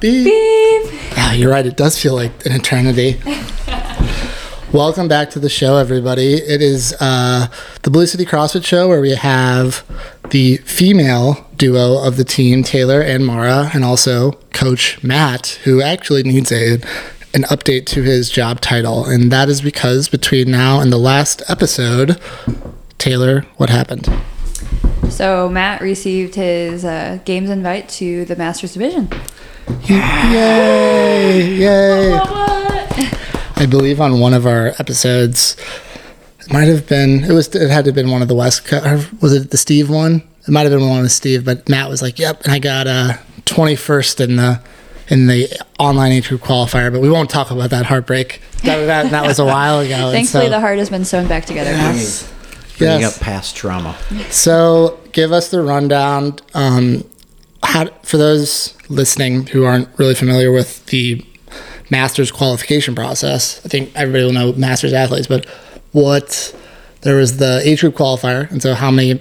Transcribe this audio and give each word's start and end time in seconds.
Beep. 0.00 0.24
Beep. 0.24 0.92
Yeah, 1.16 1.32
you're 1.32 1.50
right. 1.50 1.64
It 1.64 1.76
does 1.76 1.98
feel 1.98 2.14
like 2.14 2.44
an 2.44 2.52
eternity. 2.52 3.20
Welcome 4.72 5.06
back 5.06 5.30
to 5.30 5.38
the 5.38 5.48
show, 5.48 5.76
everybody. 5.76 6.34
It 6.34 6.60
is 6.60 6.94
uh, 7.00 7.46
the 7.82 7.90
Blue 7.90 8.06
City 8.06 8.24
CrossFit 8.26 8.64
Show 8.64 8.88
where 8.88 9.00
we 9.00 9.12
have 9.12 9.84
the 10.30 10.56
female 10.58 11.46
duo 11.56 12.04
of 12.04 12.16
the 12.16 12.24
team, 12.24 12.64
Taylor 12.64 13.00
and 13.00 13.24
Marrah, 13.24 13.70
and 13.72 13.84
also 13.84 14.32
Coach 14.52 15.00
Matt, 15.02 15.60
who 15.62 15.80
actually 15.80 16.24
needs 16.24 16.50
a 16.50 16.80
an 17.34 17.42
update 17.44 17.86
to 17.86 18.02
his 18.02 18.30
job 18.30 18.60
title, 18.60 19.04
and 19.04 19.32
that 19.32 19.48
is 19.48 19.60
because 19.60 20.08
between 20.08 20.50
now 20.50 20.80
and 20.80 20.92
the 20.92 20.98
last 20.98 21.42
episode, 21.48 22.20
Taylor, 22.98 23.42
what 23.56 23.70
happened? 23.70 24.08
So 25.08 25.48
Matt 25.48 25.80
received 25.80 26.36
his 26.36 26.84
uh, 26.84 27.18
games 27.24 27.50
invite 27.50 27.88
to 27.90 28.24
the 28.24 28.36
Masters 28.36 28.72
Division. 28.72 29.08
Yay! 29.86 31.56
Yay! 31.58 32.12
I 33.56 33.66
believe 33.68 34.00
on 34.00 34.20
one 34.20 34.34
of 34.34 34.46
our 34.46 34.68
episodes, 34.78 35.56
it 36.40 36.52
might 36.52 36.64
have 36.68 36.86
been 36.86 37.24
it 37.24 37.32
was 37.32 37.48
it 37.54 37.70
had 37.70 37.84
to 37.84 37.88
have 37.90 37.94
been 37.94 38.10
one 38.10 38.22
of 38.22 38.28
the 38.28 38.34
West 38.34 38.64
Co- 38.66 39.02
was 39.20 39.32
it 39.32 39.50
the 39.50 39.56
Steve 39.56 39.88
one? 39.90 40.22
It 40.46 40.50
might 40.50 40.62
have 40.62 40.72
been 40.72 40.86
one 40.88 40.98
of 40.98 41.04
the 41.04 41.10
Steve, 41.10 41.44
but 41.44 41.68
Matt 41.68 41.88
was 41.88 42.02
like, 42.02 42.18
"Yep," 42.18 42.44
and 42.44 42.52
I 42.52 42.58
got 42.58 42.86
a 42.86 43.18
twenty 43.46 43.76
first 43.76 44.20
in 44.20 44.36
the 44.36 44.60
in 45.08 45.26
the 45.26 45.48
online 45.78 46.12
age 46.12 46.28
group 46.28 46.42
qualifier. 46.42 46.92
But 46.92 47.00
we 47.00 47.08
won't 47.10 47.30
talk 47.30 47.50
about 47.50 47.70
that 47.70 47.86
heartbreak. 47.86 48.40
That, 48.64 48.84
that, 48.86 49.10
that 49.10 49.26
was 49.26 49.38
a 49.38 49.44
while 49.44 49.80
ago. 49.80 50.10
Thankfully, 50.12 50.44
so- 50.46 50.50
the 50.50 50.60
heart 50.60 50.78
has 50.78 50.90
been 50.90 51.04
sewn 51.04 51.26
back 51.28 51.44
together 51.46 51.72
now. 51.72 51.92
Bringing 52.76 53.00
Yes. 53.02 53.16
up 53.16 53.22
past 53.22 53.54
trauma. 53.54 53.96
So, 54.30 54.98
give 55.12 55.30
us 55.30 55.48
the 55.50 55.62
rundown. 55.62 56.36
Um, 56.54 57.04
how, 57.64 57.86
for 58.02 58.16
those 58.16 58.76
listening 58.88 59.46
who 59.46 59.64
aren't 59.64 59.88
really 59.98 60.14
familiar 60.14 60.52
with 60.52 60.84
the 60.86 61.24
Masters 61.90 62.30
qualification 62.30 62.94
process, 62.94 63.64
I 63.64 63.68
think 63.68 63.92
everybody 63.94 64.24
will 64.24 64.32
know 64.32 64.52
Masters 64.52 64.92
athletes, 64.92 65.26
but 65.26 65.46
what 65.92 66.54
there 67.02 67.16
was 67.16 67.36
the 67.36 67.60
age 67.64 67.80
group 67.80 67.94
qualifier, 67.94 68.50
and 68.50 68.62
so 68.62 68.74
how 68.74 68.90
many, 68.90 69.20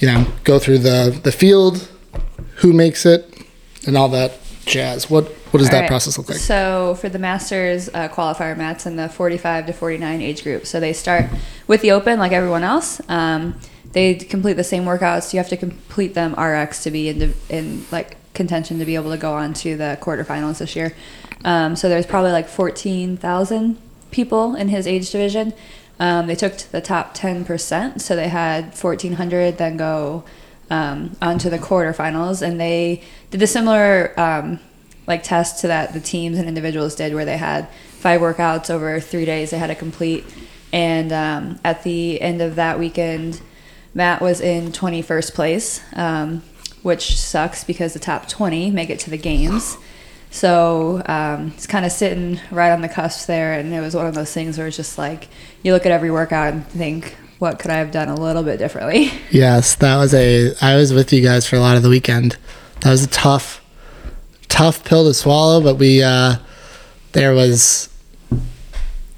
you 0.00 0.08
know, 0.08 0.26
go 0.44 0.58
through 0.58 0.78
the 0.78 1.18
the 1.22 1.32
field, 1.32 1.88
who 2.56 2.72
makes 2.72 3.04
it, 3.04 3.46
and 3.86 3.96
all 3.96 4.08
that 4.10 4.38
jazz. 4.64 5.10
What 5.10 5.28
what 5.50 5.60
does 5.60 5.68
All 5.68 5.72
that 5.72 5.80
right. 5.82 5.88
process 5.88 6.18
look 6.18 6.28
like? 6.28 6.38
So 6.38 6.96
for 7.00 7.08
the 7.08 7.18
Masters 7.18 7.88
uh, 7.94 8.08
qualifier, 8.08 8.56
Matt's 8.56 8.84
in 8.84 8.96
the 8.96 9.08
45 9.08 9.66
to 9.66 9.72
49 9.72 10.20
age 10.20 10.42
group. 10.42 10.66
So 10.66 10.80
they 10.80 10.92
start 10.92 11.26
with 11.66 11.82
the 11.82 11.92
Open 11.92 12.18
like 12.18 12.32
everyone 12.32 12.62
else. 12.62 13.00
Um, 13.08 13.58
they 13.96 14.14
complete 14.14 14.52
the 14.58 14.62
same 14.64 14.84
workouts. 14.84 15.32
You 15.32 15.38
have 15.38 15.48
to 15.48 15.56
complete 15.56 16.12
them 16.12 16.34
RX 16.34 16.82
to 16.82 16.90
be 16.90 17.08
in, 17.08 17.32
in 17.48 17.86
like 17.90 18.18
contention 18.34 18.78
to 18.78 18.84
be 18.84 18.94
able 18.94 19.10
to 19.10 19.16
go 19.16 19.32
on 19.32 19.54
to 19.54 19.74
the 19.74 19.96
quarterfinals 20.02 20.58
this 20.58 20.76
year. 20.76 20.94
Um, 21.46 21.76
so 21.76 21.88
there's 21.88 22.04
probably 22.04 22.30
like 22.30 22.46
14,000 22.46 23.78
people 24.10 24.54
in 24.54 24.68
his 24.68 24.86
age 24.86 25.10
division. 25.10 25.54
Um, 25.98 26.26
they 26.26 26.34
took 26.34 26.58
the 26.58 26.82
top 26.82 27.16
10%, 27.16 28.02
so 28.02 28.14
they 28.14 28.28
had 28.28 28.74
1,400 28.74 29.56
then 29.56 29.78
go 29.78 30.24
um, 30.68 31.16
onto 31.22 31.48
the 31.48 31.58
quarterfinals, 31.58 32.42
and 32.42 32.60
they 32.60 33.02
did 33.30 33.40
a 33.40 33.46
similar 33.46 34.12
um, 34.20 34.60
like 35.06 35.22
test 35.22 35.62
to 35.62 35.68
that 35.68 35.94
the 35.94 36.00
teams 36.00 36.36
and 36.36 36.46
individuals 36.46 36.96
did, 36.96 37.14
where 37.14 37.24
they 37.24 37.38
had 37.38 37.66
five 37.92 38.20
workouts 38.20 38.68
over 38.68 39.00
three 39.00 39.24
days 39.24 39.52
they 39.52 39.58
had 39.58 39.68
to 39.68 39.74
complete, 39.74 40.26
and 40.70 41.14
um, 41.14 41.58
at 41.64 41.82
the 41.82 42.20
end 42.20 42.42
of 42.42 42.56
that 42.56 42.78
weekend, 42.78 43.40
Matt 43.96 44.20
was 44.20 44.42
in 44.42 44.72
21st 44.72 45.32
place, 45.32 45.80
um, 45.94 46.42
which 46.82 47.16
sucks 47.16 47.64
because 47.64 47.94
the 47.94 47.98
top 47.98 48.28
20 48.28 48.70
make 48.70 48.90
it 48.90 48.98
to 49.00 49.10
the 49.10 49.16
games. 49.16 49.78
So 50.30 51.02
um, 51.06 51.52
it's 51.56 51.66
kind 51.66 51.86
of 51.86 51.90
sitting 51.90 52.38
right 52.50 52.72
on 52.72 52.82
the 52.82 52.90
cusp 52.90 53.26
there, 53.26 53.54
and 53.54 53.72
it 53.72 53.80
was 53.80 53.96
one 53.96 54.04
of 54.04 54.14
those 54.14 54.30
things 54.30 54.58
where 54.58 54.66
it's 54.66 54.76
just 54.76 54.98
like 54.98 55.28
you 55.62 55.72
look 55.72 55.86
at 55.86 55.92
every 55.92 56.10
workout 56.10 56.52
and 56.52 56.66
think, 56.66 57.16
what 57.38 57.58
could 57.58 57.70
I 57.70 57.78
have 57.78 57.90
done 57.90 58.10
a 58.10 58.14
little 58.14 58.42
bit 58.42 58.58
differently? 58.58 59.10
Yes, 59.30 59.74
that 59.76 59.96
was 59.96 60.12
a. 60.12 60.52
I 60.60 60.76
was 60.76 60.92
with 60.92 61.10
you 61.10 61.22
guys 61.22 61.48
for 61.48 61.56
a 61.56 61.60
lot 61.60 61.78
of 61.78 61.82
the 61.82 61.88
weekend. 61.88 62.36
That 62.80 62.90
was 62.90 63.02
a 63.02 63.08
tough, 63.08 63.64
tough 64.48 64.84
pill 64.84 65.04
to 65.04 65.14
swallow. 65.14 65.62
But 65.62 65.76
we, 65.76 66.02
uh, 66.02 66.36
there 67.12 67.32
was, 67.32 67.88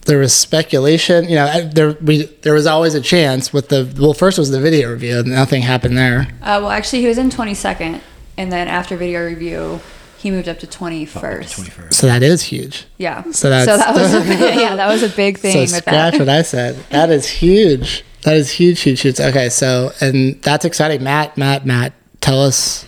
there 0.09 0.19
was 0.19 0.33
speculation. 0.35 1.29
You 1.29 1.37
know, 1.37 1.69
there 1.69 1.93
we 2.03 2.25
there 2.43 2.55
was 2.55 2.67
always 2.67 2.95
a 2.95 3.01
chance 3.01 3.53
with 3.53 3.69
the. 3.69 3.89
Well, 3.99 4.15
first 4.15 4.39
was 4.39 4.51
the 4.51 4.61
video 4.61 4.91
review. 4.91 5.21
and 5.21 5.29
Nothing 5.29 5.63
happened 5.63 5.97
there. 5.97 6.29
Uh, 6.43 6.59
well, 6.63 6.71
actually, 6.71 7.03
he 7.03 7.07
was 7.09 7.19
in 7.19 7.31
22nd, 7.31 8.01
and 8.37 8.51
then 8.51 8.67
after 8.69 8.97
video 8.97 9.25
review, 9.27 9.81
he 10.17 10.31
moved 10.31 10.49
up 10.49 10.59
to 10.61 10.67
21st. 10.67 11.09
21st. 11.11 11.95
So 11.95 12.07
that 12.09 12.23
is 12.23 12.43
huge. 12.43 12.87
Yeah. 12.97 13.23
So 13.31 13.51
that's- 13.51 13.67
so 13.69 13.77
that 13.77 13.95
was 13.95 14.13
a 14.15 14.21
big, 14.29 14.59
yeah 14.61 14.75
that 14.75 14.89
was 14.89 15.03
a 15.05 15.09
big 15.11 15.39
thing 15.39 15.53
So 15.53 15.61
with 15.61 15.71
scratch 15.71 16.15
that. 16.15 16.19
what 16.19 16.29
I 16.29 16.43
said. 16.43 16.75
That 16.91 17.11
is 17.11 17.29
huge. 17.29 18.05
That 18.23 18.37
is 18.37 18.51
huge, 18.51 18.81
huge, 18.81 19.01
huge. 19.03 19.21
Okay, 19.21 19.49
so 19.49 19.93
and 20.01 20.43
that's 20.43 20.65
exciting. 20.65 21.05
Matt, 21.05 21.37
Matt, 21.39 21.65
Matt, 21.67 21.93
tell 22.21 22.43
us, 22.43 22.85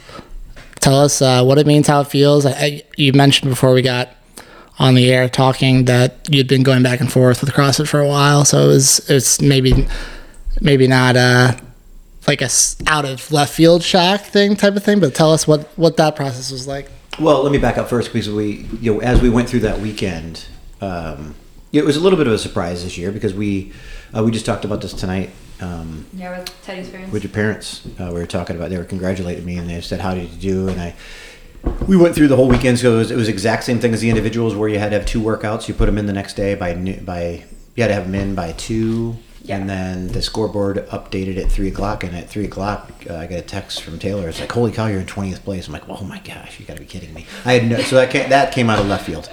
tell 0.80 0.96
us 0.98 1.22
uh, 1.22 1.44
what 1.44 1.56
it 1.58 1.66
means, 1.68 1.86
how 1.86 2.00
it 2.00 2.08
feels. 2.08 2.44
I, 2.46 2.50
I, 2.52 2.82
you 2.96 3.12
mentioned 3.12 3.48
before 3.50 3.72
we 3.72 3.82
got 3.82 4.08
on 4.80 4.94
the 4.94 5.12
air 5.12 5.28
talking 5.28 5.84
that 5.84 6.26
you'd 6.28 6.48
been 6.48 6.62
going 6.64 6.82
back 6.82 7.00
and 7.00 7.12
forth 7.12 7.42
with 7.42 7.50
CrossFit 7.52 7.86
for 7.86 8.00
a 8.00 8.08
while, 8.08 8.44
so 8.44 8.64
it 8.64 8.66
was 8.68 9.10
it's 9.10 9.40
maybe 9.40 9.86
maybe 10.60 10.88
not 10.88 11.16
uh 11.16 11.52
like 12.26 12.40
a 12.42 12.48
out 12.86 13.04
of 13.04 13.30
left 13.30 13.52
field 13.54 13.82
shock 13.82 14.22
thing 14.22 14.56
type 14.56 14.74
of 14.76 14.82
thing, 14.82 14.98
but 14.98 15.14
tell 15.14 15.32
us 15.32 15.46
what 15.46 15.68
what 15.78 15.96
that 15.98 16.16
process 16.16 16.50
was 16.50 16.66
like. 16.66 16.90
Well, 17.20 17.42
let 17.42 17.52
me 17.52 17.58
back 17.58 17.76
up 17.76 17.88
first 17.88 18.08
because 18.12 18.30
we, 18.30 18.66
you 18.80 18.94
know, 18.94 19.00
as 19.00 19.20
we 19.20 19.28
went 19.28 19.48
through 19.50 19.60
that 19.60 19.80
weekend, 19.80 20.46
um, 20.80 21.34
it 21.72 21.84
was 21.84 21.96
a 21.96 22.00
little 22.00 22.16
bit 22.16 22.26
of 22.26 22.32
a 22.32 22.38
surprise 22.38 22.82
this 22.82 22.96
year 22.96 23.12
because 23.12 23.34
we, 23.34 23.72
uh, 24.16 24.22
we 24.24 24.30
just 24.30 24.46
talked 24.46 24.64
about 24.64 24.80
this 24.80 24.94
tonight 24.94 25.28
um, 25.60 26.06
Yeah, 26.14 26.38
with 26.38 26.62
Teddy's 26.62 26.88
parents. 26.88 27.12
with 27.12 27.22
your 27.24 27.32
parents. 27.32 27.82
Uh, 28.00 28.06
we 28.06 28.20
were 28.20 28.26
talking 28.26 28.56
about 28.56 28.70
they 28.70 28.78
were 28.78 28.84
congratulating 28.84 29.44
me 29.44 29.58
and 29.58 29.68
they 29.68 29.80
said, 29.82 30.00
"How 30.00 30.14
did 30.14 30.30
you 30.30 30.38
do?" 30.40 30.68
And 30.68 30.80
I, 30.80 30.94
we 31.86 31.96
went 31.96 32.14
through 32.14 32.28
the 32.28 32.36
whole 32.36 32.48
weekend. 32.48 32.78
So 32.78 32.94
it 32.94 32.98
was, 32.98 33.10
it 33.10 33.16
was 33.16 33.28
exact 33.28 33.64
same 33.64 33.78
thing 33.78 33.92
as 33.92 34.00
the 34.00 34.08
individuals 34.10 34.54
where 34.54 34.68
you 34.68 34.78
had 34.78 34.90
to 34.90 34.98
have 34.98 35.06
two 35.06 35.20
workouts. 35.20 35.68
You 35.68 35.74
put 35.74 35.86
them 35.86 35.98
in 35.98 36.06
the 36.06 36.12
next 36.12 36.34
day 36.34 36.54
by 36.54 36.74
noo- 36.74 37.00
by 37.00 37.44
you 37.74 37.82
had 37.82 37.88
to 37.88 37.94
have 37.94 38.04
them 38.04 38.14
in 38.14 38.34
by 38.34 38.52
two. 38.52 39.16
Yeah. 39.42 39.56
And 39.56 39.70
then 39.70 40.08
the 40.08 40.20
scoreboard 40.20 40.86
updated 40.88 41.38
at 41.42 41.50
three 41.50 41.68
o'clock, 41.68 42.04
and 42.04 42.14
at 42.14 42.28
three 42.28 42.44
o'clock, 42.44 42.90
uh, 43.08 43.16
I 43.16 43.26
got 43.26 43.38
a 43.38 43.42
text 43.42 43.82
from 43.82 43.98
Taylor. 43.98 44.28
It's 44.28 44.38
like, 44.38 44.52
"Holy 44.52 44.70
cow, 44.70 44.86
you're 44.86 45.00
in 45.00 45.06
twentieth 45.06 45.42
place!" 45.44 45.66
I'm 45.66 45.72
like, 45.72 45.88
"Oh 45.88 46.04
my 46.04 46.18
gosh, 46.18 46.60
you 46.60 46.66
got 46.66 46.74
to 46.74 46.80
be 46.80 46.86
kidding 46.86 47.12
me!" 47.14 47.26
I 47.46 47.54
had 47.54 47.68
no, 47.70 47.80
so 47.80 47.96
that 47.96 48.10
came, 48.10 48.28
that 48.28 48.52
came 48.52 48.68
out 48.68 48.78
of 48.78 48.86
left 48.86 49.06
field. 49.06 49.30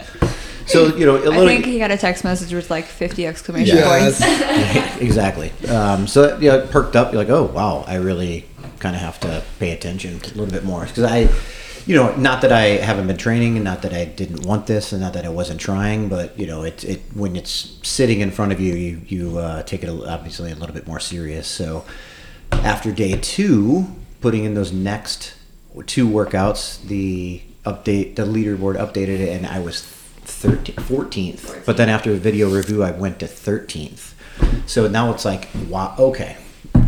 So 0.65 0.95
you 0.95 1.05
know, 1.05 1.17
a 1.17 1.19
I 1.19 1.23
little, 1.25 1.45
think 1.47 1.65
he 1.65 1.77
got 1.77 1.91
a 1.91 1.97
text 1.97 2.23
message 2.23 2.53
with 2.53 2.69
like 2.71 2.85
50 2.85 3.27
exclamation 3.27 3.75
Yes. 3.77 4.19
points. 4.19 5.01
exactly. 5.01 5.51
Um, 5.69 6.07
so 6.07 6.21
that, 6.27 6.41
you 6.41 6.49
know, 6.49 6.59
it 6.59 6.71
perked 6.71 6.95
up. 6.95 7.11
You're 7.11 7.21
like, 7.21 7.29
oh 7.31 7.43
wow, 7.43 7.83
I 7.85 7.95
really 7.95 8.45
kind 8.79 8.95
of 8.95 9.01
have 9.01 9.19
to 9.21 9.43
pay 9.59 9.71
attention 9.71 10.15
a 10.23 10.27
little 10.29 10.47
bit 10.47 10.63
more 10.63 10.85
because 10.85 11.03
I, 11.03 11.27
you 11.87 11.95
know, 11.95 12.13
not 12.17 12.41
that 12.41 12.51
I 12.51 12.63
haven't 12.63 13.07
been 13.07 13.17
training, 13.17 13.55
and 13.55 13.63
not 13.63 13.81
that 13.83 13.93
I 13.93 14.03
didn't 14.03 14.45
want 14.45 14.67
this, 14.67 14.91
and 14.91 15.01
not 15.01 15.13
that 15.13 15.25
I 15.25 15.29
wasn't 15.29 15.61
trying, 15.61 16.09
but 16.09 16.37
you 16.37 16.45
know, 16.45 16.63
it, 16.63 16.83
it 16.83 17.01
when 17.13 17.37
it's 17.37 17.79
sitting 17.81 18.19
in 18.19 18.29
front 18.29 18.51
of 18.51 18.59
you, 18.59 18.75
you 18.75 19.01
you 19.07 19.37
uh, 19.39 19.63
take 19.63 19.83
it 19.83 19.89
obviously 19.89 20.51
a 20.51 20.55
little 20.55 20.75
bit 20.75 20.85
more 20.85 20.99
serious. 20.99 21.47
So 21.47 21.85
after 22.51 22.91
day 22.91 23.17
two, 23.17 23.87
putting 24.19 24.43
in 24.43 24.53
those 24.53 24.73
next 24.73 25.33
two 25.85 26.07
workouts, 26.07 26.85
the 26.87 27.41
update, 27.65 28.15
the 28.15 28.23
leaderboard 28.23 28.77
updated 28.77 29.19
it, 29.19 29.29
and 29.29 29.47
I 29.47 29.59
was 29.59 29.81
13, 29.81 30.75
14th. 30.75 31.65
But 31.65 31.77
then 31.77 31.87
after 31.87 32.11
a 32.11 32.17
video 32.17 32.49
review, 32.49 32.83
I 32.83 32.91
went 32.91 33.19
to 33.19 33.25
13th. 33.27 34.13
So 34.65 34.87
now 34.87 35.13
it's 35.13 35.23
like, 35.23 35.47
wow, 35.69 35.95
okay. 35.97 36.37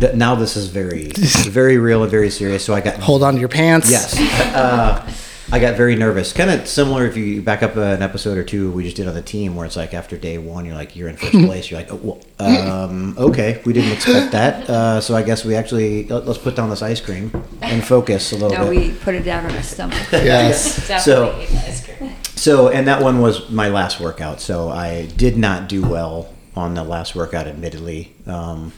Th- 0.00 0.14
Now 0.14 0.34
this 0.34 0.56
is 0.56 0.68
very, 0.68 1.10
very 1.12 1.78
real 1.78 2.02
and 2.02 2.10
very 2.10 2.30
serious. 2.30 2.64
So 2.64 2.74
I 2.74 2.80
got 2.80 2.96
Hold 3.00 3.22
on 3.22 3.34
to 3.34 3.40
your 3.40 3.48
pants. 3.48 3.90
Yes. 3.90 4.18
Uh, 4.54 5.08
I 5.52 5.58
got 5.58 5.76
very 5.76 5.96
nervous. 5.96 6.32
Kind 6.32 6.48
of 6.48 6.68
similar 6.68 7.06
if 7.06 7.16
you 7.16 7.42
back 7.42 7.64
up 7.64 7.74
an 7.76 8.02
episode 8.02 8.38
or 8.38 8.44
two 8.44 8.70
we 8.70 8.84
just 8.84 8.96
did 8.96 9.08
on 9.08 9.14
the 9.14 9.22
team 9.22 9.56
where 9.56 9.66
it's 9.66 9.74
like 9.76 9.94
after 9.94 10.16
day 10.16 10.38
one, 10.38 10.64
you're 10.64 10.76
like, 10.76 10.94
you're 10.94 11.08
in 11.08 11.16
first 11.16 11.32
place. 11.46 11.70
You're 11.70 11.80
like, 11.80 11.92
oh, 11.92 11.96
well, 11.96 12.20
um, 12.38 13.16
okay, 13.18 13.60
we 13.66 13.72
didn't 13.72 13.90
expect 13.92 14.30
that. 14.32 14.70
Uh, 14.70 15.00
so 15.00 15.16
I 15.16 15.22
guess 15.24 15.44
we 15.44 15.56
actually, 15.56 16.04
let- 16.06 16.24
let's 16.24 16.38
put 16.38 16.54
down 16.54 16.70
this 16.70 16.82
ice 16.82 17.00
cream 17.00 17.32
and 17.62 17.84
focus 17.84 18.30
a 18.30 18.36
little 18.36 18.50
bit. 18.50 18.58
no, 18.60 18.70
bit. 18.70 18.76
we 18.92 18.94
put 19.00 19.14
it 19.16 19.24
down 19.24 19.44
on 19.44 19.50
our 19.56 19.62
stomach. 19.62 19.98
Yes. 20.12 20.86
So- 21.04 21.26
Definitely 21.32 21.56
ate 21.56 21.64
ice 21.64 21.86
cream. 21.86 22.12
So, 22.36 22.68
and 22.68 22.86
that 22.86 23.02
one 23.02 23.20
was 23.20 23.50
my 23.50 23.68
last 23.68 23.98
workout. 24.00 24.40
So 24.40 24.70
I 24.70 25.06
did 25.16 25.36
not 25.36 25.68
do 25.68 25.82
well 25.82 26.32
on 26.56 26.74
the 26.74 26.84
last 26.84 27.14
workout, 27.16 27.46
admittedly. 27.48 28.14
Um, 28.26 28.72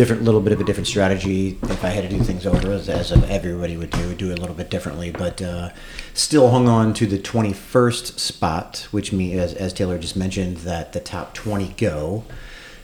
different, 0.00 0.22
little 0.22 0.40
bit 0.40 0.54
of 0.54 0.58
a 0.62 0.64
different 0.64 0.86
strategy. 0.86 1.58
If 1.64 1.84
I 1.84 1.90
had 1.90 2.08
to 2.08 2.16
do 2.16 2.24
things 2.24 2.46
over, 2.46 2.72
as, 2.72 2.88
as 2.88 3.12
everybody 3.12 3.76
would 3.76 3.90
do, 3.90 4.14
do 4.14 4.30
it 4.30 4.38
a 4.38 4.40
little 4.40 4.56
bit 4.56 4.70
differently. 4.70 5.10
But 5.10 5.42
uh, 5.42 5.72
still 6.14 6.48
hung 6.48 6.68
on 6.68 6.94
to 6.94 7.06
the 7.06 7.18
21st 7.18 8.18
spot, 8.18 8.88
which 8.92 9.12
me, 9.12 9.38
as, 9.38 9.52
as 9.52 9.74
Taylor 9.74 9.98
just 9.98 10.16
mentioned, 10.16 10.56
that 10.58 10.94
the 10.94 11.00
top 11.00 11.34
20 11.34 11.74
go. 11.76 12.24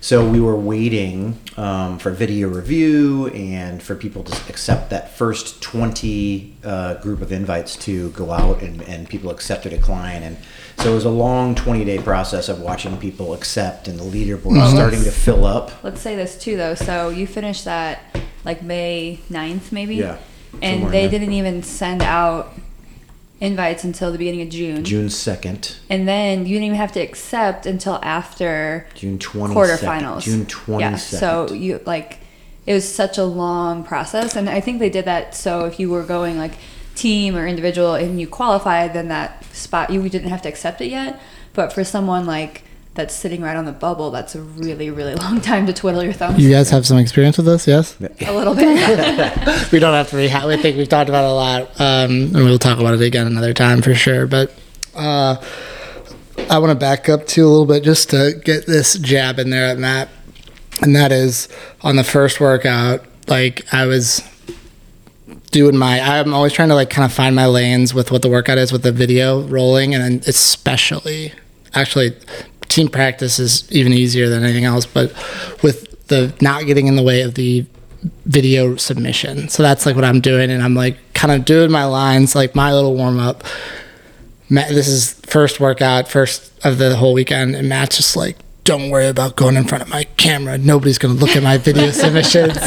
So 0.07 0.25
we 0.25 0.39
were 0.39 0.55
waiting 0.55 1.37
um, 1.57 1.99
for 1.99 2.13
video 2.13 2.47
review 2.47 3.27
and 3.27 3.83
for 3.83 3.97
people 3.97 4.23
to 4.23 4.49
accept 4.49 4.91
that 4.91 5.11
first 5.11 5.61
20 5.61 6.55
uh, 6.63 6.95
group 7.03 7.23
of 7.23 7.33
invites 7.33 7.75
to 7.79 8.11
go 8.11 8.31
out 8.31 8.63
and, 8.63 8.83
and 8.83 9.09
people 9.09 9.33
accept 9.33 9.67
or 9.67 9.71
decline. 9.71 10.23
And 10.23 10.37
so 10.79 10.93
it 10.93 10.95
was 10.95 11.07
a 11.07 11.11
long 11.11 11.57
20 11.57 11.85
day 11.85 11.99
process 11.99 12.49
of 12.49 12.61
watching 12.61 12.97
people 12.99 13.35
accept 13.35 13.89
and 13.89 13.99
the 13.99 14.05
leaderboard 14.05 14.71
starting 14.71 15.03
to 15.03 15.11
fill 15.11 15.45
up. 15.45 15.73
Let's 15.83 16.03
say 16.03 16.15
this 16.15 16.39
too, 16.39 16.57
though. 16.57 16.77
So 16.77 17.09
you 17.09 17.27
finished 17.27 17.65
that 17.65 18.01
like 18.45 18.63
May 18.63 19.19
9th, 19.29 19.73
maybe? 19.73 19.97
Yeah, 19.97 20.19
And 20.63 20.85
they 20.85 21.09
there. 21.09 21.19
didn't 21.19 21.33
even 21.33 21.65
send 21.65 22.03
out 22.03 22.53
invites 23.41 23.85
until 23.85 24.11
the 24.13 24.19
beginning 24.19 24.43
of 24.43 24.49
June. 24.49 24.85
June 24.85 25.09
2nd, 25.09 25.77
And 25.91 26.09
then 26.09 26.47
you 26.47 26.55
didn't 26.55 26.65
even 26.65 26.77
have 26.79 26.93
to 26.93 27.01
accept 27.01 27.67
until 27.67 27.99
after 28.03 28.87
June 28.95 29.19
22nd. 29.19 29.55
quarterfinals. 29.55 30.23
June 30.23 30.47
22nd. 30.47 30.81
Yeah. 30.81 30.97
So 30.97 31.53
you 31.53 31.81
like, 31.85 32.21
it 32.67 32.73
was 32.73 32.93
such 32.93 33.19
a 33.19 33.25
long 33.25 33.85
process, 33.85 34.37
and 34.37 34.49
I 34.49 34.61
think 34.61 34.79
they 34.79 34.91
did 34.91 35.05
that 35.05 35.35
so 35.35 35.67
if 35.67 35.79
you 35.79 35.91
were 35.91 36.03
going 36.03 36.39
like 36.39 36.55
team 36.95 37.37
or 37.37 37.47
individual 37.47 37.95
and 37.95 38.21
you 38.21 38.27
qualified, 38.27 38.95
then 38.95 39.09
that 39.09 39.45
spot 39.55 39.91
you 39.91 40.09
didn't 40.09 40.31
have 40.31 40.43
to 40.43 40.49
accept 40.49 40.81
it 40.81 40.87
yet. 40.89 41.21
But 41.53 41.73
for 41.73 41.85
someone 41.85 42.27
like 42.27 42.63
that's 42.97 43.15
sitting 43.15 43.41
right 43.41 43.57
on 43.57 43.65
the 43.65 43.73
bubble, 43.73 44.11
that's 44.11 44.35
a 44.35 44.41
really 44.41 44.91
really 44.91 45.15
long 45.27 45.41
time 45.41 45.67
to 45.67 45.73
twiddle 45.73 46.03
your 46.03 46.13
thumbs. 46.13 46.39
You 46.39 46.51
guys 46.51 46.71
have 46.71 46.87
some 46.87 46.99
experience 46.99 47.37
with 47.37 47.47
this, 47.47 47.67
yes? 47.67 47.97
a 48.01 48.33
little 48.33 48.55
bit. 48.55 48.67
we 49.73 49.79
don't 49.79 49.95
have 49.95 50.11
to 50.11 50.17
rehash. 50.17 50.45
I 50.45 50.57
think 50.57 50.77
we've 50.77 50.89
talked 50.89 51.09
about 51.09 51.25
it 51.25 51.31
a 51.31 51.35
lot, 51.35 51.81
um, 51.81 52.11
and 52.11 52.35
we'll 52.35 52.59
talk 52.59 52.79
about 52.79 52.95
it 52.95 53.03
again 53.03 53.27
another 53.27 53.55
time 53.55 53.83
for 53.83 53.95
sure. 53.95 54.27
But 54.27 54.53
uh, 54.95 55.37
I 56.51 56.59
want 56.59 56.71
to 56.71 56.79
back 56.79 57.09
up 57.09 57.27
to 57.29 57.43
a 57.43 57.49
little 57.49 57.67
bit 57.67 57.83
just 57.83 58.11
to 58.11 58.41
get 58.45 58.67
this 58.67 58.99
jab 58.99 59.39
in 59.39 59.51
there 59.51 59.67
at 59.67 59.79
Matt, 59.79 60.09
and 60.83 60.95
that 60.97 61.13
is 61.13 61.49
on 61.83 61.97
the 61.97 62.05
first 62.05 62.41
workout. 62.41 63.05
Like 63.29 63.73
I 63.73 63.87
was 63.87 64.23
doing 65.51 65.77
my, 65.77 66.01
I'm 66.01 66.35
always 66.35 66.53
trying 66.53 66.69
to 66.69 66.75
like 66.75 66.91
kind 66.91 67.05
of 67.05 67.13
find 67.13 67.35
my 67.35 67.47
lanes 67.47 67.95
with 67.95 68.11
what 68.13 68.23
the 68.23 68.29
workout 68.29 68.59
is 68.59 68.73
with 68.73 68.83
the 68.83 68.93
video 68.93 69.43
rolling, 69.43 69.95
and 69.95 70.03
then 70.03 70.23
especially 70.27 71.33
actually 71.75 72.17
team 72.77 72.89
practice 72.89 73.39
is 73.39 73.71
even 73.73 73.93
easier 73.93 74.29
than 74.29 74.45
anything 74.45 74.65
else, 74.65 74.85
but 74.87 75.13
with 75.63 76.07
the 76.09 76.33
not 76.41 76.67
getting 76.67 76.87
in 76.87 76.95
the 76.97 77.03
way 77.03 77.23
of 77.23 77.35
the 77.35 77.65
video 78.27 78.77
submission. 78.77 79.49
So 79.49 79.63
that's 79.63 79.87
like 79.87 79.97
what 79.97 80.05
I'm 80.05 80.21
doing, 80.21 80.51
and 80.51 80.63
I'm 80.63 80.75
like 80.75 80.97
kind 81.15 81.33
of 81.33 81.45
doing 81.45 81.71
my 81.71 81.87
lines, 81.87 82.35
like 82.35 82.55
my 82.55 82.73
little 82.73 82.95
warm 82.95 83.19
up. 83.19 83.43
Matt, 84.49 84.69
this 84.69 84.87
is 84.89 85.15
first 85.27 85.59
workout, 85.59 86.07
first 86.07 86.53
of 86.65 86.79
the 86.79 86.95
whole 86.97 87.15
weekend, 87.15 87.57
and 87.57 87.69
Matt's 87.69 87.97
just 87.97 88.15
like, 88.15 88.37
"Don't 88.65 88.91
worry 88.91 89.09
about 89.09 89.35
going 89.37 89.57
in 89.57 89.65
front 89.65 89.83
of 89.83 89.89
my 89.89 90.05
camera. 90.19 90.57
Nobody's 90.59 90.99
gonna 90.99 91.15
look 91.15 91.35
at 91.35 91.43
my 91.43 91.57
video 91.59 91.91
submissions." 92.03 92.57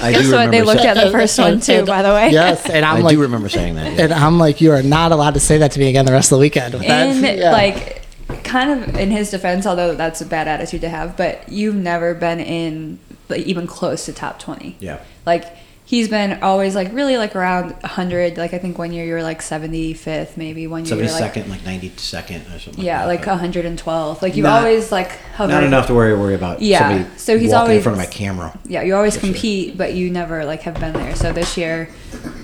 I 0.00 0.12
Guess 0.12 0.26
do 0.26 0.32
what? 0.32 0.50
They 0.52 0.62
looked 0.62 0.82
at 0.82 0.94
the 1.02 1.10
first 1.10 1.36
one 1.38 1.58
too, 1.60 1.84
by 1.84 2.02
the 2.02 2.10
way. 2.10 2.30
Yes, 2.30 2.68
and 2.70 2.84
I'm 2.84 2.98
I 2.98 3.00
like, 3.00 3.14
do 3.16 3.22
remember 3.22 3.48
saying 3.48 3.74
that. 3.74 3.94
yeah. 3.94 4.04
and 4.04 4.12
I'm 4.12 4.38
like, 4.38 4.60
you 4.60 4.70
are 4.70 4.82
not 4.82 5.10
allowed 5.10 5.34
to 5.34 5.40
say 5.40 5.58
that 5.58 5.72
to 5.72 5.80
me 5.80 5.88
again 5.88 6.04
the 6.06 6.12
rest 6.12 6.30
of 6.30 6.36
the 6.36 6.40
weekend. 6.40 6.74
With 6.74 6.86
that. 6.86 7.08
in 7.16 7.38
Yeah. 7.38 7.50
like 7.50 7.97
kind 8.44 8.70
of 8.82 8.96
in 8.96 9.10
his 9.10 9.30
defense 9.30 9.66
although 9.66 9.94
that's 9.94 10.20
a 10.20 10.26
bad 10.26 10.46
attitude 10.48 10.80
to 10.82 10.88
have 10.88 11.16
but 11.16 11.48
you've 11.48 11.74
never 11.74 12.14
been 12.14 12.40
in 12.40 12.98
like, 13.28 13.42
even 13.46 13.66
close 13.66 14.04
to 14.06 14.12
top 14.12 14.38
20 14.38 14.76
Yeah. 14.80 15.00
like 15.26 15.44
he's 15.84 16.08
been 16.10 16.42
always 16.42 16.74
like 16.74 16.92
really 16.92 17.16
like 17.16 17.34
around 17.34 17.70
100 17.72 18.36
like 18.36 18.52
i 18.52 18.58
think 18.58 18.76
one 18.78 18.92
year 18.92 19.06
you 19.06 19.14
were 19.14 19.22
like 19.22 19.40
75th 19.40 20.36
maybe 20.36 20.66
one 20.66 20.84
year 20.84 20.84
you 20.84 20.88
Seventy 20.88 21.06
were 21.06 21.12
like 21.20 21.34
second, 21.34 21.50
like 21.50 21.64
ninety 21.64 21.88
second, 21.96 22.46
or 22.52 22.58
something. 22.58 22.84
yeah 22.84 23.06
like 23.06 23.20
like 23.20 23.26
that. 23.26 23.32
112 23.32 24.20
like 24.22 24.36
you've 24.36 24.44
Not- 24.44 24.58
always 24.64 24.92
like 24.92 25.12
hovered 25.34 25.52
not 25.54 25.64
enough 25.64 25.86
to 25.86 25.94
worry 25.94 26.14
worry 26.14 26.34
about. 26.34 26.60
Yeah, 26.60 26.88
somebody 26.90 27.18
so 27.18 27.38
he's 27.38 27.52
always 27.54 27.78
in 27.78 27.82
front 27.82 27.98
of 27.98 28.04
my 28.04 28.10
camera. 28.10 28.58
yeah 28.66 28.82
you 28.82 28.94
always 28.94 29.14
For 29.14 29.20
sure. 29.20 29.32
compete 29.32 29.78
but 29.78 29.94
you 29.94 30.10
never 30.10 30.44
like 30.44 30.62
have 30.62 30.78
been 30.78 30.92
there 30.92 31.14
so 31.16 31.32
this 31.32 31.56
year 31.56 31.88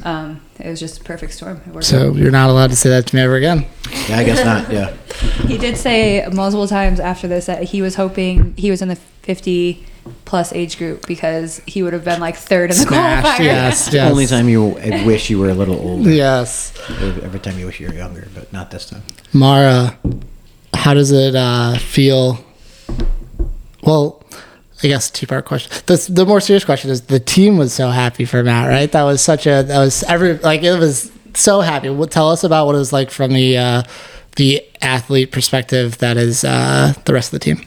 um 0.05 0.41
it 0.59 0.69
was 0.69 0.81
just 0.81 1.01
a 1.01 1.05
perfect 1.05 1.33
storm 1.35 1.61
it 1.67 1.73
worked 1.75 1.85
so 1.87 2.13
you're 2.15 2.31
not 2.31 2.49
allowed 2.49 2.71
to 2.71 2.77
say 2.77 2.89
that 2.89 3.07
to 3.09 3.17
me 3.17 3.21
ever 3.23 3.37
again. 3.37 3.67
Yeah, 4.09 4.19
I 4.19 4.25
guess 4.25 4.45
not. 4.45 4.71
Yeah, 4.73 4.93
He 5.47 5.59
did 5.59 5.77
say 5.77 6.27
multiple 6.33 6.67
times 6.69 7.01
after 7.01 7.29
this 7.29 7.47
that 7.47 7.63
he 7.65 7.83
was 7.83 7.95
hoping 7.95 8.55
he 8.57 8.71
was 8.71 8.83
in 8.83 8.89
the 8.89 8.97
50 8.97 9.85
plus 10.27 10.53
age 10.53 10.77
group 10.77 11.07
because 11.07 11.63
he 11.67 11.83
would 11.83 11.93
have 11.95 12.05
been 12.05 12.21
like 12.21 12.37
third 12.37 12.71
in 12.71 12.77
the 12.77 12.83
Smash, 12.85 13.25
qualifier. 13.25 13.45
yes, 13.45 13.87
the 13.91 13.97
yes. 13.97 14.11
only 14.11 14.27
time 14.27 14.49
you 14.49 14.63
wish 15.07 15.31
you 15.31 15.39
were 15.39 15.49
a 15.49 15.55
little 15.55 15.77
older. 15.81 16.11
Yes. 16.11 16.73
Every 17.01 17.41
time 17.41 17.59
you 17.59 17.67
wish 17.67 17.81
you 17.81 17.89
were 17.89 17.95
younger, 17.95 18.29
but 18.35 18.53
not 18.53 18.71
this 18.71 18.91
time. 18.91 19.03
Marrah, 19.33 19.97
how 20.75 20.93
does 20.95 21.11
it 21.11 21.35
uh, 21.35 21.79
feel? 21.79 22.45
Well, 23.83 24.23
I 24.83 24.89
guess 24.89 25.11
two 25.11 25.27
part 25.27 25.47
question. 25.47 25.73
The, 25.87 26.07
the 26.11 26.27
more 26.27 26.41
serious 26.41 26.65
question 26.65 26.91
is 26.91 27.03
the 27.03 27.21
team 27.21 27.57
was 27.57 27.73
so 27.73 27.89
happy 27.89 28.25
for 28.27 28.43
Matt, 28.43 28.69
right? 28.69 28.91
That 28.93 29.05
was 29.05 29.23
such 29.23 29.47
a 29.47 29.63
that 29.63 29.79
was 29.79 30.03
every 30.05 30.37
like 30.39 30.63
it 30.63 30.79
was 30.79 31.11
so 31.35 31.61
happy. 31.61 31.89
Well, 31.91 32.09
tell 32.09 32.31
us 32.31 32.45
about 32.45 32.67
what 32.67 32.75
it 32.75 32.79
was 32.79 32.93
like 32.93 33.11
from 33.11 33.33
the 33.33 33.57
uh, 33.57 33.83
the 34.37 34.65
athlete 34.81 35.33
perspective. 35.33 35.99
That 35.99 36.17
is 36.17 36.45
uh, 36.45 36.95
the 37.05 37.13
rest 37.13 37.33
of 37.33 37.41
the 37.41 37.45
team. 37.45 37.67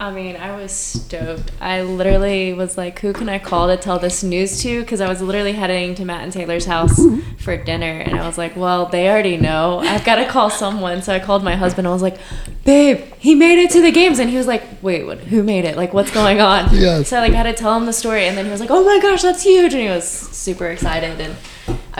I 0.00 0.10
mean, 0.10 0.36
I 0.36 0.56
was 0.56 0.72
stoked. 0.72 1.52
I 1.60 1.82
literally 1.82 2.54
was 2.54 2.78
like, 2.78 3.00
who 3.00 3.12
can 3.12 3.28
I 3.28 3.38
call 3.38 3.66
to 3.66 3.76
tell 3.76 3.98
this 3.98 4.22
news 4.22 4.62
to? 4.62 4.80
Because 4.80 5.02
I 5.02 5.08
was 5.10 5.20
literally 5.20 5.52
heading 5.52 5.94
to 5.96 6.06
Matt 6.06 6.22
and 6.22 6.32
Taylor's 6.32 6.64
house 6.64 6.98
for 7.38 7.54
dinner. 7.58 8.00
And 8.00 8.18
I 8.18 8.26
was 8.26 8.38
like, 8.38 8.56
well, 8.56 8.86
they 8.86 9.10
already 9.10 9.36
know. 9.36 9.80
I've 9.80 10.06
got 10.06 10.14
to 10.14 10.26
call 10.26 10.48
someone. 10.48 11.02
So 11.02 11.12
I 11.12 11.18
called 11.18 11.44
my 11.44 11.54
husband. 11.54 11.86
I 11.86 11.90
was 11.90 12.00
like, 12.00 12.16
babe, 12.64 13.12
he 13.18 13.34
made 13.34 13.58
it 13.58 13.70
to 13.72 13.82
the 13.82 13.90
games. 13.92 14.18
And 14.20 14.30
he 14.30 14.38
was 14.38 14.46
like, 14.46 14.62
wait, 14.80 15.04
what, 15.04 15.18
who 15.18 15.42
made 15.42 15.66
it? 15.66 15.76
Like, 15.76 15.92
what's 15.92 16.10
going 16.10 16.40
on? 16.40 16.74
Yes. 16.74 17.08
So 17.08 17.18
I 17.18 17.20
like 17.20 17.34
had 17.34 17.42
to 17.42 17.52
tell 17.52 17.76
him 17.76 17.84
the 17.84 17.92
story. 17.92 18.24
And 18.24 18.38
then 18.38 18.46
he 18.46 18.50
was 18.50 18.60
like, 18.60 18.70
oh 18.70 18.82
my 18.82 19.00
gosh, 19.02 19.20
that's 19.20 19.42
huge. 19.42 19.74
And 19.74 19.82
he 19.82 19.88
was 19.90 20.08
super 20.08 20.68
excited. 20.68 21.20
And 21.20 21.36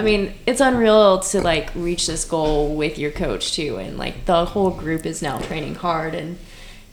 I 0.00 0.02
mean, 0.02 0.32
it's 0.46 0.62
unreal 0.62 1.18
to 1.18 1.42
like 1.42 1.70
reach 1.74 2.06
this 2.06 2.24
goal 2.24 2.74
with 2.74 2.98
your 2.98 3.10
coach 3.10 3.52
too. 3.52 3.76
And 3.76 3.98
like 3.98 4.24
the 4.24 4.46
whole 4.46 4.70
group 4.70 5.04
is 5.04 5.20
now 5.20 5.38
training 5.40 5.74
hard. 5.74 6.14
And 6.14 6.38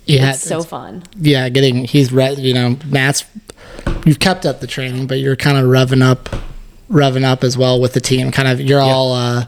Yeah, 0.05 0.31
it's 0.31 0.41
so 0.41 0.55
it's- 0.57 0.65
fun. 0.65 1.03
yeah, 1.17 1.47
getting 1.47 1.85
he's 1.85 2.11
ready. 2.11 2.41
You 2.41 2.53
know, 2.53 2.77
Matt's 2.85 3.23
you've 4.05 4.19
kept 4.19 4.45
up 4.45 4.59
the 4.59 4.67
training, 4.67 5.07
but 5.07 5.19
you're 5.19 5.37
kind 5.37 5.57
of 5.57 5.63
revving 5.65 6.01
up, 6.03 6.27
revving 6.91 7.23
up 7.23 7.45
as 7.45 7.57
well 7.57 7.79
with 7.79 7.93
the 7.93 8.01
team. 8.01 8.29
Kind 8.29 8.49
of, 8.49 8.59
you're 8.59 8.81
all, 8.81 9.13
uh, 9.13 9.45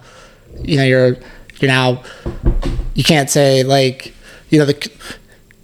you 0.61 0.77
know, 0.77 0.85
you're 0.85 1.17
you're 1.59 1.67
now. 1.69 2.01
You 2.93 3.03
can't 3.03 3.29
say 3.29 3.63
like, 3.63 4.13
you 4.49 4.59
know, 4.59 4.65
the 4.65 4.89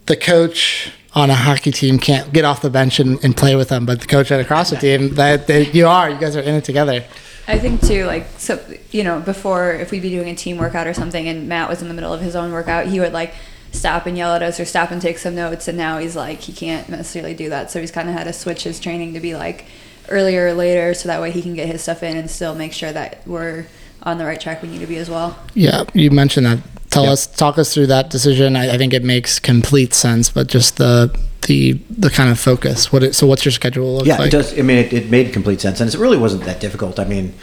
the 0.08 0.18
coach 0.18 0.92
on 1.14 1.30
a 1.30 1.34
hockey 1.36 1.72
team 1.72 1.98
can't 1.98 2.34
get 2.34 2.44
off 2.44 2.62
the 2.62 2.70
bench 2.70 3.00
and, 3.00 3.24
and 3.24 3.38
play 3.38 3.56
with 3.56 3.70
them, 3.70 3.86
but 3.86 4.02
the 4.02 4.06
coach 4.08 4.34
on 4.34 4.40
a 4.42 4.44
CrossFit 4.44 4.82
team, 4.82 5.16
that 5.16 5.48
that 5.48 5.74
you 5.74 5.88
are. 5.88 6.10
You 6.10 6.18
guys 6.18 6.36
are 6.36 6.42
in 6.42 6.56
it 6.56 6.66
together. 6.66 7.06
I 7.48 7.60
think 7.60 7.82
too, 7.82 8.06
like 8.06 8.26
so, 8.38 8.60
you 8.92 9.04
know, 9.04 9.20
before 9.20 9.72
if 9.74 9.92
we'd 9.92 10.02
be 10.02 10.10
doing 10.10 10.30
a 10.30 10.36
team 10.36 10.58
workout 10.58 10.88
or 10.88 10.94
something, 10.94 11.28
and 11.28 11.48
Matt 11.48 11.70
was 11.70 11.82
in 11.82 11.88
the 11.88 11.94
middle 11.94 12.14
of 12.14 12.22
his 12.22 12.36
own 12.36 12.52
workout, 12.52 12.88
he 12.88 13.00
would 13.00 13.14
like 13.14 13.34
stop 13.72 14.06
and 14.06 14.18
yell 14.18 14.34
at 14.34 14.42
us 14.42 14.60
or 14.60 14.66
stop 14.66 14.90
and 14.92 15.02
take 15.02 15.18
some 15.18 15.36
notes. 15.36 15.68
And 15.68 15.78
now 15.78 15.98
he's 16.00 16.16
like, 16.16 16.40
he 16.40 16.54
can't 16.54 16.88
necessarily 16.90 17.34
do 17.34 17.50
that, 17.50 17.70
so 17.72 17.80
he's 17.80 17.92
kind 17.92 18.10
of 18.10 18.16
had 18.16 18.24
to 18.26 18.34
switch 18.34 18.64
his 18.64 18.80
training 18.80 19.14
to 19.14 19.20
be 19.20 19.36
like 19.36 19.66
earlier 20.10 20.48
or 20.48 20.54
later, 20.54 20.94
so 20.94 21.08
that 21.08 21.22
way 21.22 21.32
he 21.32 21.42
can 21.42 21.54
get 21.56 21.68
his 21.68 21.82
stuff 21.82 22.04
in 22.04 22.16
and 22.18 22.30
still 22.30 22.56
make 22.56 22.74
sure 22.74 22.92
that 22.92 23.22
we're 23.28 23.66
on 24.04 24.18
the 24.18 24.26
right 24.26 24.40
track 24.40 24.62
we 24.62 24.70
need 24.70 24.80
to 24.80 24.88
be 24.88 24.98
as 24.98 25.10
well. 25.10 25.38
Yeah, 25.54 25.84
you 25.94 26.12
mentioned 26.12 26.46
that. 26.46 26.60
Tell 26.92 27.04
Yep. 27.04 27.12
us, 27.12 27.28
talk 27.28 27.58
us 27.58 27.74
through 27.74 27.88
that 27.88 28.10
decision. 28.10 28.56
I, 28.56 28.76
I 28.76 28.78
think 28.78 28.94
it 28.94 29.04
makes 29.04 29.40
complete 29.40 29.94
sense, 29.94 30.30
but 30.30 30.48
just 30.48 30.78
the 30.78 31.14
the 31.46 31.74
the 31.90 32.10
kind 32.10 32.30
of 32.30 32.40
focus. 32.40 32.92
What 32.92 33.04
it, 33.04 33.16
so? 33.16 33.28
What's 33.28 33.46
your 33.46 33.52
schedule 33.52 33.96
look 33.96 34.06
Yeah, 34.06 34.18
like? 34.18 34.28
it 34.28 34.32
does. 34.32 34.58
I 34.58 34.62
mean, 34.62 34.78
it, 34.78 34.94
it 34.94 35.10
made 35.10 35.32
complete 35.34 35.62
sense, 35.62 35.80
and 35.80 35.94
it 35.94 35.98
really 35.98 36.18
wasn't 36.18 36.44
that 36.44 36.60
difficult. 36.60 37.00
I 37.00 37.06
mean, 37.06 37.34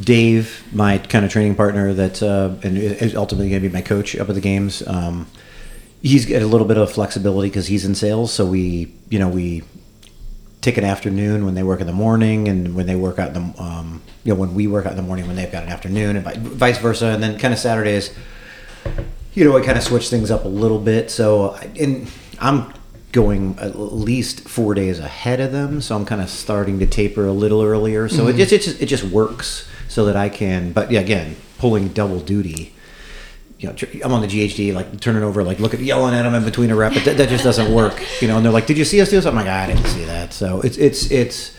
Dave, 0.00 0.64
my 0.72 0.98
kind 0.98 1.24
of 1.24 1.30
training 1.30 1.54
partner, 1.54 1.92
that 1.94 2.22
uh, 2.22 2.54
and 2.62 2.76
is 2.78 3.14
ultimately 3.14 3.50
going 3.50 3.62
to 3.62 3.68
be 3.68 3.72
my 3.72 3.82
coach 3.82 4.16
up 4.16 4.28
at 4.28 4.34
the 4.34 4.40
games. 4.40 4.86
Um, 4.86 5.26
he's 6.02 6.26
got 6.26 6.42
a 6.42 6.46
little 6.46 6.66
bit 6.66 6.78
of 6.78 6.90
flexibility 6.90 7.48
because 7.48 7.66
he's 7.66 7.84
in 7.84 7.94
sales, 7.94 8.32
so 8.32 8.46
we, 8.46 8.92
you 9.08 9.18
know, 9.18 9.28
we 9.28 9.62
take 10.60 10.76
an 10.76 10.84
afternoon 10.84 11.44
when 11.44 11.54
they 11.54 11.62
work 11.62 11.80
in 11.80 11.86
the 11.86 11.92
morning, 11.92 12.48
and 12.48 12.74
when 12.74 12.86
they 12.86 12.96
work 12.96 13.18
out 13.18 13.34
in 13.34 13.52
the, 13.52 13.62
um, 13.62 14.02
you 14.24 14.34
know, 14.34 14.40
when 14.40 14.54
we 14.54 14.66
work 14.66 14.86
out 14.86 14.92
in 14.92 14.96
the 14.96 15.02
morning 15.02 15.26
when 15.26 15.36
they've 15.36 15.52
got 15.52 15.62
an 15.62 15.68
afternoon, 15.68 16.16
and 16.16 16.26
vice 16.38 16.78
versa, 16.78 17.06
and 17.06 17.22
then 17.22 17.38
kind 17.38 17.52
of 17.54 17.60
Saturdays 17.60 18.14
you 19.34 19.44
know, 19.44 19.56
I 19.56 19.64
kind 19.64 19.78
of 19.78 19.84
switch 19.84 20.10
things 20.10 20.30
up 20.30 20.44
a 20.44 20.48
little 20.48 20.78
bit. 20.78 21.10
So, 21.10 21.54
and 21.78 22.10
I'm 22.40 22.72
going 23.12 23.58
at 23.58 23.78
least 23.78 24.48
four 24.48 24.74
days 24.74 24.98
ahead 24.98 25.40
of 25.40 25.52
them, 25.52 25.80
so 25.80 25.96
I'm 25.96 26.04
kind 26.04 26.20
of 26.20 26.30
starting 26.30 26.78
to 26.78 26.86
taper 26.86 27.26
a 27.26 27.32
little 27.32 27.62
earlier. 27.62 28.08
So 28.08 28.28
it 28.28 28.30
mm-hmm. 28.30 28.38
just 28.38 28.52
it 28.52 28.62
just 28.62 28.82
it 28.82 28.86
just 28.86 29.04
works 29.04 29.68
so 29.88 30.04
that 30.06 30.16
I 30.16 30.28
can. 30.28 30.72
But 30.72 30.90
yeah, 30.90 31.00
again, 31.00 31.36
pulling 31.58 31.88
double 31.88 32.20
duty. 32.20 32.74
You 33.58 33.68
know, 33.68 33.76
I'm 34.04 34.12
on 34.12 34.22
the 34.22 34.26
GHD, 34.26 34.72
like 34.72 35.00
turning 35.00 35.22
over, 35.22 35.44
like 35.44 35.58
looking, 35.58 35.84
yelling 35.84 36.14
at 36.14 36.22
them 36.22 36.34
in 36.34 36.44
between 36.44 36.70
a 36.70 36.76
rep, 36.76 36.94
but 36.94 37.04
that, 37.04 37.18
that 37.18 37.28
just 37.28 37.44
doesn't 37.44 37.74
work. 37.74 38.02
You 38.22 38.28
know, 38.28 38.36
and 38.36 38.44
they're 38.44 38.52
like, 38.52 38.66
"Did 38.66 38.78
you 38.78 38.86
see 38.86 39.00
us 39.02 39.10
do 39.10 39.16
this?" 39.16 39.26
I'm 39.26 39.34
like, 39.34 39.46
"I 39.46 39.66
didn't 39.66 39.86
see 39.86 40.04
that." 40.04 40.32
So 40.32 40.60
it's 40.62 40.78
it's 40.78 41.10
it's 41.10 41.56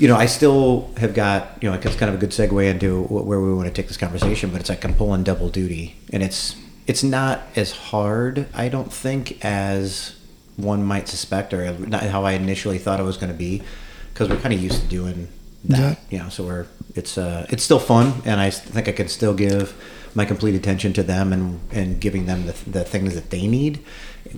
you 0.00 0.08
know, 0.08 0.16
I 0.16 0.24
still 0.24 0.90
have 0.96 1.12
got, 1.12 1.58
you 1.60 1.70
know, 1.70 1.76
it's 1.76 1.94
kind 1.96 2.08
of 2.08 2.14
a 2.14 2.18
good 2.18 2.30
segue 2.30 2.70
into 2.70 3.02
where 3.02 3.38
we 3.38 3.52
want 3.52 3.68
to 3.68 3.74
take 3.74 3.86
this 3.86 3.98
conversation, 3.98 4.50
but 4.50 4.58
it's 4.58 4.70
like 4.70 4.82
I'm 4.82 4.94
pulling 4.94 5.24
double 5.24 5.50
duty, 5.50 5.94
and 6.10 6.22
it's 6.22 6.56
it's 6.86 7.04
not 7.04 7.42
as 7.54 7.70
hard, 7.72 8.46
I 8.54 8.70
don't 8.70 8.90
think, 8.90 9.44
as 9.44 10.16
one 10.62 10.84
might 10.84 11.08
suspect 11.08 11.52
or 11.54 11.72
not 11.78 12.02
how 12.04 12.24
I 12.24 12.32
initially 12.32 12.78
thought 12.78 13.00
it 13.00 13.04
was 13.04 13.16
going 13.16 13.32
to 13.32 13.38
be 13.38 13.62
because 14.12 14.28
we're 14.28 14.40
kind 14.40 14.54
of 14.54 14.62
used 14.62 14.82
to 14.82 14.86
doing 14.88 15.28
that. 15.64 15.98
Yeah. 16.10 16.18
You 16.18 16.24
know, 16.24 16.28
so 16.30 16.44
we're 16.44 16.66
it's 16.94 17.16
uh 17.16 17.46
it's 17.50 17.62
still 17.62 17.78
fun 17.78 18.22
and 18.24 18.40
I 18.40 18.50
think 18.50 18.88
I 18.88 18.92
can 18.92 19.08
still 19.08 19.34
give 19.34 19.74
my 20.14 20.24
complete 20.24 20.54
attention 20.54 20.92
to 20.94 21.02
them 21.02 21.32
and 21.32 21.60
and 21.72 22.00
giving 22.00 22.26
them 22.26 22.46
the, 22.46 22.52
the 22.68 22.84
things 22.84 23.14
that 23.14 23.30
they 23.30 23.46
need 23.46 23.84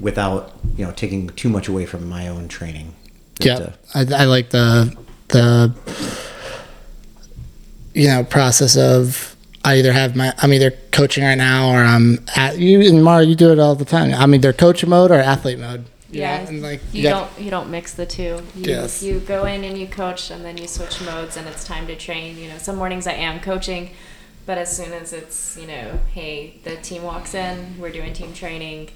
without 0.00 0.52
you 0.76 0.84
know 0.84 0.92
taking 0.92 1.28
too 1.30 1.48
much 1.48 1.68
away 1.68 1.86
from 1.86 2.08
my 2.08 2.28
own 2.28 2.48
training. 2.48 2.94
Yeah, 3.40 3.54
uh, 3.54 3.72
I, 3.94 4.00
I 4.00 4.24
like 4.24 4.50
the 4.50 4.96
the 5.28 5.74
you 7.94 8.08
know 8.08 8.24
process 8.24 8.76
of 8.76 9.36
I 9.64 9.76
either 9.78 9.92
have 9.92 10.16
my 10.16 10.34
I'm 10.38 10.52
either 10.52 10.72
coaching 10.90 11.24
right 11.24 11.36
now 11.36 11.70
or 11.70 11.78
I'm 11.78 12.24
at 12.36 12.58
you 12.58 12.80
and 12.80 13.02
Marrah 13.02 13.26
you 13.26 13.34
do 13.34 13.52
it 13.52 13.58
all 13.58 13.74
the 13.74 13.84
time. 13.84 14.12
I'm 14.14 14.34
either 14.34 14.52
coach 14.52 14.84
mode 14.84 15.10
or 15.10 15.14
athlete 15.14 15.58
mode. 15.58 15.86
You 16.12 16.20
Yeah, 16.20 16.46
and 16.48 16.62
like 16.62 16.80
you 16.92 17.02
got- 17.02 17.34
don't 17.36 17.44
you 17.44 17.50
don't 17.50 17.70
mix 17.70 17.92
the 17.94 18.06
two. 18.06 18.40
You, 18.54 18.64
Yes. 18.74 19.02
you 19.02 19.18
go 19.20 19.44
in 19.46 19.64
and 19.64 19.76
you 19.78 19.86
coach, 19.86 20.30
and 20.30 20.44
then 20.44 20.56
you 20.58 20.68
switch 20.68 21.00
modes, 21.00 21.36
and 21.36 21.48
it's 21.48 21.64
time 21.64 21.86
to 21.88 21.96
train. 21.96 22.38
You 22.38 22.48
know, 22.50 22.58
some 22.58 22.76
mornings 22.76 23.06
I 23.06 23.12
am 23.14 23.40
coaching, 23.40 23.90
but 24.46 24.58
as 24.58 24.74
soon 24.76 24.92
as 24.92 25.12
it's 25.12 25.56
you 25.60 25.66
know, 25.66 25.98
hey, 26.14 26.54
the 26.64 26.76
team 26.76 27.02
walks 27.02 27.34
in, 27.34 27.76
we're 27.78 27.90
doing 27.92 28.12
team 28.12 28.32
training. 28.32 28.90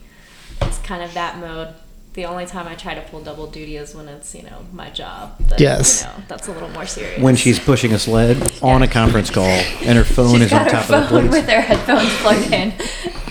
It's 0.62 0.78
kind 0.78 1.02
of 1.02 1.12
that 1.14 1.38
mode. 1.38 1.68
The 2.14 2.25
only 2.25 2.46
time 2.46 2.66
I 2.66 2.75
try 2.76 2.94
to 2.94 3.02
pull 3.02 3.20
double 3.20 3.46
duty 3.46 3.76
is 3.76 3.94
when 3.94 4.08
it's 4.08 4.35
you 4.35 4.42
know 4.42 4.64
my 4.73 4.88
job. 4.88 5.37
That, 5.50 5.61
Yes. 5.61 6.00
You 6.00 6.06
know, 6.08 6.25
that's 6.28 6.49
a 6.49 6.52
little 6.52 6.70
more 6.70 6.87
serious. 6.87 7.20
when 7.20 7.37
she's 7.37 7.58
pushing 7.58 7.92
a 7.92 7.99
sled 7.99 8.52
on 8.62 8.82
a 8.82 8.88
conference 8.88 9.28
call 9.28 9.44
and 9.44 9.99
her 9.99 10.04
phone 10.16 10.32
She's 10.38 10.46
is 10.46 10.52
on 10.54 10.66
top 10.66 10.85
her 10.87 10.94
of 10.96 11.02
the 11.02 11.08
phone 11.08 11.28
plates. 11.28 11.35
with 11.37 11.49
her 11.50 11.61
headphones 11.61 12.14
plugged 12.23 12.52
in, 12.52 12.73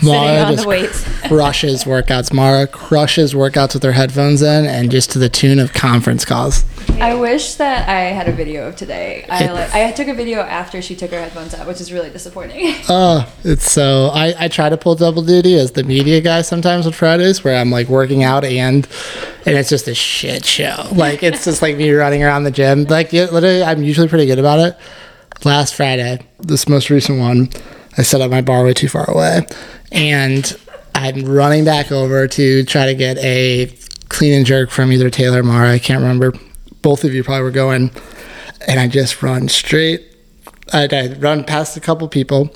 Marrah 0.03 0.27
sitting 0.27 0.39
on 0.45 0.51
just 0.51 0.63
the 0.63 0.69
weights. 0.69 1.27
crushes 1.27 1.83
workouts. 1.85 2.33
Marrah 2.33 2.67
crushes 2.67 3.33
workouts 3.33 3.73
with 3.73 3.83
her 3.83 3.91
headphones 3.93 4.41
in 4.41 4.65
and 4.65 4.91
just 4.91 5.11
to 5.11 5.19
the 5.19 5.29
tune 5.29 5.59
of 5.59 5.73
conference 5.73 6.25
calls. 6.25 6.63
I 6.99 7.13
wish 7.15 7.55
that 7.55 7.89
I 7.89 8.01
had 8.11 8.27
a 8.29 8.31
video 8.31 8.67
of 8.67 8.75
today. 8.75 9.25
I 9.29 9.47
like, 9.51 9.73
I 9.73 9.91
took 9.91 10.07
a 10.07 10.13
video 10.13 10.39
after 10.39 10.81
she 10.81 10.95
took 10.95 11.11
her 11.11 11.19
headphones 11.19 11.53
out, 11.53 11.67
which 11.67 11.81
is 11.81 11.91
really 11.91 12.09
disappointing. 12.09 12.75
Oh, 12.87 13.27
it's 13.43 13.69
so 13.71 14.09
I, 14.13 14.45
I 14.45 14.47
try 14.47 14.69
to 14.69 14.77
pull 14.77 14.95
double 14.95 15.21
duty 15.23 15.55
as 15.55 15.71
the 15.71 15.83
media 15.83 16.21
guy 16.21 16.41
sometimes 16.43 16.85
on 16.85 16.93
Fridays 16.93 17.43
where 17.43 17.59
I'm 17.59 17.71
like 17.71 17.87
working 17.87 18.23
out 18.23 18.43
and 18.45 18.87
and 19.45 19.57
it's 19.57 19.69
just 19.69 19.87
a 19.87 19.95
shit 19.95 20.45
show. 20.45 20.87
Like 20.93 21.23
it's 21.23 21.43
just 21.45 21.61
like 21.61 21.75
me 21.77 21.91
running 21.91 22.23
around 22.23 22.43
the 22.43 22.51
gym. 22.51 22.83
Like 22.85 23.11
yeah, 23.11 23.25
literally 23.25 23.63
I'm 23.63 23.81
usually 23.83 24.07
pretty 24.07 24.25
good 24.27 24.39
about 24.39 24.59
it. 24.59 24.77
Last 25.43 25.75
Friday, 25.75 26.25
this 26.39 26.69
most 26.69 26.89
recent 26.89 27.19
one, 27.19 27.49
I 27.97 28.03
set 28.03 28.21
up 28.21 28.31
my 28.31 28.41
bar 28.41 28.63
way 28.63 28.73
too 28.73 28.89
far 28.89 29.09
away 29.09 29.41
and 29.91 30.57
I'm 30.93 31.25
running 31.25 31.65
back 31.65 31.91
over 31.91 32.27
to 32.27 32.63
try 32.65 32.85
to 32.87 32.95
get 32.95 33.17
a 33.19 33.75
clean 34.09 34.33
and 34.33 34.45
jerk 34.45 34.69
from 34.69 34.91
either 34.91 35.09
Taylor 35.09 35.39
or 35.39 35.43
Marrah. 35.43 35.71
I 35.71 35.79
can't 35.79 36.01
remember. 36.01 36.33
Both 36.81 37.03
of 37.03 37.13
you 37.13 37.23
probably 37.23 37.43
were 37.43 37.51
going 37.51 37.91
and 38.67 38.79
I 38.79 38.87
just 38.87 39.21
run 39.21 39.47
straight 39.47 40.15
I, 40.73 40.87
I 40.91 41.07
run 41.19 41.43
past 41.43 41.77
a 41.77 41.79
couple 41.79 42.07
people 42.07 42.49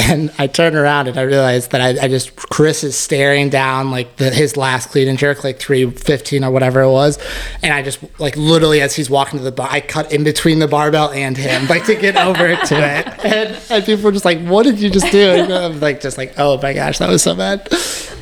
and 0.00 0.32
I 0.38 0.46
turn 0.46 0.74
around 0.76 1.08
and 1.08 1.18
I 1.18 1.22
realize 1.22 1.68
that 1.68 1.80
I, 1.80 2.04
I 2.04 2.08
just 2.08 2.34
Chris 2.34 2.82
is 2.82 2.96
staring 2.96 3.50
down 3.50 3.90
like 3.90 4.16
the, 4.16 4.30
his 4.30 4.56
last 4.56 4.90
clean 4.90 5.08
and 5.08 5.18
jerk 5.18 5.44
like 5.44 5.58
315 5.58 6.42
or 6.42 6.50
whatever 6.50 6.80
it 6.80 6.90
was. 6.90 7.18
And 7.62 7.72
I 7.72 7.82
just 7.82 8.00
like 8.18 8.36
literally 8.36 8.80
as 8.80 8.96
he's 8.96 9.10
walking 9.10 9.38
to 9.38 9.44
the 9.44 9.52
bar 9.52 9.68
I 9.70 9.80
cut 9.80 10.12
in 10.12 10.24
between 10.24 10.58
the 10.58 10.68
barbell 10.68 11.10
and 11.10 11.36
him 11.36 11.66
like 11.68 11.84
to 11.84 11.94
get 11.94 12.16
over 12.16 12.56
to 12.56 12.74
it. 12.98 13.24
And, 13.24 13.58
and 13.70 13.84
people 13.84 14.04
were 14.04 14.12
just 14.12 14.24
like 14.24 14.40
what 14.46 14.64
did 14.64 14.80
you 14.80 14.88
just 14.90 15.12
do? 15.12 15.30
And 15.30 15.52
I'm 15.52 15.80
like 15.80 16.00
just 16.00 16.16
like 16.16 16.34
oh 16.38 16.58
my 16.62 16.72
gosh 16.72 16.98
that 16.98 17.08
was 17.08 17.22
so 17.22 17.34
bad. 17.34 17.68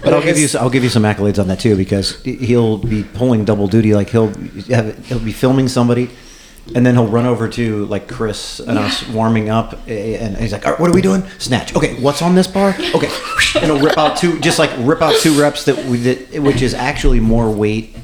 But 0.03 0.15
I'll 0.15 0.23
give 0.23 0.39
you 0.39 0.49
I'll 0.59 0.71
give 0.71 0.83
you 0.83 0.91
some 0.91 1.05
accolades 1.05 1.39
on 1.39 1.49
that 1.49 1.61
too 1.61 1.77
because 1.77 2.21
he'll 2.23 2.79
be 2.79 3.05
pulling 3.05 3.45
double 3.45 3.69
duty. 3.69 3.95
Like 3.95 4.11
he'll 4.11 4.33
have 4.69 5.07
he'll 5.07 5.19
be 5.21 5.33
filming 5.33 5.69
somebody, 5.69 6.11
and 6.75 6.85
then 6.85 6.95
he'll 6.95 7.07
run 7.07 7.27
over 7.27 7.49
to 7.49 7.87
like 7.87 8.09
Chris 8.09 8.61
and 8.61 8.79
us 8.79 9.07
warming 9.09 9.49
up, 9.49 9.73
and 9.89 10.37
he's 10.37 10.53
like, 10.53 10.67
All 10.67 10.73
right, 10.73 10.81
"What 10.81 10.91
are 10.91 10.95
we 10.95 11.03
doing? 11.03 11.23
Snatch. 11.39 11.75
Okay, 11.75 12.01
what's 12.01 12.23
on 12.23 12.35
this 12.35 12.47
bar? 12.47 12.75
Okay." 12.95 13.11
And 13.55 13.65
he'll 13.65 13.81
rip 13.81 13.97
out 13.97 14.17
two, 14.19 14.39
just 14.41 14.59
like 14.59 14.71
rip 14.79 15.01
out 15.01 15.15
two 15.21 15.39
reps 15.41 15.65
that 15.65 15.77
we 15.87 16.03
did, 16.03 16.39
which 16.41 16.61
is 16.63 16.75
actually 16.75 17.21
more 17.21 17.51
weight 17.51 17.97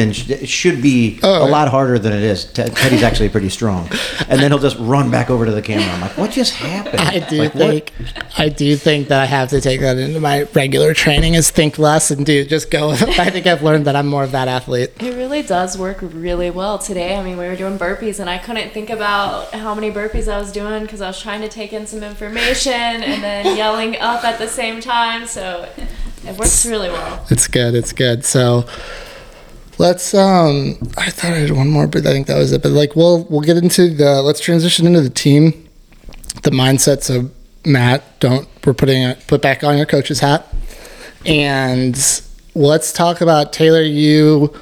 than 0.00 0.10
it 0.10 0.48
should 0.48 0.80
be. 0.80 1.20
Oh, 1.22 1.46
a 1.46 1.48
lot 1.48 1.68
harder 1.68 1.98
than 1.98 2.12
it 2.12 2.22
is. 2.22 2.44
Ted, 2.44 2.74
Teddy's 2.74 3.02
actually 3.02 3.28
pretty 3.28 3.50
strong, 3.50 3.88
and 4.28 4.40
then 4.40 4.50
he'll 4.50 4.58
just 4.58 4.78
run 4.78 5.10
back 5.10 5.30
over 5.30 5.44
to 5.44 5.52
the 5.52 5.62
camera. 5.62 5.86
I'm 5.92 6.00
like, 6.00 6.16
"What 6.16 6.30
just 6.30 6.54
happened?" 6.54 7.00
I 7.00 7.18
do 7.28 7.42
Like, 7.54 7.92
what? 7.92 8.38
I 8.38 8.48
do 8.48 8.76
think 8.76 9.08
that 9.08 9.20
I 9.20 9.26
have 9.26 9.50
to 9.50 9.60
take 9.60 9.80
that 9.80 9.98
into 9.98 10.20
my 10.20 10.42
regular 10.54 10.94
training 10.94 11.34
is 11.34 11.50
think 11.50 11.78
less 11.78 12.10
and 12.10 12.24
do 12.24 12.44
just 12.44 12.70
go 12.70 12.90
I 12.90 13.30
think 13.30 13.46
I've 13.46 13.62
learned 13.62 13.86
that 13.86 13.96
I'm 13.96 14.06
more 14.06 14.24
of 14.24 14.32
that 14.32 14.48
athlete 14.48 14.92
It 15.00 15.14
really 15.14 15.42
does 15.42 15.76
work 15.76 15.98
really 16.00 16.50
well 16.50 16.78
today. 16.78 17.16
I 17.16 17.22
mean, 17.22 17.36
we 17.36 17.46
were 17.46 17.56
doing 17.56 17.78
burpees, 17.78 18.20
and 18.20 18.30
I 18.30 18.38
couldn't 18.38 18.70
think 18.70 18.90
about 18.90 19.52
how 19.54 19.74
many 19.74 19.90
burpees 19.90 20.32
I 20.32 20.38
was 20.38 20.52
doing 20.52 20.82
because 20.82 21.00
I 21.00 21.08
was 21.08 21.20
trying 21.20 21.42
to 21.42 21.48
take 21.48 21.72
in 21.72 21.86
some 21.86 22.02
information 22.02 22.72
and 22.72 23.22
then 23.22 23.56
yelling 23.56 23.96
up 23.98 24.24
at 24.24 24.38
the 24.38 24.48
same 24.48 24.80
time. 24.80 25.26
So 25.26 25.68
it 26.26 26.38
works 26.38 26.64
really 26.66 26.88
well. 26.88 27.26
It's 27.30 27.46
good. 27.46 27.74
It's 27.74 27.92
good. 27.92 28.24
So 28.24 28.66
let's 29.80 30.12
um 30.12 30.76
I 30.98 31.10
thought 31.10 31.32
I 31.32 31.38
had 31.38 31.50
one 31.50 31.68
more, 31.68 31.86
but 31.86 32.06
I 32.06 32.10
think 32.10 32.26
that 32.26 32.36
was 32.36 32.52
it. 32.52 32.62
But 32.62 32.72
like 32.72 32.94
we'll 32.94 33.24
we'll 33.24 33.40
get 33.40 33.56
into 33.56 33.92
the 33.92 34.22
let's 34.22 34.40
transition 34.40 34.86
into 34.86 35.00
the 35.00 35.10
team. 35.10 35.68
The 36.42 36.50
mindset. 36.50 37.02
So 37.02 37.30
Matt, 37.64 38.20
don't 38.20 38.46
we're 38.64 38.74
putting 38.74 39.02
it 39.02 39.26
put 39.26 39.42
back 39.42 39.64
on 39.64 39.76
your 39.76 39.86
coach's 39.86 40.20
hat. 40.20 40.46
And 41.26 41.96
let's 42.54 42.92
talk 42.92 43.20
about 43.20 43.52
Taylor, 43.52 43.82
you 43.82 44.54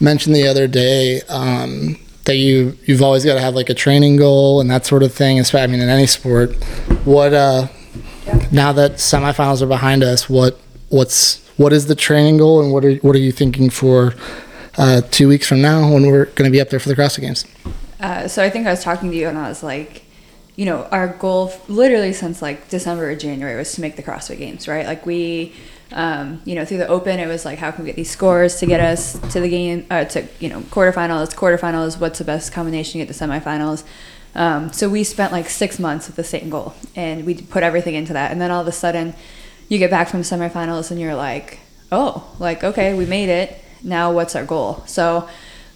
mentioned 0.00 0.34
the 0.34 0.46
other 0.46 0.66
day 0.66 1.22
um, 1.28 1.98
that 2.26 2.36
you 2.36 2.76
you've 2.84 3.02
always 3.02 3.24
got 3.24 3.34
to 3.34 3.40
have 3.40 3.54
like 3.54 3.70
a 3.70 3.74
training 3.74 4.16
goal 4.16 4.60
and 4.60 4.70
that 4.70 4.84
sort 4.84 5.02
of 5.02 5.12
thing. 5.12 5.40
I 5.40 5.66
mean, 5.66 5.80
in 5.80 5.88
any 5.88 6.06
sport. 6.06 6.54
What 7.04 7.32
uh, 7.32 7.68
now 8.52 8.72
that 8.72 8.92
semifinals 8.92 9.62
are 9.62 9.66
behind 9.66 10.04
us, 10.04 10.28
what 10.28 10.58
what's 10.90 11.43
what 11.56 11.72
is 11.72 11.86
the 11.86 11.94
training 11.94 12.38
goal 12.38 12.60
and 12.60 12.72
what 12.72 12.84
are 12.84 12.94
what 12.96 13.14
are 13.14 13.20
you 13.20 13.32
thinking 13.32 13.70
for 13.70 14.14
uh, 14.76 15.00
two 15.10 15.28
weeks 15.28 15.48
from 15.48 15.62
now 15.62 15.92
when 15.92 16.06
we're 16.06 16.26
going 16.26 16.50
to 16.50 16.50
be 16.50 16.60
up 16.60 16.70
there 16.70 16.80
for 16.80 16.88
the 16.88 16.96
CrossFit 16.96 17.20
Games? 17.20 17.46
Uh, 18.00 18.28
so 18.28 18.42
I 18.42 18.50
think 18.50 18.66
I 18.66 18.70
was 18.70 18.82
talking 18.82 19.10
to 19.10 19.16
you 19.16 19.28
and 19.28 19.38
I 19.38 19.48
was 19.48 19.62
like, 19.62 20.04
you 20.56 20.66
know, 20.66 20.84
our 20.90 21.08
goal 21.08 21.52
literally 21.68 22.12
since 22.12 22.42
like 22.42 22.68
December 22.68 23.10
or 23.10 23.16
January 23.16 23.56
was 23.56 23.72
to 23.74 23.80
make 23.80 23.96
the 23.96 24.02
CrossFit 24.02 24.38
Games, 24.38 24.68
right? 24.68 24.86
Like 24.86 25.06
we, 25.06 25.54
um, 25.92 26.42
you 26.44 26.54
know, 26.54 26.64
through 26.64 26.78
the 26.78 26.88
Open, 26.88 27.18
it 27.20 27.26
was 27.26 27.44
like, 27.44 27.58
how 27.58 27.70
can 27.70 27.84
we 27.84 27.90
get 27.90 27.96
these 27.96 28.10
scores 28.10 28.56
to 28.56 28.66
get 28.66 28.80
us 28.80 29.18
to 29.32 29.40
the 29.40 29.48
game, 29.48 29.86
uh, 29.90 30.04
to 30.06 30.26
you 30.40 30.48
know, 30.48 30.60
quarterfinals, 30.60 31.34
quarterfinals. 31.34 32.00
What's 32.00 32.18
the 32.18 32.24
best 32.24 32.52
combination 32.52 33.00
to 33.00 33.06
get 33.06 33.14
to 33.14 33.24
semifinals? 33.24 33.84
Um, 34.34 34.72
so 34.72 34.88
we 34.88 35.04
spent 35.04 35.32
like 35.32 35.48
six 35.48 35.78
months 35.78 36.08
with 36.08 36.16
the 36.16 36.24
same 36.24 36.50
goal, 36.50 36.74
and 36.96 37.24
we 37.24 37.34
put 37.34 37.62
everything 37.62 37.94
into 37.94 38.12
that. 38.12 38.32
And 38.32 38.40
then 38.40 38.50
all 38.50 38.60
of 38.60 38.66
a 38.66 38.72
sudden, 38.72 39.14
you 39.68 39.78
get 39.78 39.90
back 39.90 40.08
from 40.08 40.22
semifinals, 40.22 40.90
and 40.90 41.00
you're 41.00 41.14
like, 41.14 41.60
oh, 41.90 42.24
like 42.38 42.64
okay, 42.64 42.94
we 42.94 43.06
made 43.06 43.28
it. 43.28 43.58
Now 43.82 44.12
what's 44.12 44.34
our 44.36 44.44
goal? 44.44 44.82
So. 44.86 45.28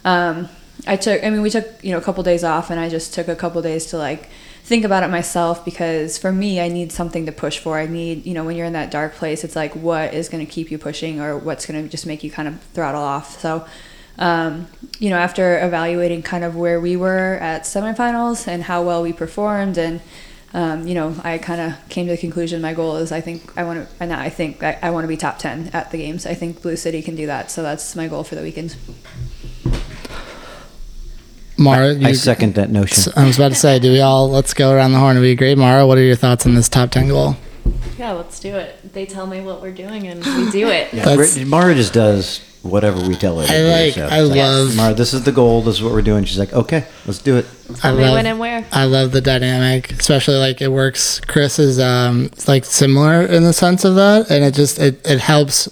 Um, 0.04 0.48
I 0.86 0.96
took, 0.96 1.22
I 1.24 1.30
mean, 1.30 1.42
we 1.42 1.50
took, 1.50 1.82
you 1.82 1.92
know, 1.92 1.98
a 1.98 2.00
couple 2.00 2.22
days 2.22 2.44
off 2.44 2.70
and 2.70 2.78
I 2.78 2.88
just 2.88 3.12
took 3.12 3.28
a 3.28 3.34
couple 3.34 3.60
days 3.62 3.86
to 3.86 3.98
like 3.98 4.28
think 4.62 4.84
about 4.84 5.02
it 5.02 5.08
myself 5.08 5.64
because 5.64 6.16
for 6.18 6.30
me, 6.30 6.60
I 6.60 6.68
need 6.68 6.92
something 6.92 7.26
to 7.26 7.32
push 7.32 7.58
for. 7.58 7.78
I 7.78 7.86
need, 7.86 8.24
you 8.24 8.32
know, 8.32 8.44
when 8.44 8.56
you're 8.56 8.64
in 8.64 8.74
that 8.74 8.90
dark 8.90 9.14
place, 9.14 9.42
it's 9.42 9.56
like 9.56 9.74
what 9.74 10.14
is 10.14 10.28
going 10.28 10.44
to 10.44 10.50
keep 10.50 10.70
you 10.70 10.78
pushing 10.78 11.20
or 11.20 11.36
what's 11.36 11.66
going 11.66 11.82
to 11.82 11.90
just 11.90 12.06
make 12.06 12.22
you 12.22 12.30
kind 12.30 12.46
of 12.46 12.60
throttle 12.74 13.02
off. 13.02 13.40
So, 13.40 13.66
um, 14.18 14.68
you 14.98 15.10
know, 15.10 15.16
after 15.16 15.58
evaluating 15.64 16.22
kind 16.22 16.44
of 16.44 16.54
where 16.54 16.80
we 16.80 16.96
were 16.96 17.38
at 17.40 17.62
semifinals 17.62 18.46
and 18.46 18.62
how 18.62 18.82
well 18.82 19.02
we 19.02 19.12
performed 19.12 19.78
and, 19.78 20.00
um, 20.54 20.86
you 20.86 20.94
know, 20.94 21.14
I 21.22 21.38
kind 21.38 21.60
of 21.60 21.88
came 21.88 22.06
to 22.06 22.12
the 22.12 22.18
conclusion 22.18 22.62
my 22.62 22.72
goal 22.72 22.96
is 22.96 23.12
I 23.12 23.20
think 23.20 23.56
I 23.56 23.64
want 23.64 23.86
to, 23.86 23.94
and 24.02 24.12
I 24.12 24.30
think 24.30 24.62
I, 24.62 24.78
I 24.82 24.90
want 24.90 25.04
to 25.04 25.08
be 25.08 25.16
top 25.16 25.38
10 25.38 25.70
at 25.72 25.90
the 25.90 25.98
games. 25.98 26.24
I 26.26 26.34
think 26.34 26.62
Blue 26.62 26.76
City 26.76 27.02
can 27.02 27.16
do 27.16 27.26
that. 27.26 27.50
So 27.50 27.62
that's 27.62 27.94
my 27.94 28.08
goal 28.08 28.24
for 28.24 28.34
the 28.34 28.42
weekend. 28.42 28.76
Marrah, 31.58 31.92
you, 31.92 32.06
I 32.06 32.12
second 32.12 32.54
that 32.54 32.70
notion. 32.70 33.12
I 33.16 33.26
was 33.26 33.36
about 33.36 33.48
to 33.48 33.56
say, 33.56 33.78
do 33.80 33.90
we 33.90 34.00
all 34.00 34.30
let's 34.30 34.54
go 34.54 34.72
around 34.72 34.92
the 34.92 34.98
horn? 34.98 35.16
Do 35.16 35.22
we 35.22 35.32
agree, 35.32 35.54
Marrah? 35.54 35.86
What 35.86 35.98
are 35.98 36.02
your 36.02 36.16
thoughts 36.16 36.46
on 36.46 36.54
this 36.54 36.68
top 36.68 36.90
ten 36.90 37.08
goal? 37.08 37.36
Yeah, 37.98 38.12
let's 38.12 38.38
do 38.40 38.54
it. 38.56 38.92
They 38.94 39.06
tell 39.06 39.26
me 39.26 39.40
what 39.40 39.60
we're 39.60 39.72
doing, 39.72 40.06
and 40.06 40.24
we 40.24 40.50
do 40.50 40.68
it. 40.68 40.92
Yeah, 40.94 41.04
That's- 41.04 41.36
Marrah 41.38 41.74
just 41.74 41.92
does 41.92 42.40
whatever 42.62 43.00
we 43.06 43.14
tell 43.16 43.38
her. 43.40 43.46
to 43.46 43.52
I 43.52 43.56
do, 43.58 43.68
like- 43.68 43.94
so 43.94 44.06
I 44.06 44.22
it's 44.22 44.34
love- 44.36 44.68
Marrah. 44.76 44.94
This 44.96 45.12
is 45.14 45.24
the 45.24 45.32
goal. 45.32 45.62
This 45.62 45.76
is 45.76 45.82
what 45.82 45.92
we're 45.92 46.02
doing. 46.02 46.24
She's 46.24 46.38
like, 46.38 46.52
okay, 46.52 46.86
let's 47.06 47.18
do 47.20 47.36
it. 47.36 47.46
I 47.82 47.92
me 47.92 48.02
love 48.02 48.14
when 48.14 48.26
and 48.26 48.38
where. 48.38 48.64
I 48.72 48.84
love 48.84 49.12
the 49.12 49.20
dynamic, 49.20 49.92
especially 49.92 50.36
like 50.36 50.60
it 50.62 50.68
works. 50.72 51.20
Chris 51.20 51.58
is 51.58 51.78
um 51.80 52.30
like 52.46 52.64
similar 52.64 53.22
in 53.26 53.42
the 53.42 53.52
sense 53.52 53.84
of 53.84 53.94
that, 53.96 54.30
and 54.30 54.44
it 54.44 54.54
just 54.54 54.78
it 54.78 55.04
it 55.06 55.18
helps. 55.20 55.68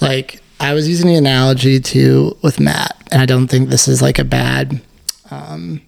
Like 0.00 0.40
I 0.60 0.74
was 0.74 0.88
using 0.88 1.06
the 1.08 1.14
analogy 1.16 1.80
to 1.80 2.36
with 2.42 2.58
Matt, 2.60 2.96
and 3.12 3.20
I 3.22 3.26
don't 3.26 3.46
think 3.48 3.68
this 3.68 3.88
is 3.88 4.00
like 4.02 4.18
a 4.18 4.24
bad 4.24 4.80
um 5.30 5.80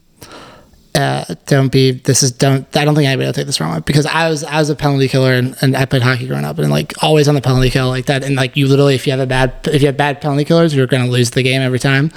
uh, 0.94 1.24
don't 1.46 1.70
be 1.70 1.92
this 1.92 2.22
is 2.22 2.32
don't 2.32 2.66
I 2.76 2.84
don't 2.84 2.94
think 2.94 3.06
anybody 3.06 3.26
will 3.26 3.32
take 3.32 3.46
this 3.46 3.60
wrong 3.60 3.80
because 3.86 4.06
I 4.06 4.28
was 4.28 4.42
I 4.44 4.58
was 4.58 4.70
a 4.70 4.74
penalty 4.76 5.06
killer 5.08 5.32
and, 5.34 5.56
and 5.60 5.76
I 5.76 5.84
played 5.84 6.02
hockey 6.02 6.26
growing 6.26 6.44
up 6.44 6.58
and 6.58 6.70
like 6.70 6.92
always 7.02 7.28
on 7.28 7.34
the 7.36 7.40
penalty 7.40 7.70
kill 7.70 7.88
like 7.88 8.06
that 8.06 8.24
and 8.24 8.34
like 8.34 8.56
you 8.56 8.66
literally 8.66 8.94
if 8.96 9.06
you 9.06 9.12
have 9.12 9.20
a 9.20 9.26
bad 9.26 9.52
if 9.66 9.82
you 9.82 9.86
have 9.86 9.96
bad 9.96 10.20
penalty 10.20 10.44
killers 10.44 10.74
you're 10.74 10.86
gonna 10.88 11.06
lose 11.06 11.30
the 11.30 11.42
game 11.44 11.60
every 11.62 11.78
time 11.78 12.10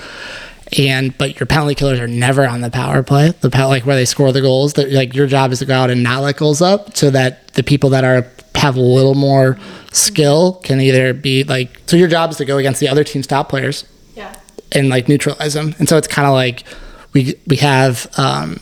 and 0.78 1.16
but 1.20 1.40
your 1.40 1.46
penalty 1.46 1.76
killers 1.76 2.00
are 2.00 2.08
never 2.08 2.48
on 2.48 2.62
the 2.62 2.72
power 2.72 3.04
play 3.04 3.30
the 3.42 3.50
power 3.50 3.68
like 3.68 3.86
where 3.86 3.96
they 3.96 4.06
score 4.06 4.32
the 4.32 4.42
goals 4.42 4.74
that 4.74 4.92
like 4.92 5.14
your 5.14 5.28
job 5.28 5.52
is 5.52 5.60
to 5.60 5.66
go 5.66 5.76
out 5.76 5.90
and 5.92 6.02
not 6.02 6.24
let 6.24 6.38
goals 6.38 6.62
up 6.62 6.98
so 6.98 7.10
that 7.12 7.48
the 7.54 7.64
people 7.64 7.90
that 7.92 8.04
are 8.04 8.26
have 8.56 8.76
a 8.76 8.80
little 8.82 9.16
more 9.16 9.58
skill 9.92 10.54
can 10.64 10.80
either 10.82 11.14
be 11.14 11.44
like 11.44 11.80
so 11.86 11.96
your 11.96 12.08
job 12.08 12.32
is 12.32 12.38
to 12.38 12.46
go 12.46 12.58
against 12.58 12.80
the 12.80 12.88
other 12.88 13.04
team's 13.04 13.28
top 13.28 13.50
players 13.50 13.86
Yeah. 14.16 14.34
and 14.72 14.90
like 14.90 15.08
neutralize 15.08 15.54
them. 15.54 15.76
And 15.80 15.88
so 15.90 15.98
it's 15.98 16.08
kind 16.08 16.28
of 16.28 16.34
like 16.34 16.64
we 17.14 17.36
we 17.48 17.58
have 17.58 18.08
um, 18.18 18.58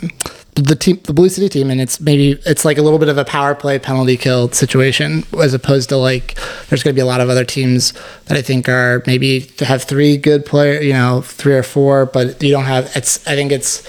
the 0.56 0.76
team, 0.76 1.00
the 1.04 1.14
Blue 1.14 1.30
City 1.30 1.50
team, 1.50 1.70
and 1.70 1.80
it's 1.80 2.00
maybe 2.00 2.32
it's 2.46 2.66
like 2.66 2.78
a 2.78 2.82
little 2.82 3.00
bit 3.00 3.10
of 3.10 3.18
a 3.18 3.26
power 3.26 3.56
play 3.56 3.80
penalty 3.80 4.18
kill 4.18 4.50
situation 4.52 5.24
as 5.42 5.54
opposed 5.54 5.90
to 5.90 5.98
like 5.98 6.36
there's 6.70 6.84
going 6.84 6.94
to 6.94 6.98
be 6.98 7.02
a 7.02 7.06
lot 7.06 7.22
of 7.22 7.30
other 7.30 7.46
teams 7.46 7.94
that 8.26 8.38
I 8.38 8.42
think 8.42 8.68
are 8.68 9.04
maybe 9.08 9.42
to 9.42 9.66
have 9.66 9.84
three 9.84 10.18
good 10.18 10.46
player, 10.46 10.82
you 10.82 10.94
know, 10.94 11.22
three 11.22 11.56
or 11.56 11.64
four, 11.64 12.06
but 12.06 12.42
you 12.44 12.52
don't 12.52 12.66
have. 12.66 12.92
It's 12.96 13.26
I 13.28 13.36
think 13.36 13.52
it's 13.52 13.86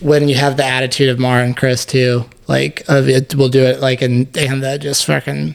when 0.00 0.28
you 0.28 0.34
have 0.34 0.56
the 0.56 0.64
attitude 0.64 1.08
of 1.08 1.18
Mar 1.18 1.40
and 1.40 1.56
Chris 1.56 1.84
too, 1.84 2.24
like 2.48 2.84
of 2.88 3.08
it 3.08 3.34
we'll 3.34 3.48
do 3.48 3.62
it 3.64 3.80
like 3.80 4.02
and 4.02 4.36
and 4.36 4.62
the 4.62 4.78
just 4.78 5.04
fucking 5.06 5.54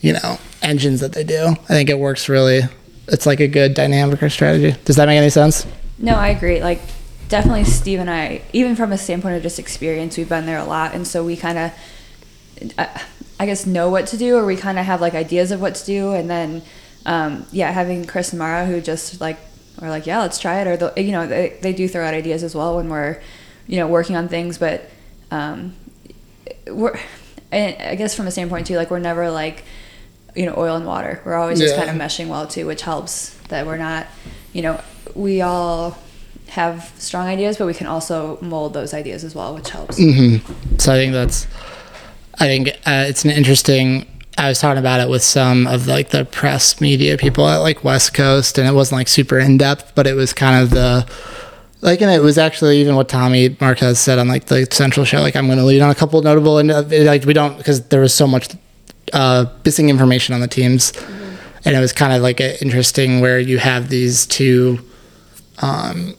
you 0.00 0.12
know 0.12 0.38
engines 0.62 1.00
that 1.00 1.12
they 1.12 1.24
do. 1.24 1.48
I 1.48 1.68
think 1.68 1.88
it 1.88 1.98
works 1.98 2.28
really. 2.28 2.62
It's 3.08 3.26
like 3.26 3.40
a 3.40 3.48
good 3.48 3.74
dynamic 3.74 4.22
or 4.22 4.30
strategy. 4.30 4.78
Does 4.84 4.96
that 4.96 5.06
make 5.06 5.18
any 5.18 5.30
sense? 5.30 5.66
No, 5.98 6.14
I 6.14 6.28
agree. 6.28 6.62
Like, 6.62 6.80
definitely 7.28 7.64
Steve 7.64 8.00
and 8.00 8.10
I, 8.10 8.42
even 8.52 8.76
from 8.76 8.92
a 8.92 8.98
standpoint 8.98 9.36
of 9.36 9.42
just 9.42 9.58
experience, 9.58 10.16
we've 10.16 10.28
been 10.28 10.46
there 10.46 10.58
a 10.58 10.64
lot. 10.64 10.94
And 10.94 11.06
so 11.06 11.24
we 11.24 11.36
kind 11.36 11.58
of, 11.58 12.78
I, 13.38 13.46
guess, 13.46 13.66
know 13.66 13.90
what 13.90 14.06
to 14.08 14.16
do, 14.16 14.36
or 14.36 14.44
we 14.44 14.56
kind 14.56 14.78
of 14.78 14.86
have 14.86 15.00
like 15.00 15.14
ideas 15.14 15.50
of 15.50 15.60
what 15.60 15.74
to 15.76 15.86
do. 15.86 16.12
And 16.12 16.28
then, 16.28 16.62
um, 17.06 17.46
yeah, 17.52 17.70
having 17.70 18.04
Chris 18.04 18.32
and 18.32 18.40
Marrah 18.40 18.66
who 18.66 18.80
just 18.80 19.20
like, 19.20 19.38
are 19.82 19.90
like, 19.90 20.06
yeah, 20.06 20.20
let's 20.20 20.38
try 20.38 20.60
it. 20.60 20.66
Or, 20.66 20.76
the, 20.76 21.02
you 21.02 21.12
know, 21.12 21.26
they, 21.26 21.58
they 21.60 21.72
do 21.72 21.88
throw 21.88 22.04
out 22.04 22.14
ideas 22.14 22.42
as 22.42 22.54
well 22.54 22.76
when 22.76 22.88
we're, 22.88 23.20
you 23.66 23.76
know, 23.78 23.88
working 23.88 24.16
on 24.16 24.28
things. 24.28 24.58
But, 24.58 24.88
um, 25.30 25.74
we're, 26.66 26.98
and 27.50 27.76
I 27.82 27.94
guess 27.94 28.14
from 28.14 28.26
a 28.26 28.30
standpoint 28.30 28.66
too, 28.66 28.76
like, 28.76 28.90
we're 28.90 28.98
never 28.98 29.30
like, 29.30 29.64
you 30.34 30.46
know, 30.46 30.54
oil 30.56 30.76
and 30.76 30.86
water. 30.86 31.20
We're 31.24 31.34
always 31.34 31.60
just 31.60 31.76
kind 31.76 31.88
of 31.88 31.96
meshing 31.96 32.28
well 32.28 32.46
too, 32.46 32.66
which 32.66 32.82
helps 32.82 33.34
that 33.48 33.66
we're 33.66 33.76
not, 33.76 34.06
you 34.52 34.62
know, 34.62 34.80
we 35.14 35.42
all 35.42 35.96
have 36.54 36.92
strong 36.98 37.26
ideas, 37.26 37.58
but 37.58 37.66
we 37.66 37.74
can 37.74 37.88
also 37.88 38.38
mold 38.40 38.74
those 38.74 38.94
ideas 38.94 39.24
as 39.24 39.34
well, 39.34 39.56
which 39.56 39.70
helps. 39.70 39.98
So 40.78 40.92
I 40.92 40.96
think 40.96 41.12
that's, 41.12 41.48
I 42.38 42.46
think 42.46 42.68
uh, 42.86 43.06
it's 43.08 43.24
an 43.24 43.30
interesting. 43.30 44.06
I 44.38 44.48
was 44.48 44.60
talking 44.60 44.78
about 44.78 45.00
it 45.00 45.08
with 45.08 45.22
some 45.22 45.66
of 45.66 45.86
like 45.88 46.10
the 46.10 46.24
press 46.24 46.80
media 46.80 47.16
people 47.16 47.48
at 47.48 47.58
like 47.58 47.82
West 47.82 48.14
Coast, 48.14 48.56
and 48.56 48.68
it 48.68 48.72
wasn't 48.72 49.00
like 49.00 49.08
super 49.08 49.38
in 49.38 49.58
depth, 49.58 49.94
but 49.96 50.06
it 50.06 50.14
was 50.14 50.32
kind 50.32 50.62
of 50.62 50.70
the 50.70 51.08
like, 51.80 52.00
and 52.00 52.10
it 52.10 52.22
was 52.22 52.38
actually 52.38 52.78
even 52.78 52.94
what 52.94 53.08
Tommy 53.08 53.56
Marquez 53.60 53.98
said 53.98 54.20
on 54.20 54.28
like 54.28 54.46
the 54.46 54.66
Central 54.70 55.04
Show. 55.04 55.20
Like, 55.20 55.36
I'm 55.36 55.46
going 55.46 55.58
to 55.58 55.64
lead 55.64 55.82
on 55.82 55.90
a 55.90 55.94
couple 55.94 56.22
notable, 56.22 56.58
and 56.58 56.70
uh, 56.70 56.84
like 56.88 57.24
we 57.24 57.32
don't 57.32 57.58
because 57.58 57.88
there 57.88 58.00
was 58.00 58.14
so 58.14 58.28
much 58.28 58.48
uh, 59.12 59.46
missing 59.64 59.88
information 59.88 60.34
on 60.34 60.40
the 60.40 60.48
teams, 60.48 60.92
and 61.64 61.74
it 61.74 61.80
was 61.80 61.92
kind 61.92 62.12
of 62.12 62.22
like 62.22 62.40
a, 62.40 62.60
interesting 62.62 63.20
where 63.20 63.40
you 63.40 63.58
have 63.58 63.88
these 63.88 64.24
two 64.26 64.78
um, 65.58 66.14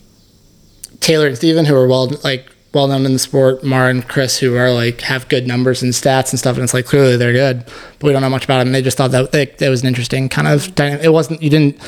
Taylor 1.00 1.28
and 1.28 1.38
Stephen, 1.38 1.66
who 1.66 1.76
are 1.76 1.88
well 1.88 2.12
like 2.24 2.50
well 2.74 2.88
known 2.88 3.06
in 3.06 3.14
the 3.14 3.20
sport, 3.20 3.64
Mar 3.64 3.90
and 3.90 4.08
Chris, 4.08 4.38
who 4.38 4.56
are 4.56 4.72
like 4.72 5.02
have 5.02 5.30
good 5.30 5.48
numbers 5.48 5.82
and 5.82 5.94
stats 5.94 6.32
and 6.32 6.40
stuff, 6.40 6.56
and 6.56 6.64
it's 6.64 6.74
like 6.74 6.86
clearly 6.86 7.16
they're 7.18 7.34
good, 7.34 7.66
but 8.00 8.04
we 8.04 8.12
don't 8.12 8.22
know 8.22 8.30
much 8.30 8.44
about 8.44 8.60
them. 8.60 8.74
They 8.74 8.82
just 8.82 8.98
thought 8.98 9.12
that 9.12 9.32
they, 9.32 9.46
that 9.46 9.70
was 9.70 9.82
an 9.82 9.88
interesting 9.88 10.30
kind 10.30 10.48
of 10.48 10.76
dynamic. 10.76 11.06
It 11.06 11.10
wasn't 11.10 11.42
you 11.42 11.50
didn't 11.50 11.80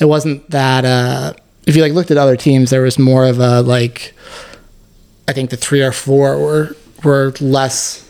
it 0.00 0.06
wasn't 0.06 0.48
that 0.50 0.84
uh, 0.84 1.34
if 1.66 1.76
you 1.76 1.82
like 1.82 1.92
looked 1.92 2.10
at 2.10 2.16
other 2.16 2.36
teams, 2.36 2.70
there 2.70 2.82
was 2.82 2.98
more 2.98 3.24
of 3.26 3.38
a 3.38 3.62
like 3.62 4.14
I 5.26 5.32
think 5.32 5.50
the 5.50 5.56
three 5.56 5.82
or 5.82 5.92
four 5.92 6.38
were 6.38 6.76
were 7.02 7.32
less. 7.40 8.00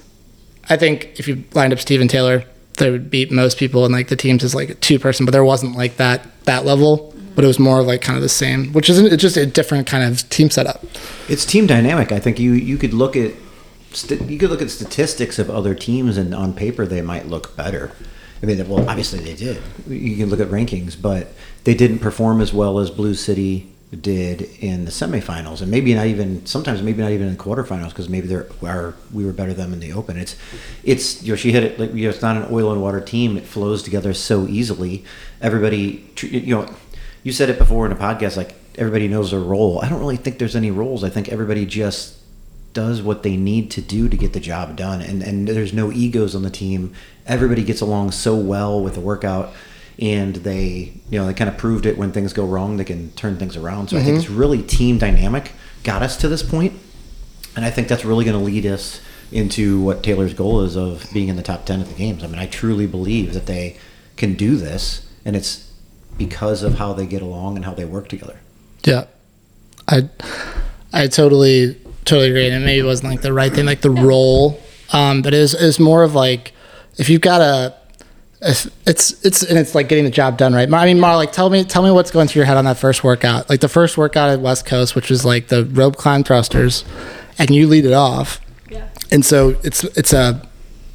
I 0.69 0.77
think 0.77 1.19
if 1.19 1.29
you 1.29 1.45
lined 1.53 1.73
up 1.73 1.79
Stephen 1.79 2.09
Taylor, 2.09 2.45
they 2.79 2.91
would 2.91 3.11
beat 3.11 3.31
most 3.31 3.59
people, 3.59 3.85
and 3.85 3.95
like 3.95 4.09
the 4.09 4.17
teams 4.17 4.43
is 4.43 4.55
like 4.55 4.71
a 4.71 4.75
two 4.75 4.99
person, 4.99 5.27
but 5.27 5.33
there 5.33 5.45
wasn't 5.45 5.77
like 5.77 5.97
that 5.99 6.27
that 6.45 6.65
level. 6.65 7.14
But 7.35 7.45
it 7.45 7.49
was 7.49 7.59
more 7.59 7.83
like 7.83 8.01
kind 8.01 8.17
of 8.17 8.23
the 8.23 8.29
same, 8.29 8.73
which 8.73 8.89
isn't 8.89 9.07
it's 9.13 9.21
just 9.23 9.37
a 9.37 9.47
different 9.47 9.87
kind 9.87 10.05
of 10.05 10.29
team 10.31 10.51
setup. 10.51 10.85
It's 11.29 11.45
team 11.45 11.67
dynamic. 11.67 12.13
I 12.13 12.21
think 12.21 12.39
you 12.39 12.53
you 12.53 12.79
could 12.79 12.95
look 12.95 13.17
at 13.17 13.33
st- 13.93 14.31
you 14.31 14.39
could 14.39 14.51
look 14.51 14.63
at 14.63 14.71
statistics 14.71 15.39
of 15.39 15.51
other 15.51 15.75
teams, 15.75 16.17
and 16.17 16.35
on 16.35 16.55
paper 16.55 16.87
they 16.87 17.03
might 17.03 17.27
look 17.27 17.57
better. 17.57 17.93
I 18.43 18.47
mean, 18.47 18.69
well, 18.69 18.89
obviously 18.89 19.21
they 19.21 19.35
did. 19.35 19.63
You 19.89 20.17
can 20.17 20.29
look 20.29 20.41
at 20.41 20.49
rankings, 20.49 21.01
but 21.01 21.33
they 21.65 21.75
didn't 21.75 22.01
perform 22.01 22.41
as 22.41 22.53
well 22.53 22.79
as 22.79 22.91
Blue 22.91 23.15
City 23.15 23.75
did 23.95 24.43
in 24.61 24.85
the 24.85 24.91
semifinals, 24.91 25.63
and 25.63 25.71
maybe 25.71 25.95
not 25.95 26.07
even 26.07 26.45
sometimes 26.47 26.83
maybe 26.83 27.01
not 27.01 27.11
even 27.11 27.29
in 27.29 27.37
the 27.37 27.43
quarterfinals 27.43 27.91
because 27.91 28.09
maybe 28.09 28.27
there 28.27 28.47
are 28.63 28.95
we 29.13 29.25
were 29.25 29.33
better 29.33 29.55
than 29.55 29.71
them 29.71 29.73
in 29.73 29.81
the 29.81 29.93
open. 29.93 30.17
It's 30.17 30.37
it's 30.83 31.23
you 31.23 31.33
know 31.33 31.37
she 31.37 31.53
hit 31.53 31.63
it 31.63 31.79
like 31.79 31.95
you 31.95 32.05
know, 32.05 32.11
it's 32.11 32.23
not 32.23 32.37
an 32.37 32.47
oil 32.51 32.73
and 32.73 32.83
water 32.83 33.01
team. 33.01 33.37
It 33.37 33.45
flows 33.45 33.83
together 33.83 34.13
so 34.15 34.47
easily. 34.47 35.05
Everybody, 35.41 36.05
you 36.23 36.55
know, 36.57 36.75
you 37.25 37.33
said 37.33 37.51
it 37.51 37.59
before 37.59 37.85
in 37.87 37.91
a 37.91 37.97
podcast 37.97 38.37
like 38.37 38.55
everybody 38.77 39.09
knows 39.09 39.33
their 39.33 39.41
role. 39.41 39.81
I 39.83 39.89
don't 39.89 39.99
really 39.99 40.17
think 40.17 40.39
there's 40.39 40.55
any 40.55 40.71
roles. 40.71 41.03
I 41.03 41.11
think 41.11 41.29
everybody 41.29 41.67
just 41.67 42.19
does 42.75 43.03
what 43.03 43.23
they 43.23 43.37
need 43.37 43.71
to 43.73 43.81
do 43.81 44.09
to 44.09 44.17
get 44.17 44.33
the 44.33 44.41
job 44.41 44.77
done. 44.77 45.01
And 45.01 45.23
and 45.23 45.49
there's 45.49 45.73
no 45.73 45.91
egos 45.91 46.37
on 46.37 46.43
the 46.43 46.51
team. 46.51 46.93
Everybody 47.27 47.65
gets 47.65 47.81
along 47.81 48.13
so 48.13 48.37
well 48.37 48.81
with 48.81 48.95
the 48.95 49.01
workout 49.01 49.53
and 49.99 50.37
they 50.37 50.93
you 51.09 51.19
know 51.19 51.27
they 51.27 51.35
kind 51.35 51.49
of 51.49 51.57
proved 51.57 51.87
it 51.87 51.97
when 51.97 52.13
things 52.13 52.33
go 52.33 52.45
wrong 52.45 52.77
they 52.77 52.85
can 52.85 53.11
turn 53.13 53.37
things 53.37 53.57
around. 53.57 53.89
So 53.89 53.97
i 53.97 54.01
think 54.01 54.17
mm-hmm. 54.17 54.21
it's 54.23 54.31
really 54.31 54.63
team 54.63 54.99
dynamic 54.99 55.53
got 55.83 56.03
us 56.03 56.17
to 56.19 56.29
this 56.29 56.43
point 56.43 56.73
and 57.55 57.65
i 57.65 57.71
think 57.71 57.89
that's 57.89 58.05
really 58.05 58.25
going 58.25 58.37
to 58.37 58.45
lead 58.45 58.67
us 58.67 59.01
into 59.31 59.81
what 59.81 60.03
taylor's 60.03 60.35
goal 60.35 60.63
is 60.63 60.77
of 60.77 61.07
being 61.13 61.29
in 61.29 61.37
the 61.37 61.43
top 61.43 61.65
10 61.65 61.81
at 61.81 61.89
the 61.89 61.95
games. 61.95 62.25
I 62.25 62.27
mean 62.27 62.39
i 62.39 62.47
truly 62.47 62.87
believe 62.87 63.35
that 63.35 63.47
they 63.47 63.77
can 64.17 64.35
do 64.35 64.57
this 64.57 65.09
and 65.25 65.37
it's 65.37 65.64
because 66.19 66.63
of 66.63 66.75
how 66.79 66.93
they 66.93 67.07
get 67.07 67.23
along 67.23 67.57
and 67.57 67.65
how 67.65 67.75
they 67.75 67.85
work 67.85 68.09
together. 68.09 68.39
Yeah, 68.85 69.07
I 69.89 70.09
I 70.93 71.07
totally 71.09 71.77
totally 72.05 72.29
agree, 72.31 72.47
and 72.49 72.63
it 72.63 72.67
maybe 72.67 72.81
it 72.81 72.85
wasn't 72.85 73.11
like 73.11 73.23
the 73.23 73.33
right 73.33 73.53
thing, 73.53 73.67
like 73.67 73.81
the 73.81 73.91
role, 73.91 74.61
um, 74.93 75.23
but 75.23 75.33
it 75.35 75.41
was, 75.41 75.55
it 75.55 75.65
was 75.67 75.81
more 75.81 76.03
of 76.03 76.15
like 76.15 76.53
if 76.99 77.09
you've 77.09 77.21
got 77.23 77.41
a 77.41 77.75
if 78.43 78.67
it's 78.87 79.25
it's 79.25 79.43
and 79.43 79.59
it's 79.59 79.75
like 79.75 79.89
getting 79.89 80.05
the 80.05 80.11
job 80.11 80.37
done 80.37 80.53
right. 80.55 80.71
I 80.73 80.85
mean, 80.85 81.01
Mar, 81.01 81.17
like 81.17 81.33
tell 81.33 81.49
me 81.51 81.65
tell 81.65 81.83
me 81.83 81.91
what's 81.91 82.11
going 82.11 82.29
through 82.29 82.41
your 82.41 82.47
head 82.47 82.57
on 82.59 82.67
that 82.67 82.77
first 82.77 83.03
workout, 83.03 83.49
like 83.49 83.61
the 83.61 83.69
first 83.69 83.97
workout 83.97 84.29
at 84.29 84.41
West 84.41 84.67
Coast, 84.67 84.95
which 84.95 85.09
was 85.09 85.25
like 85.25 85.49
the 85.49 85.65
rope 85.65 85.97
climb 85.97 86.23
thrusters, 86.25 86.85
and 87.39 87.51
you 87.51 87.67
lead 87.67 87.87
it 87.87 87.95
off, 87.95 88.41
Yeah. 88.71 88.89
and 89.11 89.25
so 89.25 89.57
it's 89.63 89.83
it's 89.85 90.13
a 90.13 90.47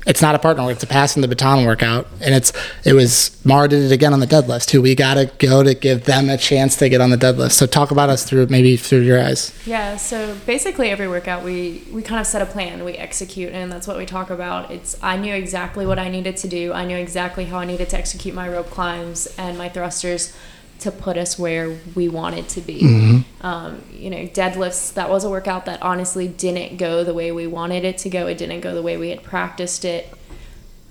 it's 0.07 0.21
not 0.21 0.35
a 0.35 0.39
partner. 0.39 0.63
Work, 0.63 0.73
it's 0.73 0.83
a 0.83 0.87
passing 0.87 1.21
the 1.21 1.27
baton 1.27 1.65
workout. 1.65 2.07
And 2.21 2.33
it's 2.33 2.53
it 2.85 2.93
was 2.93 3.29
Marrah 3.43 3.69
did 3.69 3.83
it 3.83 3.91
again 3.91 4.13
on 4.13 4.19
the 4.19 4.27
deadlift 4.27 4.67
too. 4.67 4.81
We 4.81 4.95
gotta 4.95 5.31
go 5.37 5.63
to 5.63 5.73
give 5.73 6.05
them 6.05 6.29
a 6.29 6.37
chance 6.37 6.75
to 6.77 6.89
get 6.89 7.01
on 7.01 7.09
the 7.09 7.17
deadlift. 7.17 7.51
So 7.51 7.65
talk 7.65 7.91
about 7.91 8.09
us 8.09 8.23
through 8.23 8.47
maybe 8.47 8.77
through 8.77 9.01
your 9.01 9.21
eyes. 9.21 9.53
Yeah, 9.65 9.97
so 9.97 10.35
basically 10.45 10.89
every 10.89 11.07
workout 11.07 11.43
we 11.43 11.83
we 11.91 12.01
kind 12.01 12.19
of 12.21 12.27
set 12.27 12.41
a 12.41 12.45
plan, 12.45 12.83
we 12.83 12.93
execute, 12.93 13.53
and 13.53 13.71
that's 13.71 13.87
what 13.87 13.97
we 13.97 14.05
talk 14.05 14.29
about. 14.29 14.71
It's 14.71 14.97
I 15.01 15.17
knew 15.17 15.33
exactly 15.33 15.85
what 15.85 15.99
I 15.99 16.09
needed 16.09 16.37
to 16.37 16.47
do. 16.47 16.73
I 16.73 16.85
knew 16.85 16.97
exactly 16.97 17.45
how 17.45 17.59
I 17.59 17.65
needed 17.65 17.89
to 17.89 17.97
execute 17.97 18.33
my 18.33 18.47
rope 18.47 18.69
climbs 18.69 19.27
and 19.37 19.57
my 19.57 19.69
thrusters 19.69 20.33
to 20.79 20.91
put 20.91 21.17
us 21.17 21.37
where 21.37 21.75
we 21.95 22.07
wanted 22.07 22.47
to 22.49 22.61
be. 22.61 23.23
Um, 23.41 23.81
you 23.93 24.09
know, 24.09 24.25
deadlifts, 24.27 24.93
that 24.93 25.09
was 25.09 25.23
a 25.23 25.29
workout 25.29 25.65
that 25.65 25.81
honestly 25.81 26.27
didn't 26.27 26.77
go 26.77 27.03
the 27.03 27.13
way 27.13 27.31
we 27.31 27.47
wanted 27.47 27.83
it 27.85 27.97
to 27.99 28.09
go. 28.09 28.27
It 28.27 28.37
didn't 28.37 28.61
go 28.61 28.73
the 28.73 28.81
way 28.81 28.95
we 28.97 29.09
had 29.09 29.23
practiced 29.23 29.83
it. 29.85 30.13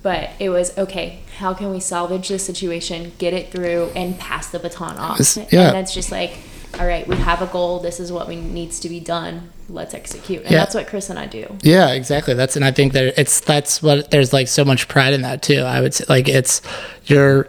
But 0.02 0.30
it 0.38 0.50
was 0.50 0.76
okay, 0.78 1.20
how 1.38 1.54
can 1.54 1.70
we 1.70 1.80
salvage 1.80 2.28
this 2.28 2.46
situation, 2.46 3.12
get 3.18 3.34
it 3.34 3.50
through, 3.50 3.90
and 3.96 4.16
pass 4.18 4.48
the 4.48 4.58
baton 4.60 4.96
off? 4.96 5.18
It's- 5.20 5.52
yeah. 5.52 5.68
And 5.70 5.78
it's 5.78 5.92
just 5.92 6.12
like, 6.12 6.38
all 6.78 6.86
right, 6.86 7.06
we 7.08 7.16
have 7.16 7.42
a 7.42 7.46
goal. 7.46 7.80
This 7.80 7.98
is 7.98 8.12
what 8.12 8.28
we 8.28 8.36
needs 8.36 8.78
to 8.80 8.88
be 8.88 9.00
done. 9.00 9.50
Let's 9.68 9.94
execute. 9.94 10.42
And 10.42 10.52
Yeah. 10.52 10.58
that's 10.58 10.74
what 10.74 10.86
Chris 10.86 11.10
and 11.10 11.18
I 11.18 11.26
do. 11.26 11.56
yeah 11.62 11.90
exactly 11.92 12.32
that's 12.34 12.56
and 12.56 12.64
I 12.64 12.70
think 12.70 12.92
that 12.92 13.18
it's 13.20 13.40
that's 13.40 13.82
what 13.82 14.10
there's 14.10 14.32
like 14.32 14.48
so 14.48 14.64
much 14.64 14.86
pride 14.88 15.12
in 15.12 15.22
that 15.22 15.42
too 15.42 15.60
I 15.62 15.80
would 15.82 15.92
say 15.94 16.04
like 16.08 16.26
it's 16.28 16.62
you're 17.04 17.48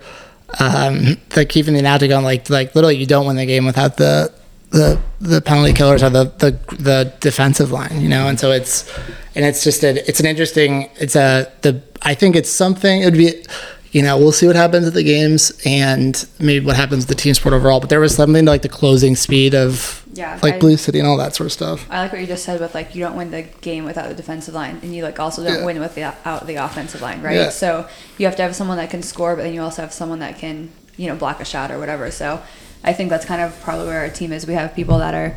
um 0.60 1.18
keeping 1.48 1.74
the 1.74 1.82
going 1.82 2.24
like 2.24 2.50
like 2.50 2.74
literally 2.76 2.98
you 2.98 3.06
don't 3.06 3.28
win 3.28 3.36
the 3.36 3.46
game 3.46 3.66
without 3.66 3.98
the 3.98 4.32
the 4.72 5.00
the 5.20 5.42
penalty 5.42 5.74
killers 5.74 6.04
or 6.04 6.10
the 6.10 6.26
the 6.38 6.52
the 6.76 7.14
defensive 7.20 7.72
line 7.72 8.02
you 8.02 8.10
know? 8.10 8.28
And 8.28 8.40
so 8.40 8.52
it's 8.52 8.92
and 9.36 9.46
it's 9.46 9.64
just 9.64 9.84
a, 9.84 10.08
it's 10.08 10.20
an 10.20 10.26
interesting 10.26 10.90
it's 10.96 11.16
a 11.16 11.52
the 11.62 11.82
I 12.02 12.14
think 12.14 12.36
it's 12.36 12.50
something 12.50 13.02
it 13.02 13.06
would 13.06 13.14
be 13.18 13.44
you 13.92 14.02
know 14.02 14.18
we'll 14.18 14.32
see 14.32 14.46
what 14.48 14.56
happens 14.56 14.86
at 14.88 14.94
the 14.94 15.04
games 15.04 15.52
and 15.66 16.28
maybe 16.40 16.64
what 16.66 16.76
happens 16.76 17.00
with 17.08 17.08
the 17.18 17.22
team 17.24 17.34
sport 17.34 17.54
overall 17.54 17.80
but 17.80 17.90
there 17.90 18.00
was 18.00 18.14
something 18.16 18.46
like 18.46 18.62
the 18.62 18.70
closing 18.70 19.16
speed 19.16 19.56
of 19.56 20.06
Yeah, 20.14 20.38
like 20.44 20.56
I- 20.56 20.60
Blue 20.60 20.78
City 20.78 21.00
and 21.00 21.08
all 21.08 21.18
that 21.18 21.34
sort 21.36 21.46
of 21.46 21.52
stuff. 21.54 21.86
I 21.90 22.02
like 22.02 22.12
what 22.12 22.20
you 22.22 22.28
just 22.28 22.44
said 22.44 22.60
with 22.60 22.74
like 22.76 22.94
you 22.96 23.02
don't 23.04 23.16
win 23.16 23.32
the 23.32 23.44
game 23.62 23.86
without 23.86 24.10
the 24.10 24.16
defensive 24.16 24.54
line, 24.54 24.80
and 24.84 24.94
you 24.96 25.04
like 25.04 25.20
also 25.20 25.44
don't 25.44 25.60
Yeah. 25.60 25.66
win 25.66 25.80
with 25.80 25.96
the 25.96 26.56
offensive 26.64 27.02
line, 27.02 27.22
right? 27.22 27.36
Yeah. 27.36 27.50
So 27.50 27.88
you 28.18 28.26
have 28.26 28.36
to 28.38 28.42
have 28.44 28.56
someone 28.56 28.78
that 28.78 28.90
can 28.90 29.02
score, 29.04 29.36
but 29.36 29.44
then 29.44 29.54
you 29.54 29.62
also 29.62 29.82
have 29.82 29.94
someone 29.94 30.20
that 30.20 30.38
can 30.38 30.70
you 30.98 31.08
know 31.08 31.16
block 31.16 31.40
a 31.40 31.46
shot 31.46 31.72
or 31.72 31.78
whatever. 31.80 32.12
So 32.12 32.42
I 32.84 32.92
think 32.94 33.10
that's 33.12 33.26
kind 33.26 33.42
of 33.42 33.60
probably 33.62 33.88
where 33.88 34.00
our 34.02 34.10
team 34.10 34.32
is. 34.34 34.46
We 34.48 34.54
have 34.56 34.76
people 34.76 34.98
that 35.00 35.14
are, 35.14 35.34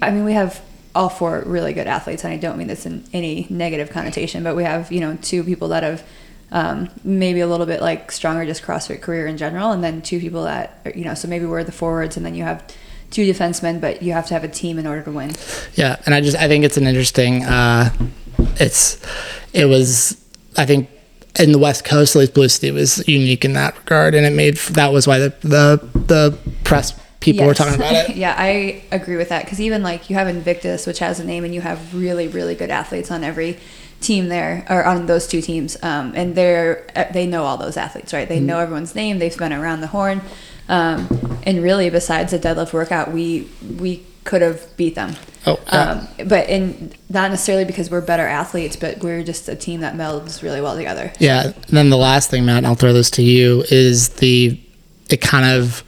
I 0.00 0.10
mean, 0.10 0.24
we 0.24 0.32
have 0.34 0.60
all 0.94 1.08
four 1.08 1.42
really 1.46 1.72
good 1.72 1.86
athletes, 1.86 2.24
and 2.24 2.32
I 2.32 2.36
don't 2.36 2.56
mean 2.58 2.68
this 2.68 2.86
in 2.86 3.04
any 3.12 3.46
negative 3.50 3.90
connotation, 3.90 4.42
but 4.44 4.54
we 4.56 4.64
have 4.64 4.90
you 4.92 5.00
know 5.00 5.16
two 5.22 5.42
people 5.44 5.68
that 5.68 5.82
have. 5.82 6.02
Um, 6.52 6.90
maybe 7.02 7.40
a 7.40 7.46
little 7.46 7.64
bit 7.64 7.80
like 7.80 8.12
stronger 8.12 8.44
just 8.44 8.62
CrossFit 8.62 9.00
career 9.00 9.26
in 9.26 9.38
general, 9.38 9.72
and 9.72 9.82
then 9.82 10.02
two 10.02 10.20
people 10.20 10.44
that 10.44 10.80
are, 10.84 10.92
you 10.92 11.04
know. 11.04 11.14
So 11.14 11.26
maybe 11.26 11.46
we're 11.46 11.64
the 11.64 11.72
forwards, 11.72 12.16
and 12.16 12.26
then 12.26 12.34
you 12.34 12.44
have 12.44 12.62
two 13.10 13.24
defensemen, 13.30 13.80
but 13.80 14.02
you 14.02 14.12
have 14.12 14.26
to 14.26 14.34
have 14.34 14.44
a 14.44 14.48
team 14.48 14.78
in 14.78 14.86
order 14.86 15.02
to 15.02 15.10
win. 15.10 15.32
Yeah, 15.74 16.00
and 16.04 16.14
I 16.14 16.20
just 16.20 16.36
I 16.36 16.48
think 16.48 16.64
it's 16.64 16.76
an 16.76 16.86
interesting. 16.86 17.44
Uh, 17.44 17.90
it's 18.60 19.02
it 19.54 19.64
was 19.64 20.22
I 20.56 20.66
think 20.66 20.90
in 21.38 21.52
the 21.52 21.58
West 21.58 21.84
Coast, 21.84 22.14
at 22.14 22.18
least 22.18 22.34
Blue 22.34 22.48
City 22.48 22.70
was 22.70 23.06
unique 23.08 23.44
in 23.44 23.54
that 23.54 23.78
regard, 23.78 24.14
and 24.14 24.26
it 24.26 24.32
made 24.32 24.56
that 24.72 24.92
was 24.92 25.06
why 25.06 25.18
the 25.18 25.34
the 25.40 25.88
the 25.94 26.38
press 26.64 26.92
people 27.20 27.46
were 27.46 27.54
talking 27.54 27.74
about 27.74 27.92
it. 28.10 28.16
yeah, 28.16 28.34
I 28.36 28.82
agree 28.90 29.16
with 29.16 29.30
that 29.30 29.44
because 29.44 29.60
even 29.60 29.82
like 29.82 30.10
you 30.10 30.16
have 30.16 30.28
Invictus, 30.28 30.86
which 30.86 30.98
has 30.98 31.20
a 31.20 31.24
name, 31.24 31.44
and 31.44 31.54
you 31.54 31.60
have 31.60 31.94
really, 31.94 32.28
really 32.28 32.54
good 32.54 32.70
athletes 32.70 33.10
on 33.10 33.24
every 33.24 33.58
team 34.02 34.28
there, 34.28 34.66
or 34.68 34.84
on 34.84 35.06
those 35.06 35.26
two 35.26 35.40
teams, 35.40 35.76
um, 35.82 36.12
and 36.14 36.34
they're 36.34 36.84
uh, 36.94 37.04
they 37.12 37.26
know 37.26 37.44
all 37.44 37.56
those 37.56 37.76
athletes, 37.76 38.12
right? 38.12 38.28
They 38.28 38.36
Mm-hmm. 38.38 38.46
know 38.46 38.58
everyone's 38.58 38.94
name. 38.94 39.18
They've 39.18 39.36
been 39.36 39.52
around 39.52 39.80
the 39.80 39.86
horn, 39.88 40.20
um, 40.68 41.08
and 41.44 41.62
really, 41.62 41.88
besides 41.90 42.32
the 42.32 42.38
deadlift 42.38 42.72
workout, 42.72 43.12
we 43.12 43.48
we 43.78 44.04
could 44.24 44.42
have 44.42 44.76
beat 44.76 44.94
them. 44.94 45.14
Oh. 45.46 45.58
Um, 45.72 46.06
but 46.28 46.48
in 46.48 46.92
not 47.08 47.30
necessarily 47.30 47.64
because 47.64 47.90
we're 47.90 48.00
better 48.00 48.26
athletes, 48.26 48.76
but 48.76 49.02
we're 49.02 49.24
just 49.24 49.48
a 49.48 49.56
team 49.56 49.80
that 49.80 49.94
melds 49.94 50.42
really 50.42 50.60
well 50.60 50.76
together. 50.76 51.12
Yeah. 51.18 51.46
And 51.46 51.76
then 51.76 51.90
the 51.90 51.96
last 51.96 52.30
thing, 52.30 52.44
Matt, 52.44 52.58
and 52.58 52.66
I'll 52.66 52.76
throw 52.76 52.92
this 52.92 53.10
to 53.12 53.22
you, 53.22 53.64
is 53.70 54.10
the 54.10 54.60
it 55.10 55.20
kind 55.20 55.44
of 55.44 55.82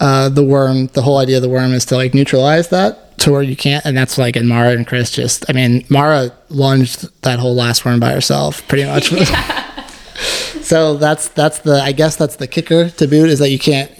uh, 0.00 0.28
the 0.28 0.44
worm. 0.44 0.88
The 0.88 1.02
whole 1.02 1.18
idea 1.18 1.36
of 1.36 1.42
the 1.42 1.48
worm 1.48 1.72
is 1.72 1.84
to 1.86 1.96
like 1.96 2.14
neutralize 2.14 2.68
that 2.68 3.18
to 3.18 3.32
where 3.32 3.42
you 3.42 3.56
can't, 3.56 3.84
and 3.84 3.96
that's 3.96 4.18
like 4.18 4.36
and 4.36 4.48
Marrah 4.48 4.74
and 4.74 4.86
Chris 4.86 5.10
just. 5.10 5.48
I 5.48 5.52
mean, 5.52 5.84
Marrah 5.88 6.32
lunged 6.48 7.08
that 7.22 7.38
whole 7.38 7.54
last 7.54 7.84
worm 7.84 8.00
by 8.00 8.12
herself, 8.12 8.66
pretty 8.68 8.84
much. 8.84 9.10
so 10.62 10.96
that's 10.96 11.28
that's 11.28 11.60
the 11.60 11.80
I 11.82 11.92
guess 11.92 12.16
that's 12.16 12.36
the 12.36 12.46
kicker 12.46 12.90
to 12.90 13.06
boot 13.06 13.28
is 13.28 13.38
that 13.38 13.50
you 13.50 13.58
can't 13.58 13.90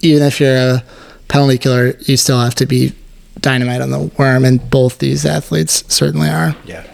even 0.00 0.22
if 0.22 0.40
you're 0.40 0.56
a 0.56 0.84
penalty 1.28 1.58
killer, 1.58 1.94
you 2.00 2.16
still 2.16 2.40
have 2.40 2.54
to 2.56 2.66
be 2.66 2.92
dynamite 3.40 3.80
on 3.80 3.90
the 3.90 4.10
worm, 4.18 4.44
and 4.44 4.70
both 4.70 4.98
these 4.98 5.24
athletes 5.26 5.84
certainly 5.92 6.28
are. 6.28 6.56
Yeah. 6.64 6.86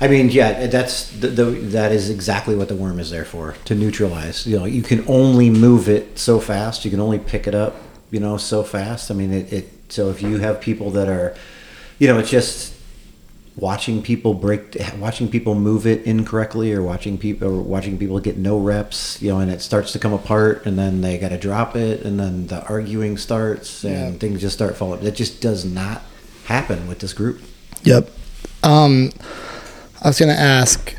I 0.00 0.06
mean, 0.08 0.30
yeah, 0.30 0.66
that's 0.68 1.10
the, 1.10 1.28
the 1.28 1.44
that 1.44 1.90
is 1.90 2.08
exactly 2.08 2.54
what 2.54 2.68
the 2.68 2.76
worm 2.76 3.00
is 3.00 3.10
there 3.10 3.24
for 3.24 3.54
to 3.64 3.74
neutralize. 3.74 4.46
You 4.46 4.58
know, 4.58 4.64
you 4.64 4.82
can 4.82 5.04
only 5.08 5.50
move 5.50 5.88
it 5.88 6.18
so 6.18 6.38
fast. 6.38 6.84
You 6.84 6.90
can 6.90 7.00
only 7.00 7.18
pick 7.18 7.46
it 7.46 7.54
up, 7.54 7.76
you 8.10 8.20
know, 8.20 8.36
so 8.36 8.62
fast. 8.62 9.10
I 9.10 9.14
mean, 9.14 9.32
it. 9.32 9.52
it 9.52 9.68
so 9.90 10.10
if 10.10 10.20
you 10.20 10.36
have 10.36 10.60
people 10.60 10.90
that 10.90 11.08
are, 11.08 11.34
you 11.98 12.06
know, 12.08 12.18
it's 12.18 12.28
just 12.30 12.74
watching 13.56 14.02
people 14.02 14.34
break, 14.34 14.76
watching 14.98 15.28
people 15.28 15.54
move 15.54 15.86
it 15.86 16.04
incorrectly, 16.04 16.72
or 16.74 16.82
watching 16.82 17.16
people, 17.16 17.48
or 17.48 17.62
watching 17.62 17.98
people 17.98 18.20
get 18.20 18.36
no 18.36 18.58
reps, 18.58 19.20
you 19.22 19.30
know, 19.30 19.40
and 19.40 19.50
it 19.50 19.62
starts 19.62 19.90
to 19.92 19.98
come 19.98 20.12
apart, 20.12 20.66
and 20.66 20.78
then 20.78 21.00
they 21.00 21.16
got 21.18 21.30
to 21.30 21.38
drop 21.38 21.74
it, 21.74 22.02
and 22.02 22.20
then 22.20 22.46
the 22.48 22.62
arguing 22.66 23.16
starts, 23.16 23.82
and 23.82 24.12
Yeah. 24.12 24.18
things 24.18 24.42
just 24.42 24.54
start 24.54 24.76
falling. 24.76 25.04
It 25.04 25.14
just 25.14 25.40
does 25.40 25.64
not 25.64 26.02
happen 26.44 26.86
with 26.86 26.98
this 26.98 27.14
group. 27.14 27.40
Yep. 27.84 28.10
Um, 28.62 29.10
I 30.02 30.08
was 30.08 30.18
going 30.18 30.34
to 30.34 30.40
ask. 30.40 30.94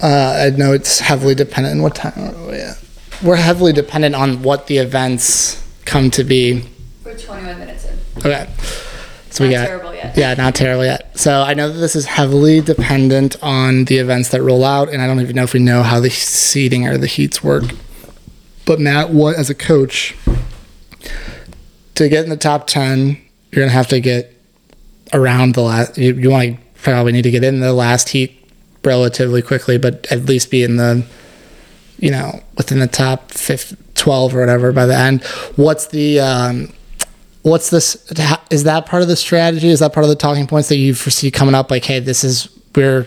Uh, 0.00 0.50
I 0.52 0.56
know 0.56 0.72
it's 0.72 1.00
heavily 1.00 1.34
dependent 1.34 1.76
on 1.76 1.82
what 1.82 1.94
time 1.96 2.12
are 2.16 2.46
we 2.50 2.54
at? 2.58 2.78
We're 3.22 3.36
heavily 3.36 3.72
dependent 3.72 4.14
on 4.14 4.42
what 4.42 4.68
the 4.68 4.78
events 4.78 5.62
come 5.84 6.10
to 6.12 6.22
be. 6.24 6.64
We're 7.04 7.18
21 7.18 7.58
minutes 7.58 7.84
in. 7.86 7.98
Okay. 8.24 8.48
So 9.30 9.44
we 9.44 9.50
Not 9.54 9.60
got 9.60 9.66
terrible 9.66 9.94
yet. 9.94 10.16
yeah, 10.16 10.34
not 10.34 10.54
terrible 10.54 10.84
yet. 10.84 11.18
So 11.18 11.42
I 11.42 11.54
know 11.54 11.68
that 11.70 11.78
this 11.78 11.94
is 11.96 12.06
heavily 12.06 12.60
dependent 12.60 13.36
on 13.42 13.84
the 13.86 13.98
events 13.98 14.30
that 14.30 14.40
roll 14.42 14.64
out, 14.64 14.88
and 14.88 15.02
I 15.02 15.06
don't 15.06 15.20
even 15.20 15.36
know 15.36 15.42
if 15.42 15.52
we 15.52 15.60
know 15.60 15.82
how 15.82 16.00
the 16.00 16.10
seating 16.10 16.86
or 16.86 16.96
the 16.96 17.06
heats 17.06 17.42
work. 17.42 17.64
But 18.64 18.80
Matt, 18.80 19.10
what 19.10 19.36
as 19.36 19.50
a 19.50 19.54
coach 19.54 20.16
to 21.94 22.08
get 22.08 22.24
in 22.24 22.30
the 22.30 22.36
top 22.36 22.66
ten, 22.66 23.18
you're 23.52 23.62
gonna 23.64 23.72
have 23.72 23.88
to 23.88 24.00
get 24.00 24.34
around 25.12 25.54
the 25.54 25.62
last. 25.62 25.98
You, 25.98 26.14
you 26.14 26.30
want 26.30 26.56
to 26.56 26.82
probably 26.82 27.12
need 27.12 27.22
to 27.22 27.30
get 27.30 27.44
in 27.44 27.60
the 27.60 27.72
last 27.72 28.10
heat 28.10 28.37
relatively 28.84 29.42
quickly, 29.42 29.78
but 29.78 30.06
at 30.10 30.24
least 30.24 30.50
be 30.50 30.62
in 30.62 30.76
the 30.76 31.04
you 31.98 32.10
know 32.10 32.40
within 32.56 32.78
the 32.78 32.86
top 32.86 33.32
15, 33.32 33.76
12 33.94 34.34
or 34.34 34.40
whatever 34.40 34.72
by 34.72 34.86
the 34.86 34.96
end. 34.96 35.24
What's 35.56 35.88
the 35.88 36.20
um, 36.20 36.72
what's 37.42 37.70
this 37.70 38.10
is 38.50 38.64
that 38.64 38.86
part 38.86 39.02
of 39.02 39.08
the 39.08 39.16
strategy 39.16 39.68
is 39.68 39.80
that 39.80 39.92
part 39.92 40.04
of 40.04 40.10
the 40.10 40.16
talking 40.16 40.46
points 40.46 40.68
that 40.68 40.76
you 40.76 40.94
foresee 40.94 41.30
coming 41.30 41.54
up 41.54 41.70
like 41.70 41.84
hey 41.84 41.98
this 41.98 42.24
is 42.24 42.48
we're 42.74 43.06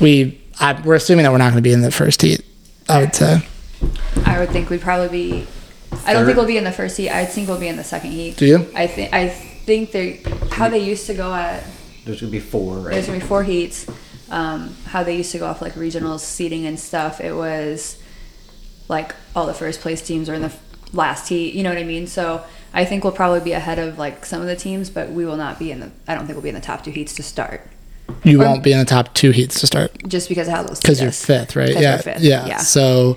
we 0.00 0.40
I, 0.60 0.80
we're 0.82 0.94
assuming 0.94 1.24
that 1.24 1.32
we're 1.32 1.38
not 1.38 1.52
going 1.52 1.56
to 1.56 1.62
be 1.62 1.72
in 1.72 1.80
the 1.80 1.90
first 1.90 2.22
heat 2.22 2.44
i 2.88 3.00
would 3.00 3.14
say 3.14 3.40
I 4.24 4.38
would 4.38 4.50
think 4.50 4.70
we'd 4.70 4.80
probably 4.80 5.08
be. 5.08 5.46
I 6.06 6.12
don't 6.12 6.24
think 6.24 6.36
we'll 6.36 6.46
be 6.46 6.56
in 6.56 6.64
the 6.64 6.72
first 6.72 6.96
heat. 6.96 7.10
I 7.10 7.24
think 7.24 7.48
we'll 7.48 7.60
be 7.60 7.68
in 7.68 7.76
the 7.76 7.84
second 7.84 8.10
heat. 8.12 8.36
Do 8.36 8.46
you? 8.46 8.66
I 8.74 8.86
think. 8.86 9.12
I 9.12 9.28
think 9.28 9.92
they 9.92 10.22
how 10.50 10.68
they 10.68 10.78
used 10.78 11.06
to 11.06 11.14
go 11.14 11.32
at. 11.34 11.64
There's 12.04 12.20
gonna 12.20 12.32
be 12.32 12.40
four, 12.40 12.76
right? 12.76 12.92
There's 12.92 13.06
gonna 13.06 13.20
be 13.20 13.24
four 13.24 13.42
heats. 13.42 13.86
Um, 14.30 14.74
how 14.86 15.02
they 15.02 15.16
used 15.16 15.32
to 15.32 15.38
go 15.38 15.46
off 15.46 15.60
like 15.60 15.74
regionals 15.74 16.20
seating 16.20 16.66
and 16.66 16.78
stuff. 16.80 17.20
It 17.20 17.34
was 17.34 18.00
like 18.88 19.14
all 19.36 19.46
the 19.46 19.54
first 19.54 19.80
place 19.80 20.00
teams 20.06 20.28
are 20.28 20.34
in 20.34 20.42
the 20.42 20.52
last 20.92 21.28
heat. 21.28 21.54
You 21.54 21.62
know 21.62 21.68
what 21.68 21.78
I 21.78 21.84
mean? 21.84 22.06
So 22.06 22.44
I 22.72 22.84
think 22.84 23.04
we'll 23.04 23.12
probably 23.12 23.40
be 23.40 23.52
ahead 23.52 23.78
of 23.78 23.98
like 23.98 24.24
some 24.24 24.40
of 24.40 24.46
the 24.46 24.56
teams, 24.56 24.90
but 24.90 25.10
we 25.10 25.24
will 25.26 25.36
not 25.36 25.58
be 25.58 25.70
in 25.70 25.80
the. 25.80 25.90
I 26.08 26.14
don't 26.14 26.26
think 26.26 26.36
we'll 26.36 26.42
be 26.42 26.48
in 26.48 26.54
the 26.54 26.60
top 26.60 26.82
two 26.84 26.90
heats 26.90 27.14
to 27.16 27.22
start, 27.22 27.68
you 28.22 28.40
Or- 28.40 28.46
won't 28.46 28.62
be 28.62 28.72
in 28.72 28.78
the 28.78 28.84
top 28.84 29.12
two 29.14 29.30
heats 29.30 29.60
to 29.60 29.66
start 29.66 29.92
just 30.08 30.28
because 30.28 30.48
of 30.48 30.54
how 30.54 30.62
those. 30.62 30.80
because 30.80 31.00
you're 31.00 31.10
fifth 31.12 31.56
right? 31.56 31.78
yeah 31.78 31.98
fifth, 31.98 32.22
yeah 32.22 32.46
yeah. 32.46 32.58
so 32.58 33.16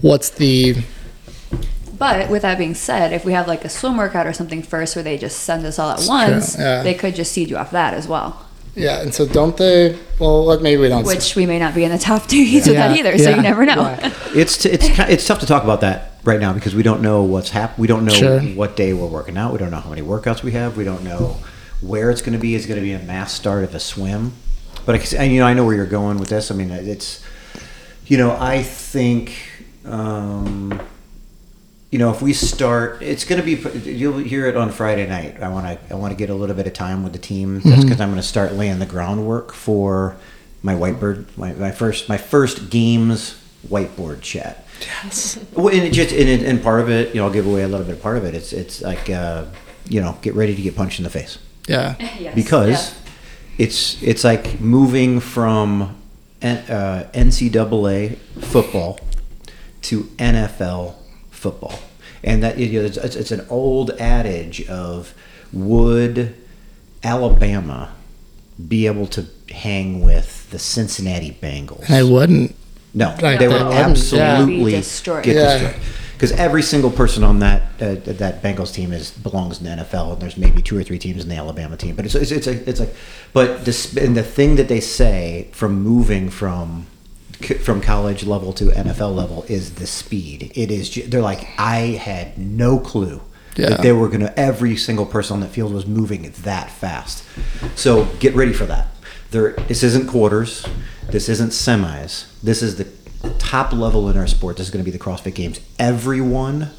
what's 0.00 0.30
the 0.30 0.76
But 1.98 2.30
with 2.30 2.42
that 2.42 2.58
being 2.58 2.74
said, 2.74 3.12
if 3.12 3.24
we 3.24 3.32
have 3.32 3.48
like 3.48 3.64
a 3.64 3.68
swim 3.68 3.96
workout 3.96 4.26
or 4.26 4.32
something 4.32 4.62
first 4.62 4.94
where 4.94 5.02
they 5.02 5.18
just 5.18 5.40
send 5.40 5.64
us 5.66 5.78
all 5.78 5.90
at 5.90 6.06
once, 6.06 6.56
yeah. 6.58 6.82
they 6.82 6.94
could 6.94 7.14
just 7.14 7.32
seed 7.32 7.50
you 7.50 7.56
off 7.56 7.70
that 7.72 7.94
as 7.94 8.06
well. 8.06 8.44
Yeah 8.78 9.00
and 9.02 9.12
so 9.12 9.26
don't 9.26 9.56
they 9.56 9.98
well 10.18 10.46
what 10.46 10.62
maybe 10.62 10.80
we 10.80 10.88
don't 10.88 11.04
Which 11.04 11.34
we 11.36 11.46
may 11.46 11.58
not 11.58 11.74
be 11.74 11.84
in 11.84 11.90
the 11.90 11.98
top 11.98 12.26
two 12.26 12.42
heats 12.50 12.66
with 12.66 12.76
Yeah, 12.76 12.88
that 12.88 12.96
either, 12.98 13.18
so 13.18 13.30
you 13.34 13.42
never 13.42 13.64
know. 13.66 13.74
yeah. 13.82 14.12
It's 14.34 14.56
t- 14.58 14.70
it's 14.70 14.86
ki- 14.88 15.02
it's 15.14 15.26
tough 15.26 15.40
to 15.40 15.46
talk 15.46 15.62
about 15.64 15.80
that 15.82 16.12
right 16.24 16.40
now 16.40 16.52
because 16.52 16.74
we 16.74 16.82
don't 16.82 17.02
know 17.02 17.22
what's 17.22 17.50
hap- 17.50 17.78
We 17.78 17.86
don't 17.86 18.04
know 18.04 18.12
Sure. 18.12 18.40
what 18.40 18.76
day 18.76 18.92
we're 18.92 19.06
working 19.06 19.36
out. 19.36 19.52
We 19.52 19.58
don't 19.58 19.70
know 19.70 19.80
how 19.80 19.90
many 19.90 20.02
workouts 20.02 20.42
we 20.42 20.52
have. 20.52 20.76
We 20.76 20.84
don't 20.84 21.02
know 21.04 21.36
where 21.80 22.10
it's 22.10 22.20
going 22.22 22.32
to 22.32 22.38
be. 22.38 22.54
It's 22.54 22.66
going 22.66 22.78
to 22.80 22.84
be 22.84 22.92
a 22.92 22.98
mass 22.98 23.32
start 23.32 23.62
of 23.64 23.74
a 23.74 23.80
swim. 23.80 24.32
But 24.84 24.94
I, 24.96 24.98
can- 24.98 25.18
and, 25.18 25.32
you 25.32 25.40
know, 25.40 25.46
I 25.46 25.54
know 25.54 25.64
where 25.64 25.74
you're 25.76 25.86
going 25.86 26.18
with 26.18 26.28
this. 26.28 26.50
I 26.50 26.54
mean, 26.54 26.70
it's 26.70 27.22
you 28.06 28.16
know, 28.18 28.36
I 28.38 28.62
think. 28.62 29.34
Um, 29.84 30.80
you 31.90 31.98
know, 31.98 32.10
if 32.10 32.20
we 32.20 32.32
start, 32.32 33.02
it's 33.02 33.24
going 33.24 33.40
to 33.40 33.44
be. 33.44 33.90
You'll 33.90 34.18
hear 34.18 34.46
it 34.46 34.56
on 34.56 34.70
Friday 34.70 35.06
night. 35.06 35.42
I 35.42 35.48
want 35.48 35.66
to. 35.66 35.94
I 35.94 35.96
want 35.96 36.12
to 36.12 36.16
get 36.16 36.30
a 36.30 36.34
little 36.34 36.54
bit 36.54 36.66
of 36.66 36.72
time 36.74 37.02
with 37.02 37.12
the 37.12 37.18
team. 37.18 37.60
That's 37.60 37.82
because 37.82 38.00
I'm 38.00 38.10
going 38.10 38.20
to 38.20 38.26
start 38.26 38.52
laying 38.52 38.78
the 38.78 38.86
groundwork 38.86 39.52
for 39.52 40.16
my 40.62 40.74
whiteboard. 40.74 41.26
My, 41.36 41.52
my 41.52 41.70
first. 41.70 42.08
My 42.08 42.18
first 42.18 42.70
games 42.70 43.42
whiteboard 43.66 44.20
chat. 44.20 44.66
Yes. 44.80 45.38
Well, 45.54 45.68
and 45.68 45.82
it 45.82 45.92
just 45.92 46.12
and, 46.12 46.28
it, 46.28 46.42
and 46.42 46.62
part 46.62 46.80
of 46.80 46.90
it, 46.90 47.14
you 47.14 47.20
know, 47.20 47.26
I'll 47.26 47.32
give 47.32 47.46
away 47.46 47.62
a 47.62 47.68
little 47.68 47.86
bit 47.86 47.96
of 47.96 48.02
part 48.02 48.16
of 48.16 48.24
it. 48.24 48.34
It's 48.34 48.52
it's 48.52 48.82
like, 48.82 49.08
uh, 49.08 49.46
you 49.88 50.00
know, 50.00 50.18
get 50.22 50.34
ready 50.34 50.54
to 50.54 50.62
get 50.62 50.76
punched 50.76 51.00
in 51.00 51.04
the 51.04 51.10
face 51.10 51.38
yeah 51.68 51.94
Yes, 52.18 52.34
because 52.34 52.90
yeah. 52.90 53.12
it's 53.58 54.02
it's 54.02 54.24
like 54.24 54.60
moving 54.60 55.20
from 55.20 55.94
N- 56.40 56.70
uh, 56.70 57.10
NCAA 57.14 58.16
football 58.16 58.98
to 59.82 60.04
NFL 60.18 60.94
football, 61.38 61.78
and 62.22 62.42
that 62.42 62.58
you 62.58 62.80
know, 62.80 62.86
it's, 62.86 62.96
it's, 62.96 63.16
it's 63.16 63.30
an 63.30 63.46
old 63.48 63.90
adage 64.00 64.66
of 64.68 65.14
would 65.52 66.34
Alabama 67.02 67.92
be 68.68 68.86
able 68.86 69.06
to 69.06 69.26
hang 69.50 70.00
with 70.02 70.50
the 70.50 70.58
Cincinnati 70.58 71.36
Bengals? 71.40 71.88
i 71.90 72.02
wouldn't 72.02 72.54
No, 72.94 73.10
Right, 73.22 73.38
they 73.38 73.46
they 73.46 73.48
would 73.48 73.54
wouldn't, 73.62 73.72
yeah. 73.74 73.88
absolutely 73.88 74.72
destroyed. 74.72 75.24
get 75.24 75.36
Yeah. 75.36 75.58
destroyed. 75.58 75.82
Because 76.14 76.32
every 76.32 76.62
single 76.62 76.90
person 76.90 77.22
on 77.22 77.38
that 77.38 77.62
uh, 77.80 77.94
that 78.04 78.42
Bengals 78.42 78.74
team 78.74 78.92
is 78.92 79.12
belongs 79.12 79.60
in 79.60 79.64
the 79.66 79.84
NFL, 79.84 80.14
and 80.14 80.20
there's 80.22 80.36
maybe 80.36 80.60
two 80.60 80.76
or 80.76 80.82
three 80.82 80.98
teams 80.98 81.22
in 81.22 81.28
the 81.28 81.36
Alabama 81.36 81.76
team. 81.76 81.94
But 81.94 82.06
it's 82.06 82.16
it's 82.16 82.32
it's, 82.32 82.48
a, 82.48 82.68
it's 82.68 82.80
like, 82.80 82.92
but 83.32 83.64
this 83.64 83.96
and 83.96 84.16
the 84.16 84.24
thing 84.24 84.56
that 84.56 84.66
they 84.66 84.80
say 84.80 85.46
from 85.52 85.80
moving 85.80 86.28
from 86.28 86.86
from 87.60 87.80
college 87.80 88.24
level 88.24 88.52
to 88.54 88.66
NFL 88.66 89.14
level 89.14 89.44
is 89.48 89.74
the 89.74 89.86
speed. 89.86 90.52
It 90.54 90.70
is. 90.70 90.94
They're 91.06 91.22
like 91.22 91.48
I 91.58 91.78
had 92.00 92.36
no 92.38 92.78
clue 92.78 93.22
Yeah. 93.56 93.70
That 93.70 93.82
they 93.82 93.92
were 93.92 94.08
going 94.08 94.20
to 94.20 94.38
every 94.38 94.76
single 94.76 95.06
person 95.06 95.34
on 95.34 95.40
that 95.40 95.48
field 95.48 95.72
was 95.72 95.86
moving 95.86 96.30
that 96.42 96.70
fast. 96.70 97.24
So 97.76 98.04
get 98.20 98.34
ready 98.34 98.52
for 98.52 98.66
that. 98.66 98.88
There, 99.30 99.52
this 99.68 99.82
isn't 99.82 100.08
quarters. 100.08 100.64
This 101.10 101.28
isn't 101.28 101.50
semis. 101.50 102.26
This 102.42 102.62
is 102.62 102.76
the 102.76 102.86
top 103.38 103.72
level 103.72 104.08
in 104.08 104.16
our 104.16 104.26
sport. 104.26 104.56
This 104.56 104.66
is 104.68 104.72
going 104.72 104.84
to 104.84 104.90
be 104.90 104.96
the 104.96 105.02
CrossFit 105.02 105.34
Games. 105.34 105.60
Everyone 105.78 106.70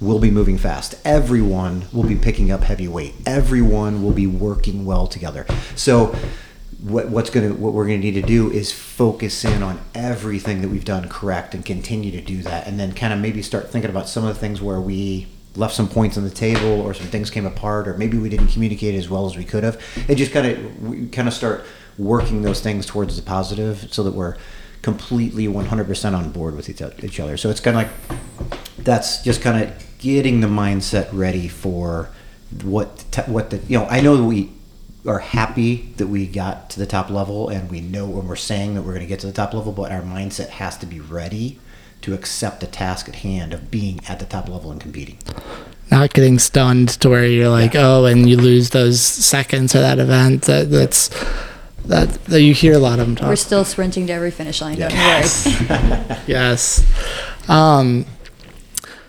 will 0.00 0.18
be 0.18 0.30
moving 0.30 0.58
fast. 0.58 0.94
Everyone 1.06 1.86
will 1.92 2.04
be 2.04 2.16
picking 2.16 2.50
up 2.50 2.62
heavy 2.62 2.86
weight. 2.86 3.14
Everyone 3.24 4.02
will 4.02 4.12
be 4.12 4.26
working 4.26 4.84
well 4.84 5.06
together. 5.06 5.46
So 5.74 6.14
what, 6.80 7.08
what's 7.08 7.30
to 7.30 7.54
what 7.54 7.72
we're 7.72 7.86
going 7.86 8.00
to 8.00 8.06
need 8.06 8.20
to 8.20 8.26
do 8.26 8.50
is 8.50 8.72
focus 8.72 9.44
in 9.44 9.62
on 9.62 9.80
everything 9.94 10.60
that 10.62 10.68
we've 10.68 10.84
done 10.84 11.08
correct 11.08 11.54
and 11.54 11.64
continue 11.64 12.10
to 12.10 12.20
do 12.20 12.42
that. 12.42 12.66
And 12.66 12.78
then 12.78 12.92
kind 12.92 13.12
of 13.12 13.18
maybe 13.18 13.42
start 13.42 13.70
thinking 13.70 13.90
about 13.90 14.08
some 14.08 14.24
of 14.24 14.34
the 14.34 14.40
things 14.40 14.60
where 14.60 14.80
we 14.80 15.26
left 15.54 15.74
some 15.74 15.88
points 15.88 16.18
on 16.18 16.24
the 16.24 16.30
table 16.30 16.82
or 16.82 16.92
some 16.92 17.06
things 17.06 17.30
came 17.30 17.46
apart 17.46 17.88
or 17.88 17.96
maybe 17.96 18.18
we 18.18 18.28
didn't 18.28 18.48
communicate 18.48 18.94
as 18.94 19.08
well 19.08 19.24
as 19.26 19.36
we 19.36 19.44
could 19.44 19.64
have. 19.64 19.80
And 20.08 20.18
just 20.18 20.32
kind 20.32 20.46
of 20.46 21.12
kind 21.12 21.28
of 21.28 21.34
start 21.34 21.64
working 21.98 22.42
those 22.42 22.60
things 22.60 22.84
towards 22.84 23.16
the 23.16 23.22
positive 23.22 23.88
so 23.90 24.02
that 24.02 24.12
we're 24.12 24.36
completely 24.82 25.46
100% 25.46 26.14
on 26.14 26.30
board 26.30 26.54
with 26.54 26.68
each 26.68 27.20
other. 27.20 27.36
So 27.38 27.48
it's 27.48 27.60
kind 27.60 27.76
of 27.76 27.82
like 27.84 28.18
that's 28.78 29.22
just 29.22 29.40
kind 29.40 29.64
of 29.64 29.98
getting 29.98 30.40
the 30.40 30.46
mindset 30.46 31.08
ready 31.10 31.48
for 31.48 32.10
what 32.62 33.04
what 33.26 33.50
the 33.50 33.56
you 33.66 33.76
know 33.78 33.86
I 33.86 34.00
know 34.00 34.22
we 34.22 34.52
are 35.06 35.20
happy 35.20 35.92
that 35.96 36.06
we 36.06 36.26
got 36.26 36.70
to 36.70 36.78
the 36.78 36.86
top 36.86 37.10
level 37.10 37.48
and 37.48 37.70
we 37.70 37.80
know 37.80 38.06
when 38.06 38.26
we're 38.26 38.36
saying 38.36 38.74
that 38.74 38.82
we're 38.82 38.92
going 38.92 39.00
to 39.00 39.06
get 39.06 39.20
to 39.20 39.26
the 39.26 39.32
top 39.32 39.54
level 39.54 39.72
but 39.72 39.92
our 39.92 40.02
mindset 40.02 40.48
has 40.48 40.76
to 40.78 40.86
be 40.86 41.00
ready 41.00 41.58
to 42.02 42.14
accept 42.14 42.60
the 42.60 42.66
task 42.66 43.08
at 43.08 43.16
hand 43.16 43.52
of 43.52 43.70
being 43.70 44.00
at 44.08 44.18
the 44.18 44.24
top 44.24 44.48
level 44.48 44.70
and 44.70 44.80
competing 44.80 45.18
Not 45.90 46.12
getting 46.12 46.38
stunned 46.38 46.88
to 47.00 47.08
where 47.08 47.26
you're 47.26 47.48
like, 47.48 47.74
oh, 47.74 48.04
and 48.04 48.28
you 48.28 48.36
lose 48.36 48.70
those 48.70 49.00
seconds 49.00 49.74
of 49.74 49.80
that 49.80 49.98
event. 49.98 50.42
That 50.42 50.70
that's 50.70 51.08
that, 51.86 52.12
that 52.24 52.42
you 52.42 52.52
hear 52.52 52.74
a 52.74 52.78
lot 52.78 52.98
of 52.98 53.06
them 53.06 53.16
talk. 53.16 53.28
We're 53.28 53.36
still 53.36 53.64
sprinting 53.64 54.08
to 54.08 54.12
every 54.12 54.30
finish 54.30 54.60
line. 54.60 54.78
Don't 54.78 54.90
you 54.90 54.98
worry. 54.98 56.18
Yes. 56.26 56.84
Um, 57.48 58.06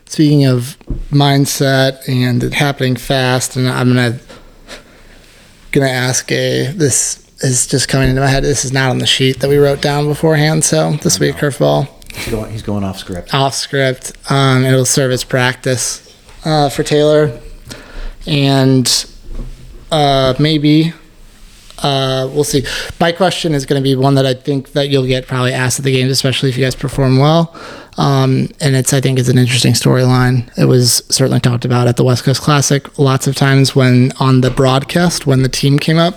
speaking 0.05 0.45
of 0.45 0.77
mindset 1.09 2.07
and 2.07 2.43
it 2.43 2.53
happening 2.53 2.95
fast, 2.95 3.55
and 3.55 3.67
I'm 3.67 3.87
gonna 3.87 4.19
gonna 5.79 5.91
ask 5.91 6.31
a 6.31 6.67
this 6.67 7.23
is 7.39 7.67
just 7.67 7.87
coming 7.87 8.09
into 8.09 8.21
my 8.21 8.27
head. 8.27 8.43
This 8.43 8.65
is 8.65 8.73
not 8.73 8.89
on 8.89 8.97
the 8.97 9.07
sheet 9.07 9.39
that 9.39 9.49
we 9.49 9.57
wrote 9.57 9.81
down 9.81 10.07
beforehand, 10.07 10.63
so 10.63 10.93
this 11.03 11.19
will 11.19 11.27
be 11.27 11.29
a 11.29 11.39
curveball 11.39 11.87
he's 12.17 12.31
going, 12.31 12.51
he's 12.51 12.61
going 12.61 12.83
off 12.83 12.97
script 12.97 13.33
off 13.33 13.53
script. 13.53 14.13
Um, 14.29 14.65
it'll 14.65 14.85
serve 14.85 15.11
as 15.11 15.23
practice 15.23 16.15
uh, 16.45 16.69
for 16.69 16.83
Taylor, 16.83 17.39
and 18.25 19.05
uh, 19.91 20.33
maybe 20.39 20.93
uh, 21.79 22.29
we'll 22.33 22.43
see. 22.43 22.65
My 22.99 23.11
question 23.11 23.53
is 23.53 23.65
going 23.65 23.81
to 23.81 23.83
be 23.83 23.95
one 23.95 24.15
that 24.15 24.25
I 24.25 24.33
think 24.33 24.71
that 24.73 24.89
you'll 24.89 25.05
get 25.05 25.27
probably 25.27 25.53
asked 25.53 25.79
at 25.79 25.85
the 25.85 25.91
games, 25.91 26.11
especially 26.11 26.49
if 26.49 26.57
you 26.57 26.63
guys 26.63 26.75
perform 26.75 27.19
well. 27.19 27.55
Um, 27.97 28.49
and 28.59 28.75
it's 28.75 28.93
I 28.93 29.01
think 29.01 29.19
it's 29.19 29.29
an 29.29 29.37
interesting 29.37 29.73
storyline. 29.73 30.55
It 30.57 30.65
was 30.65 31.03
certainly 31.09 31.39
talked 31.39 31.65
about 31.65 31.87
at 31.87 31.97
the 31.97 32.03
West 32.03 32.23
Coast 32.23 32.41
Classic 32.41 32.97
lots 32.99 33.27
of 33.27 33.35
times 33.35 33.75
when 33.75 34.11
on 34.19 34.41
the 34.41 34.51
broadcast 34.51 35.25
when 35.25 35.41
the 35.41 35.49
team 35.49 35.79
came 35.79 35.97
up, 35.97 36.15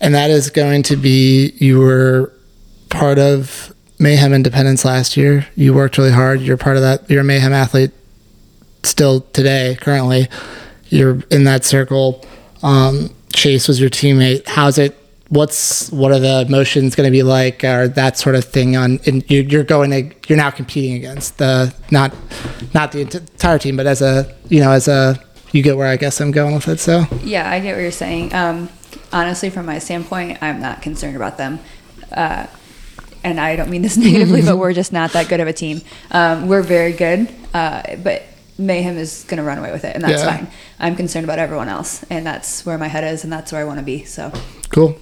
and 0.00 0.14
that 0.14 0.30
is 0.30 0.50
going 0.50 0.82
to 0.84 0.96
be 0.96 1.52
you 1.58 1.80
were 1.80 2.32
part 2.90 3.18
of 3.18 3.72
Mayhem 3.98 4.32
Independence 4.32 4.84
last 4.84 5.16
year. 5.16 5.46
You 5.54 5.74
worked 5.74 5.98
really 5.98 6.12
hard. 6.12 6.40
You're 6.40 6.56
part 6.56 6.76
of 6.76 6.82
that. 6.82 7.08
You're 7.08 7.20
a 7.20 7.24
Mayhem 7.24 7.52
athlete 7.52 7.92
still 8.82 9.22
today, 9.32 9.76
currently. 9.80 10.28
You're 10.88 11.20
in 11.30 11.44
that 11.44 11.64
circle. 11.64 12.24
Um, 12.62 13.10
Chase 13.34 13.68
was 13.68 13.80
your 13.80 13.90
teammate. 13.90 14.46
How's 14.46 14.78
it? 14.78 14.98
What's 15.28 15.90
what 15.90 16.12
are 16.12 16.20
the 16.20 16.44
emotions 16.46 16.94
going 16.94 17.06
to 17.06 17.10
be 17.10 17.22
like, 17.22 17.64
or 17.64 17.88
that 17.88 18.16
sort 18.16 18.36
of 18.36 18.44
thing? 18.44 18.76
On 18.76 19.00
and 19.06 19.28
you, 19.30 19.42
you're 19.42 19.64
going 19.64 19.90
to 19.90 20.14
you're 20.28 20.38
now 20.38 20.50
competing 20.50 20.94
against 20.94 21.38
the 21.38 21.74
not 21.90 22.14
not 22.74 22.92
the 22.92 23.00
entire 23.00 23.58
team, 23.58 23.76
but 23.76 23.86
as 23.86 24.00
a 24.00 24.32
you 24.48 24.60
know 24.60 24.70
as 24.70 24.86
a 24.86 25.20
you 25.52 25.62
get 25.62 25.76
where 25.76 25.88
I 25.88 25.96
guess 25.96 26.20
I'm 26.20 26.30
going 26.30 26.54
with 26.54 26.68
it. 26.68 26.78
So 26.78 27.06
Yeah, 27.22 27.50
I 27.50 27.60
get 27.60 27.74
what 27.74 27.82
you're 27.82 27.90
saying. 27.90 28.34
Um, 28.34 28.68
honestly, 29.12 29.50
from 29.50 29.66
my 29.66 29.78
standpoint, 29.78 30.38
I'm 30.42 30.60
not 30.60 30.82
concerned 30.82 31.16
about 31.16 31.38
them. 31.38 31.58
Uh, 32.12 32.46
and 33.22 33.40
I 33.40 33.56
don't 33.56 33.70
mean 33.70 33.82
this 33.82 33.96
negatively, 34.06 34.42
but 34.42 34.58
we're 34.58 34.74
just 34.74 34.92
not 34.92 35.12
that 35.12 35.28
good 35.28 35.40
of 35.40 35.48
a 35.48 35.52
team. 35.52 35.80
Um, 36.10 36.46
we're 36.46 36.62
very 36.62 36.92
good, 36.92 37.32
uh, 37.54 37.96
but 37.96 38.22
Mayhem 38.58 38.96
is 38.96 39.24
going 39.26 39.38
to 39.38 39.42
run 39.42 39.58
away 39.58 39.72
with 39.72 39.84
it, 39.84 39.94
and 39.96 40.04
that's 40.04 40.22
Yeah. 40.22 40.36
fine. 40.36 40.48
I'm 40.78 40.94
concerned 40.96 41.24
about 41.24 41.38
everyone 41.38 41.68
else, 41.68 42.04
and 42.10 42.24
that's 42.26 42.64
where 42.64 42.78
my 42.78 42.88
head 42.88 43.02
is, 43.04 43.24
and 43.24 43.32
that's 43.32 43.50
where 43.52 43.60
I 43.60 43.64
want 43.64 43.78
to 43.80 43.84
be. 43.84 44.04
So, 44.04 44.32
cool. 44.70 44.96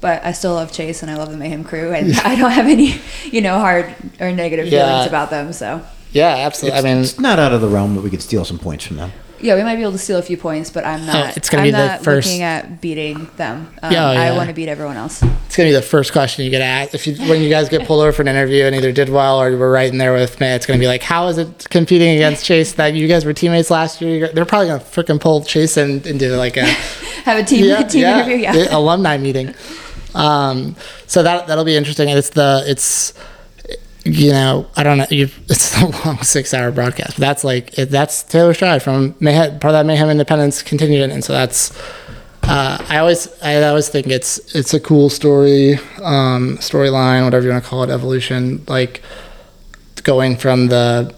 but 0.00 0.24
I 0.24 0.32
still 0.32 0.54
love 0.54 0.70
Chase, 0.72 1.02
and 1.02 1.10
I 1.10 1.16
love 1.16 1.30
the 1.30 1.36
Mayhem 1.36 1.64
crew, 1.64 1.92
and 1.92 2.14
I 2.24 2.36
don't 2.36 2.50
have 2.52 2.66
any, 2.66 3.00
you 3.24 3.40
know, 3.40 3.58
hard 3.58 3.92
or 4.20 4.30
negative 4.32 4.68
Yeah. 4.68 4.86
feelings 4.86 5.06
about 5.08 5.30
them. 5.30 5.52
So, 5.52 5.80
Yeah, 6.12 6.36
absolutely. 6.46 6.78
I 6.78 6.82
mean, 6.82 6.98
it's 7.02 7.18
not 7.18 7.38
out 7.38 7.52
of 7.52 7.60
the 7.60 7.68
realm 7.68 7.94
that 7.96 8.02
we 8.02 8.10
could 8.10 8.22
steal 8.22 8.44
some 8.44 8.58
points 8.58 8.84
from 8.86 8.96
them 8.98 9.12
yeah, 9.40 9.54
we 9.54 9.62
might 9.62 9.76
be 9.76 9.82
able 9.82 9.92
to 9.92 9.98
steal 9.98 10.18
a 10.18 10.22
few 10.22 10.36
points, 10.36 10.70
but 10.70 10.84
I'm 10.84 11.06
not. 11.06 11.16
Oh, 11.16 11.32
it's 11.36 11.48
gonna 11.48 11.62
I'm 11.62 11.66
be 11.68 11.70
the 11.72 11.86
not 11.86 12.04
first- 12.04 12.26
looking 12.28 12.42
at 12.42 12.80
beating 12.80 13.28
them. 13.36 13.72
Um, 13.82 13.92
Yeah, 13.92 14.04
oh, 14.06 14.12
I 14.12 14.32
want 14.32 14.48
to 14.48 14.54
beat 14.54 14.68
everyone 14.68 14.96
else. 14.96 15.22
it's 15.46 15.56
gonna 15.56 15.68
be 15.68 15.72
the 15.74 15.82
first 15.82 16.12
question 16.12 16.44
you 16.44 16.50
get 16.50 16.60
asked 16.62 16.94
if 16.94 17.06
you 17.06 17.14
when 17.28 17.42
you 17.42 17.48
guys 17.48 17.68
get 17.68 17.86
pulled 17.86 18.00
over 18.02 18.12
for 18.12 18.22
an 18.22 18.28
interview 18.28 18.64
and 18.64 18.74
either 18.74 18.92
did 18.92 19.08
well 19.08 19.40
or 19.40 19.56
were 19.56 19.70
right 19.70 19.90
in 19.90 19.98
there 19.98 20.12
with 20.12 20.40
me. 20.40 20.46
It's 20.48 20.66
gonna 20.66 20.78
be 20.80 20.86
like, 20.86 21.02
how 21.02 21.28
is 21.28 21.38
it 21.38 21.66
competing 21.70 22.14
against 22.16 22.44
Chase 22.44 22.72
that 22.74 22.94
you 22.94 23.06
guys 23.08 23.24
were 23.24 23.32
teammates 23.32 23.70
last 23.70 24.00
year? 24.00 24.28
They're 24.32 24.44
probably 24.44 24.68
gonna 24.68 24.80
freaking 24.80 25.20
pull 25.20 25.42
Chase 25.44 25.76
and, 25.76 26.06
and 26.06 26.18
do 26.18 26.34
like 26.36 26.56
a 26.56 26.64
Have 27.24 27.38
a 27.38 27.44
team 27.44 27.64
team 27.88 28.04
interview. 28.06 28.36
Yeah. 28.36 28.52
the 28.52 28.76
alumni 28.76 29.18
meeting. 29.18 29.54
Um, 30.14 30.74
so 31.06 31.22
that 31.22 31.46
that'll 31.46 31.64
be 31.64 31.76
interesting. 31.76 32.08
And 32.08 32.18
it's 32.18 32.30
the 32.30 32.64
it's 32.66 33.12
you 34.04 34.32
know 34.32 34.66
I 34.76 34.82
don't 34.82 34.98
know 34.98 35.06
it's 35.10 35.76
a 35.80 35.86
long 36.06 36.18
six 36.22 36.54
hour 36.54 36.70
broadcast. 36.70 37.16
But 37.16 37.20
that's 37.20 37.44
like 37.44 37.72
that's 37.72 38.22
Taylor 38.22 38.52
Streid 38.52 38.82
from 38.82 39.14
Mayhem, 39.20 39.58
part 39.58 39.70
of 39.70 39.72
that 39.72 39.86
Mayhem 39.86 40.10
Independence 40.10 40.62
contingent, 40.62 41.12
and 41.12 41.24
so 41.24 41.32
that's. 41.32 41.76
Uh, 42.50 42.82
I 42.88 42.96
always, 42.96 43.28
I 43.42 43.62
always 43.64 43.90
think 43.90 44.06
it's 44.06 44.38
it's 44.54 44.72
a 44.72 44.80
cool 44.80 45.10
story, 45.10 45.74
um, 46.02 46.56
storyline, 46.58 47.24
whatever 47.24 47.44
you 47.44 47.52
want 47.52 47.62
to 47.62 47.68
call 47.68 47.82
it, 47.82 47.90
evolution. 47.90 48.64
Like 48.66 49.02
going 50.02 50.36
from 50.38 50.68
the 50.68 51.14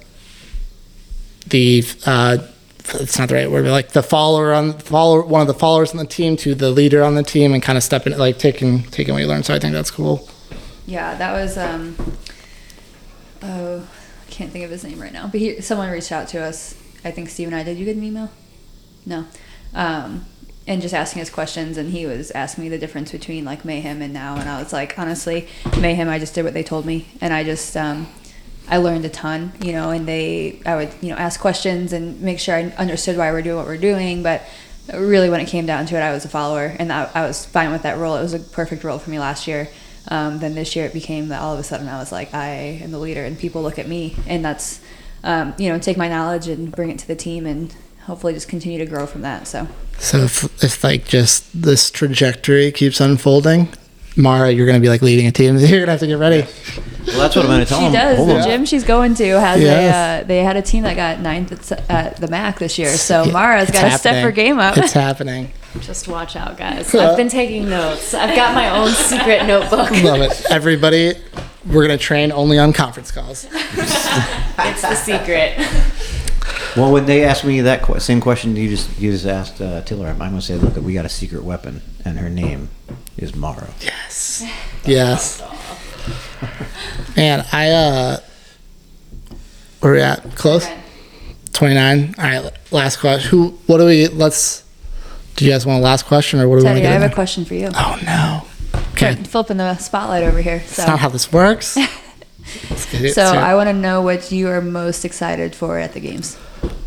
the 1.46 1.84
uh, 2.06 2.38
it's 2.94 3.18
not 3.18 3.28
the 3.28 3.36
right 3.36 3.50
word, 3.50 3.64
but 3.64 3.70
like 3.70 3.90
the 3.90 4.02
follower 4.02 4.52
on 4.52 4.72
follower 4.78 5.22
one 5.22 5.40
of 5.40 5.46
the 5.46 5.54
followers 5.54 5.92
on 5.92 5.98
the 5.98 6.06
team 6.06 6.36
to 6.38 6.54
the 6.54 6.70
leader 6.70 7.02
on 7.02 7.14
the 7.14 7.22
team 7.22 7.52
and 7.52 7.62
kind 7.62 7.76
of 7.78 7.84
stepping 7.84 8.16
like 8.18 8.38
taking 8.38 8.82
taking 8.84 9.14
what 9.14 9.20
you 9.20 9.28
learned. 9.28 9.46
So 9.46 9.54
I 9.54 9.58
think 9.58 9.72
that's 9.72 9.90
cool. 9.90 10.28
Yeah, 10.86 11.14
that 11.16 11.32
was 11.32 11.56
um 11.56 11.94
oh 13.42 13.86
I 14.26 14.30
can't 14.30 14.50
think 14.50 14.64
of 14.64 14.70
his 14.70 14.84
name 14.84 15.00
right 15.00 15.12
now. 15.12 15.26
But 15.26 15.40
he 15.40 15.60
someone 15.60 15.90
reached 15.90 16.12
out 16.12 16.28
to 16.28 16.40
us. 16.40 16.74
I 17.04 17.10
think 17.10 17.28
Steve 17.28 17.48
and 17.48 17.56
I 17.56 17.62
did 17.62 17.78
you 17.78 17.84
get 17.84 17.96
an 17.96 18.04
email? 18.04 18.30
No. 19.06 19.26
Um 19.74 20.26
and 20.66 20.82
just 20.82 20.94
asking 20.94 21.22
us 21.22 21.30
questions 21.30 21.76
and 21.76 21.90
he 21.90 22.06
was 22.06 22.30
asking 22.32 22.64
me 22.64 22.70
the 22.70 22.78
difference 22.78 23.10
between 23.10 23.44
like 23.44 23.64
mayhem 23.64 24.02
and 24.02 24.12
now 24.12 24.36
and 24.36 24.48
I 24.48 24.62
was 24.62 24.72
like 24.72 24.98
honestly 24.98 25.48
mayhem 25.80 26.08
I 26.08 26.18
just 26.18 26.34
did 26.34 26.44
what 26.44 26.54
they 26.54 26.62
told 26.62 26.86
me 26.86 27.08
and 27.20 27.32
I 27.32 27.44
just 27.44 27.76
um 27.76 28.06
I 28.68 28.76
learned 28.76 29.04
a 29.04 29.08
ton, 29.08 29.52
you 29.60 29.72
know, 29.72 29.90
and 29.90 30.06
they 30.06 30.62
I 30.64 30.76
would, 30.76 30.94
you 31.00 31.08
know, 31.08 31.16
ask 31.16 31.40
questions 31.40 31.92
and 31.92 32.20
make 32.20 32.38
sure 32.38 32.54
I 32.54 32.64
understood 32.78 33.16
why 33.16 33.32
we're 33.32 33.42
doing 33.42 33.56
what 33.56 33.66
we're 33.66 33.76
doing, 33.76 34.22
but 34.22 34.42
really 34.94 35.28
when 35.28 35.40
it 35.40 35.48
came 35.48 35.66
down 35.66 35.86
to 35.86 35.96
it 35.96 36.00
I 36.00 36.12
was 36.12 36.24
a 36.24 36.28
follower 36.28 36.74
and 36.78 36.92
I, 36.92 37.10
I 37.14 37.26
was 37.26 37.44
fine 37.44 37.72
with 37.72 37.82
that 37.82 37.98
role. 37.98 38.16
It 38.16 38.22
was 38.22 38.34
a 38.34 38.38
perfect 38.38 38.84
role 38.84 38.98
for 38.98 39.10
me 39.10 39.18
last 39.18 39.48
year. 39.48 39.68
Um, 40.10 40.40
then 40.40 40.54
this 40.56 40.74
year 40.74 40.86
it 40.86 40.92
became 40.92 41.28
that 41.28 41.40
all 41.40 41.54
of 41.54 41.60
a 41.60 41.62
sudden 41.62 41.88
I 41.88 41.98
was 41.98 42.10
like, 42.10 42.34
I 42.34 42.80
am 42.82 42.90
the 42.90 42.98
leader, 42.98 43.24
and 43.24 43.38
people 43.38 43.62
look 43.62 43.78
at 43.78 43.86
me, 43.88 44.16
and 44.26 44.44
that's, 44.44 44.80
um, 45.22 45.54
you 45.56 45.68
know, 45.68 45.78
take 45.78 45.96
my 45.96 46.08
knowledge 46.08 46.48
and 46.48 46.72
bring 46.72 46.90
it 46.90 46.98
to 46.98 47.06
the 47.06 47.14
team, 47.14 47.46
and 47.46 47.72
hopefully 48.06 48.32
just 48.32 48.48
continue 48.48 48.78
to 48.78 48.86
grow 48.86 49.06
from 49.06 49.20
that. 49.22 49.46
So, 49.46 49.68
So 49.98 50.18
if, 50.24 50.64
if 50.64 50.82
like 50.82 51.04
just 51.06 51.62
this 51.62 51.90
trajectory 51.92 52.72
keeps 52.72 53.00
unfolding, 53.00 53.68
Marrah, 54.16 54.50
you're 54.50 54.66
gonna 54.66 54.80
be 54.80 54.88
like 54.88 55.02
leading 55.02 55.28
a 55.28 55.32
team. 55.32 55.56
You're 55.58 55.78
gonna 55.80 55.92
have 55.92 56.00
to 56.00 56.06
get 56.08 56.14
ready. 56.18 56.42
well 57.06 57.18
that's 57.18 57.36
what 57.36 57.44
i'm 57.44 57.50
going 57.50 57.60
to 57.60 57.64
tell 57.66 57.78
she 57.78 57.84
them 57.84 57.92
does. 57.92 58.16
Hold 58.16 58.28
The 58.30 58.38
on. 58.40 58.44
gym 58.44 58.64
she's 58.66 58.82
going 58.84 59.14
to 59.14 59.24
has 59.40 59.60
Yes. 59.62 59.94
a, 59.94 60.24
uh, 60.24 60.26
they 60.26 60.38
had 60.42 60.56
a 60.56 60.62
team 60.62 60.82
that 60.82 60.96
got 60.96 61.20
ninth 61.20 61.70
at, 61.70 61.88
at 61.90 62.16
the 62.16 62.26
MAC 62.26 62.58
this 62.58 62.76
year. 62.78 62.88
So 62.96 63.24
Marrah's 63.26 63.68
It's 63.68 63.78
got 63.80 63.90
to 63.92 63.98
step 63.98 64.22
her 64.24 64.32
game 64.32 64.58
up. 64.58 64.76
It's 64.76 64.92
happening. 64.92 65.52
Just 65.80 66.08
watch 66.08 66.34
out, 66.36 66.56
guys. 66.56 66.92
I've 66.94 67.16
been 67.16 67.28
taking 67.28 67.68
notes. 67.68 68.12
I've 68.12 68.34
got 68.34 68.54
my 68.54 68.70
own 68.70 68.88
secret 68.90 69.46
notebook. 69.46 69.90
Love 70.02 70.20
it. 70.22 70.44
Everybody, 70.50 71.14
we're 71.66 71.82
gonna 71.82 71.96
train 71.96 72.32
only 72.32 72.58
on 72.58 72.72
conference 72.72 73.10
calls. 73.10 73.46
It's 74.62 74.82
the 74.82 74.94
secret. 74.94 75.56
well 76.76 76.92
when 76.92 77.06
they 77.06 77.24
asked 77.24 77.44
me 77.46 77.62
that 77.62 77.82
que- 77.82 77.98
same 77.98 78.20
question 78.20 78.54
you 78.56 78.68
just 78.68 79.00
you 79.00 79.10
just 79.10 79.24
asked 79.26 79.58
uh, 79.60 79.80
Taylor 79.82 80.08
i'm 80.08 80.18
going 80.18 80.34
to 80.34 80.42
say 80.42 80.56
look 80.56 80.76
we 80.76 80.92
got 80.92 81.06
a 81.06 81.08
secret 81.08 81.42
weapon 81.42 81.80
and 82.04 82.18
her 82.18 82.28
name 82.28 82.68
is 83.16 83.34
mara 83.34 83.68
Yes. 83.80 84.44
Yes. 84.84 85.40
Man, 87.16 87.46
I 87.52 87.70
uh 87.70 88.16
where 89.80 89.92
we 89.94 90.00
at? 90.02 90.34
Close? 90.36 90.66
29. 91.54 92.14
All 92.18 92.24
right, 92.24 92.52
last 92.70 92.98
question. 92.98 93.30
Who? 93.30 93.48
What 93.66 93.78
do 93.78 93.86
we? 93.86 94.08
Let's. 94.08 94.62
Do 95.40 95.46
you 95.46 95.52
guys 95.52 95.64
want 95.64 95.80
a 95.80 95.82
last 95.82 96.04
question, 96.04 96.38
or 96.38 96.46
what 96.50 96.56
do 96.56 96.64
we 96.64 96.64
want 96.66 96.76
to 96.76 96.82
Teddy, 96.82 96.86
I 96.86 96.90
get? 96.90 96.92
have 96.92 97.02
in 97.02 97.06
a 97.06 97.08
there? 97.08 97.14
question 97.14 97.44
for 97.46 97.54
you. 97.54 97.70
Oh 97.74 97.98
no. 98.04 98.46
Okay, 98.92 99.14
Flipping 99.24 99.56
the 99.56 99.74
spotlight 99.78 100.22
over 100.22 100.42
here. 100.42 100.60
So, 100.60 100.82
that's 100.82 100.86
not 100.88 100.98
how 100.98 101.08
this 101.08 101.32
works. 101.32 101.76
Let's 102.70 102.92
get 102.92 103.02
it. 103.02 103.14
so 103.14 103.24
So, 103.24 103.38
I 103.38 103.54
want 103.54 103.68
to 103.68 103.72
know 103.72 104.02
what 104.02 104.30
you 104.30 104.48
are 104.48 104.60
most 104.60 105.02
excited 105.06 105.54
for 105.54 105.78
at 105.78 105.94
the 105.94 106.00
games. 106.00 106.36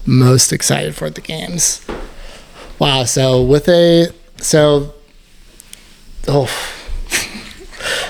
most 0.05 0.53
excited 0.53 0.93
for 0.93 1.09
the 1.09 1.21
games. 1.21 1.83
Wow. 2.77 3.05
So 3.05 3.41
with 3.41 3.67
a 3.69 4.09
so. 4.37 4.93
Oh. 6.27 6.47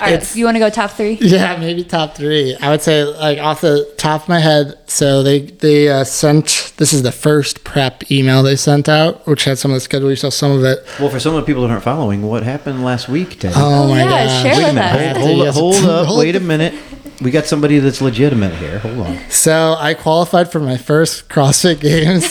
right, 0.10 0.36
you 0.36 0.44
want 0.44 0.54
to 0.56 0.58
go 0.60 0.70
top 0.70 0.90
three? 0.92 1.18
Yeah, 1.20 1.56
maybe 1.56 1.82
top 1.84 2.14
three. 2.16 2.56
I 2.60 2.70
would 2.70 2.82
say, 2.82 3.02
like 3.04 3.38
off 3.38 3.60
the 3.60 3.92
top 3.96 4.22
of 4.22 4.28
my 4.28 4.38
head. 4.38 4.78
So 4.86 5.22
they 5.22 5.40
they 5.40 5.88
uh, 5.88 6.04
sent. 6.04 6.72
This 6.76 6.92
is 6.92 7.02
the 7.02 7.12
first 7.12 7.64
prep 7.64 8.10
email 8.10 8.42
they 8.42 8.56
sent 8.56 8.88
out, 8.88 9.26
which 9.26 9.44
had 9.44 9.58
some 9.58 9.70
of 9.70 9.76
the 9.76 9.80
schedule. 9.80 10.10
You 10.10 10.16
saw 10.16 10.28
some 10.30 10.52
of 10.52 10.64
it. 10.64 10.78
Well, 11.00 11.08
for 11.08 11.18
some 11.20 11.34
of 11.34 11.40
the 11.42 11.46
people 11.46 11.62
that 11.62 11.70
aren't 11.70 11.82
following, 11.84 12.22
what 12.22 12.42
happened 12.42 12.84
last 12.84 13.08
week, 13.08 13.38
Ted? 13.40 13.52
Oh, 13.56 13.88
my 13.88 14.02
yeah, 14.02 14.10
god! 14.26 14.42
share 14.42 14.56
Wait 14.56 14.70
a 14.70 14.72
minute. 14.74 15.16
us. 15.16 15.56
Hold, 15.56 15.76
hold, 15.76 15.76
hold 15.76 16.08
up. 16.08 16.18
Wait 16.18 16.36
a 16.36 16.40
minute. 16.40 16.74
We 17.22 17.30
got 17.30 17.46
somebody 17.46 17.78
that's 17.78 18.00
legitimate 18.00 18.54
here. 18.56 18.78
Hold 18.80 18.98
on. 19.06 19.18
So 19.30 19.76
I 19.78 19.94
qualified 19.94 20.50
for 20.52 20.60
my 20.60 20.76
first 20.76 21.28
CrossFit 21.28 21.80
Games 21.80 22.24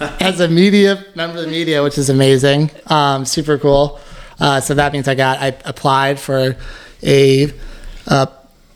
as 0.20 0.40
a 0.40 0.48
media 0.48 1.04
member 1.14 1.38
of 1.38 1.44
the 1.44 1.50
media, 1.50 1.82
which 1.82 1.98
is 1.98 2.10
amazing. 2.10 2.70
Um, 2.86 3.24
super 3.24 3.58
cool. 3.58 4.00
Uh, 4.40 4.60
so 4.60 4.74
that 4.74 4.92
means 4.92 5.08
I 5.08 5.14
got 5.14 5.38
I 5.38 5.48
applied 5.64 6.20
for 6.20 6.56
a 7.02 7.52
uh, 8.06 8.26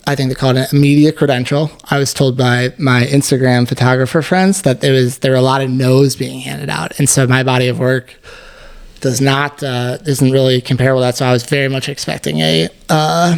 I 0.06 0.16
think 0.16 0.30
they 0.30 0.34
call 0.34 0.56
it 0.56 0.72
a 0.72 0.74
media 0.74 1.12
credential. 1.12 1.70
I 1.90 1.98
was 1.98 2.12
told 2.12 2.36
by 2.36 2.74
my 2.78 3.04
Instagram 3.04 3.68
photographer 3.68 4.20
friends 4.22 4.62
that 4.62 4.80
there 4.80 4.92
was 4.92 5.18
there 5.18 5.32
were 5.32 5.38
a 5.38 5.42
lot 5.42 5.62
of 5.62 5.70
no's 5.70 6.16
being 6.16 6.40
handed 6.40 6.70
out, 6.70 6.98
and 6.98 7.08
so 7.08 7.26
my 7.26 7.42
body 7.42 7.68
of 7.68 7.78
work 7.78 8.16
does 9.00 9.20
not 9.20 9.62
uh, 9.62 9.98
isn't 10.06 10.30
really 10.30 10.60
comparable 10.60 11.00
to 11.00 11.06
that. 11.06 11.16
So 11.16 11.26
I 11.26 11.32
was 11.32 11.44
very 11.44 11.68
much 11.68 11.88
expecting 11.88 12.38
a 12.40 12.68
uh, 12.88 13.36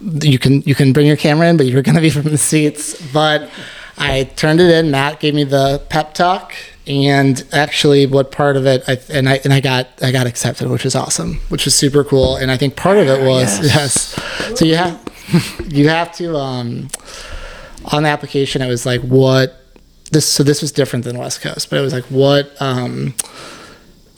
you 0.00 0.38
can 0.38 0.62
you 0.62 0.74
can 0.74 0.92
bring 0.92 1.06
your 1.06 1.16
camera 1.16 1.48
in, 1.48 1.56
but 1.56 1.66
you're 1.66 1.82
going 1.82 1.94
to 1.94 2.00
be 2.00 2.10
from 2.10 2.24
the 2.24 2.38
seats. 2.38 3.00
But 3.12 3.50
I 3.96 4.24
turned 4.36 4.60
it 4.60 4.70
in. 4.70 4.90
Matt 4.90 5.20
gave 5.20 5.34
me 5.34 5.44
the 5.44 5.82
pep 5.88 6.12
talk, 6.12 6.52
and 6.86 7.44
actually, 7.52 8.06
what 8.06 8.30
part 8.30 8.56
of 8.56 8.64
it, 8.66 8.84
I, 8.88 8.98
and 9.10 9.28
I 9.28 9.40
and 9.42 9.52
I 9.52 9.60
got 9.60 9.88
I 10.02 10.12
got 10.12 10.26
accepted, 10.26 10.68
which 10.68 10.86
is 10.86 10.94
awesome, 10.94 11.40
which 11.48 11.66
is 11.66 11.74
super 11.74 12.04
cool. 12.04 12.36
And 12.36 12.50
I 12.50 12.56
think 12.56 12.76
part 12.76 12.96
of 12.96 13.08
it 13.08 13.26
was 13.26 13.64
yes. 13.64 14.14
So 14.56 14.64
you 14.64 14.76
have 14.76 15.00
you 15.68 15.88
have 15.88 16.12
to 16.16 16.36
um, 16.36 16.88
on 17.86 18.04
the 18.04 18.08
application. 18.08 18.62
It 18.62 18.68
was 18.68 18.86
like 18.86 19.00
what 19.00 19.60
this. 20.12 20.28
So 20.28 20.44
this 20.44 20.62
was 20.62 20.70
different 20.70 21.04
than 21.04 21.18
West 21.18 21.40
Coast, 21.40 21.70
but 21.70 21.78
it 21.78 21.82
was 21.82 21.92
like 21.92 22.04
what. 22.04 22.50
Um, 22.60 23.14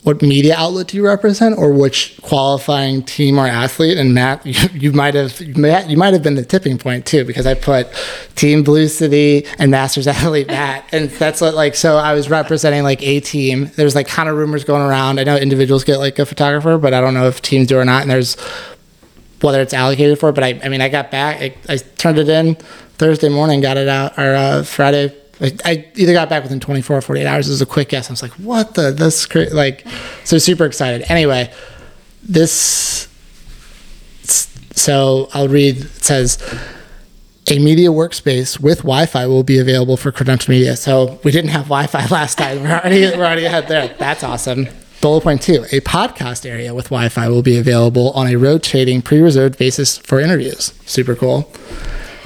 what 0.09 0.23
media 0.23 0.55
outlet 0.57 0.87
do 0.87 0.97
you 0.97 1.05
represent 1.05 1.55
or 1.59 1.71
which 1.71 2.19
qualifying 2.23 3.03
team 3.03 3.37
or 3.37 3.45
athlete? 3.45 3.95
And 3.95 4.15
matt 4.15 4.43
you, 4.45 4.55
you 4.73 4.91
might 4.91 5.13
have 5.13 5.39
you 5.39 5.97
might 5.97 6.13
have 6.13 6.23
been 6.23 6.33
the 6.33 6.43
tipping 6.43 6.79
point 6.79 7.05
too 7.05 7.23
because 7.23 7.45
i 7.45 7.53
put 7.53 7.87
team 8.35 8.63
blue 8.63 8.87
city 8.87 9.45
and 9.59 9.69
masters 9.69 10.07
athlete 10.17 10.47
matt. 10.47 10.83
And 10.91 11.11
that's 11.11 11.41
what 11.41 11.53
like 11.53 11.75
so 11.75 11.97
i 11.97 12.13
was 12.13 12.27
representing 12.29 12.81
like 12.83 13.03
a 13.03 13.19
team. 13.19 13.69
There's 13.75 13.93
like 13.93 14.07
kind 14.07 14.27
of 14.27 14.35
rumors 14.35 14.63
going 14.63 14.81
around. 14.81 15.19
I 15.19 15.23
know 15.23 15.37
individuals 15.37 15.83
get 15.83 15.97
like 15.97 16.17
a 16.17 16.25
photographer 16.25 16.79
but 16.79 16.93
i 16.93 17.01
don't 17.01 17.13
know 17.13 17.27
if 17.27 17.41
teams 17.41 17.67
do 17.67 17.77
or 17.77 17.85
not. 17.85 18.01
And 18.01 18.09
there's 18.09 18.35
whether 19.41 19.61
it's 19.61 19.75
allocated 19.75 20.19
for 20.19 20.31
but 20.31 20.43
i, 20.43 20.59
I 20.63 20.69
mean 20.69 20.81
i 20.81 20.89
got 20.89 21.11
back 21.11 21.39
I, 21.39 21.55
I 21.69 21.77
turned 21.77 22.17
it 22.17 22.27
in 22.27 22.55
thursday 22.97 23.29
morning 23.29 23.61
got 23.61 23.77
it 23.77 23.87
out 23.87 24.17
or 24.17 24.35
uh, 24.35 24.63
friday 24.63 25.15
I, 25.41 25.87
either 25.95 26.13
got 26.13 26.29
back 26.29 26.43
within 26.43 26.59
24 26.59 26.97
or 26.97 27.01
48 27.01 27.25
hours. 27.25 27.47
It 27.47 27.51
was 27.51 27.61
a 27.61 27.65
quick 27.65 27.89
guess. 27.89 28.09
I 28.09 28.13
was 28.13 28.21
like, 28.21 28.31
what 28.33 28.73
the, 28.73 28.91
this, 28.91 29.25
cra-? 29.25 29.49
like, 29.51 29.85
so 30.25 30.37
super 30.37 30.65
excited. 30.65 31.09
Anyway, 31.09 31.51
this, 32.23 33.07
so 34.23 35.29
I'll 35.33 35.47
read, 35.47 35.77
it 35.77 36.03
says, 36.03 36.37
a 37.47 37.57
media 37.57 37.89
workspace 37.89 38.59
with 38.59 38.79
Wi-Fi 38.79 39.27
will 39.27 39.43
be 39.43 39.59
available 39.59 39.95
for 39.95 40.11
credential 40.11 40.51
media. 40.51 40.75
So 40.75 41.19
we 41.23 41.31
didn't 41.31 41.51
have 41.51 41.65
Wi-Fi 41.65 42.05
last 42.11 42.37
time. 42.37 42.61
We're 42.61 42.71
already, 42.71 43.01
we're 43.17 43.25
already 43.25 43.45
ahead 43.45 43.67
there. 43.67 43.95
That's 43.97 44.23
awesome. 44.23 44.67
Bullet 45.01 45.21
point 45.21 45.41
two, 45.41 45.63
a 45.71 45.79
podcast 45.79 46.45
area 46.45 46.73
with 46.73 46.85
Wi-Fi 46.85 47.29
will 47.29 47.41
be 47.41 47.57
available 47.57 48.11
on 48.11 48.27
a 48.27 48.35
rotating 48.35 49.01
pre-reserved 49.01 49.57
basis 49.57 49.97
for 49.97 50.19
interviews. 50.19 50.73
Super 50.85 51.15
cool 51.15 51.49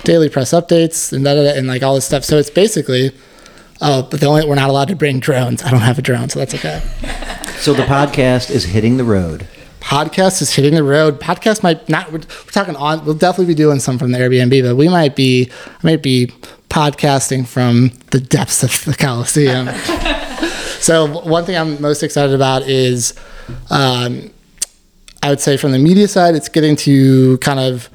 daily 0.03 0.29
press 0.29 0.51
updates 0.51 1.13
and 1.13 1.23
da, 1.23 1.31
and 1.31 1.67
like 1.67 1.83
all 1.83 1.95
this 1.95 2.05
stuff. 2.05 2.23
So 2.23 2.37
it's 2.37 2.49
basically, 2.49 3.11
oh, 3.81 4.03
but 4.03 4.19
the 4.19 4.25
only 4.25 4.45
we're 4.45 4.55
not 4.55 4.69
allowed 4.69 4.89
to 4.89 4.95
bring 4.95 5.19
drones. 5.19 5.63
I 5.63 5.71
don't 5.71 5.81
have 5.81 5.99
a 5.99 6.01
drone, 6.01 6.29
so 6.29 6.39
that's 6.39 6.53
okay. 6.53 6.81
So 7.57 7.73
the 7.73 7.83
podcast 7.83 8.51
is 8.51 8.65
hitting 8.65 8.97
the 8.97 9.03
road. 9.03 9.47
Podcast 9.79 10.41
is 10.41 10.53
hitting 10.53 10.75
the 10.75 10.83
road. 10.83 11.19
Podcast 11.19 11.63
might 11.63 11.87
not. 11.89 12.11
We're, 12.11 12.19
we're 12.19 12.51
talking 12.51 12.75
on. 12.75 13.03
We'll 13.05 13.15
definitely 13.15 13.53
be 13.53 13.57
doing 13.57 13.79
some 13.79 13.97
from 13.97 14.11
the 14.11 14.19
Airbnb, 14.19 14.63
but 14.63 14.75
we 14.75 14.89
might 14.89 15.15
be. 15.15 15.49
I 15.65 15.79
might 15.83 16.03
be 16.03 16.27
podcasting 16.69 17.45
from 17.45 17.91
the 18.11 18.19
depths 18.19 18.63
of 18.63 18.83
the 18.85 18.95
Coliseum. 18.95 19.67
so 20.79 21.21
one 21.21 21.45
thing 21.45 21.55
I'm 21.55 21.79
most 21.81 22.01
excited 22.01 22.33
about 22.33 22.63
is, 22.63 23.13
um, 23.69 24.31
I 25.21 25.29
would 25.29 25.39
say 25.39 25.55
from 25.55 25.71
the 25.71 25.79
media 25.79 26.07
side, 26.07 26.33
it's 26.33 26.49
getting 26.49 26.75
to 26.77 27.37
kind 27.39 27.59
of 27.59 27.89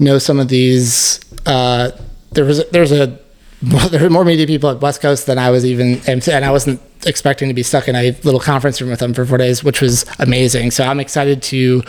know 0.00 0.18
some 0.18 0.40
of 0.40 0.48
these. 0.48 1.20
Uh, 1.46 1.90
there 2.32 2.44
was 2.44 2.68
there's 2.70 2.92
a 2.92 3.18
there 3.90 4.02
were 4.02 4.10
more 4.10 4.24
media 4.24 4.46
people 4.46 4.70
at 4.70 4.80
West 4.80 5.02
Coast 5.02 5.26
than 5.26 5.38
I 5.38 5.50
was 5.50 5.66
even, 5.66 6.00
and, 6.06 6.26
I 6.26 6.50
wasn't 6.50 6.80
expecting 7.04 7.48
to 7.48 7.54
be 7.54 7.62
stuck 7.62 7.88
in 7.88 7.94
a 7.94 8.12
little 8.22 8.40
conference 8.40 8.80
room 8.80 8.88
with 8.88 9.00
them 9.00 9.12
for 9.12 9.26
four 9.26 9.36
days, 9.36 9.62
which 9.62 9.82
was 9.82 10.06
amazing. 10.18 10.70
So 10.70 10.84
I'm 10.84 10.98
excited 10.98 11.42
to 11.44 11.82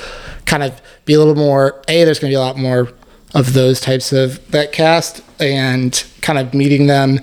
kind 0.45 0.63
of 0.63 0.81
be 1.05 1.13
a 1.13 1.17
little 1.17 1.35
more. 1.35 1.81
A, 1.87 2.03
there's 2.03 2.19
going 2.19 2.29
to 2.29 2.33
be 2.33 2.37
a 2.37 2.41
lot 2.41 2.57
more 2.57 2.89
of 3.33 3.53
those 3.53 3.79
types 3.79 4.11
of 4.11 4.45
that 4.51 4.73
cast, 4.73 5.23
and 5.39 6.03
kind 6.21 6.37
of 6.37 6.53
meeting 6.53 6.87
them, 6.87 7.19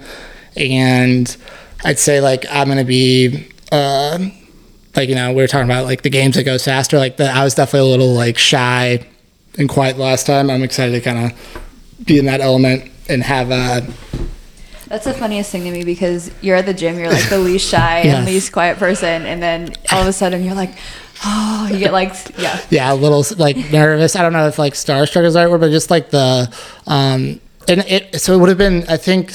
and 0.56 1.36
I'd 1.84 1.98
say 1.98 2.20
like 2.20 2.46
I'm 2.50 2.68
going 2.68 2.78
to 2.78 2.84
be. 2.84 3.48
Uh, 3.70 4.30
like 4.96 5.10
you 5.10 5.14
know, 5.14 5.28
we 5.28 5.42
were 5.42 5.46
talking 5.46 5.66
about 5.66 5.84
like 5.84 6.02
the 6.02 6.10
games 6.10 6.34
that 6.36 6.44
goes 6.44 6.64
faster. 6.64 6.98
Like 6.98 7.18
the, 7.18 7.30
I 7.30 7.44
was 7.44 7.54
definitely 7.54 7.88
a 7.88 7.90
little 7.90 8.14
like 8.14 8.38
shy 8.38 9.06
and 9.58 9.68
quiet 9.68 9.98
last 9.98 10.26
time. 10.26 10.48
I'm 10.50 10.62
excited 10.62 10.92
to 10.92 11.00
kind 11.00 11.30
of 11.32 12.04
be 12.06 12.18
in 12.18 12.24
that 12.26 12.40
element 12.40 12.90
and 13.08 13.22
have 13.22 13.50
uh, 13.50 13.80
That's 14.86 15.04
the 15.04 15.12
funniest 15.14 15.50
thing 15.50 15.64
to 15.64 15.70
me 15.70 15.84
because 15.84 16.30
you're 16.40 16.56
at 16.56 16.64
the 16.66 16.74
gym, 16.74 16.98
you're 16.98 17.10
like 17.10 17.28
the 17.28 17.38
least 17.50 17.68
shy 17.68 18.02
Yes. 18.02 18.16
and 18.16 18.26
least 18.26 18.52
quiet 18.52 18.78
person, 18.78 19.26
and 19.26 19.42
then 19.42 19.74
all 19.92 20.02
of 20.02 20.06
a 20.08 20.12
sudden 20.12 20.44
you're 20.44 20.54
like, 20.54 20.70
oh, 21.24 21.68
you 21.72 21.78
get 21.78 21.92
like, 21.92 22.12
yeah. 22.38 22.60
yeah, 22.70 22.92
a 22.92 22.94
little 22.94 23.24
like 23.36 23.56
nervous. 23.72 24.14
I 24.16 24.22
don't 24.22 24.32
know 24.32 24.46
if 24.46 24.58
like 24.58 24.74
starstruck 24.74 25.24
is 25.24 25.34
the 25.34 25.40
right 25.40 25.50
word, 25.50 25.60
but 25.60 25.70
just 25.70 25.90
like 25.90 26.10
the 26.10 26.52
um 26.86 27.40
and 27.68 27.80
it 27.86 28.20
so 28.20 28.32
it 28.32 28.38
would 28.38 28.48
have 28.48 28.58
been 28.58 28.84
I 28.88 28.96
think 28.96 29.32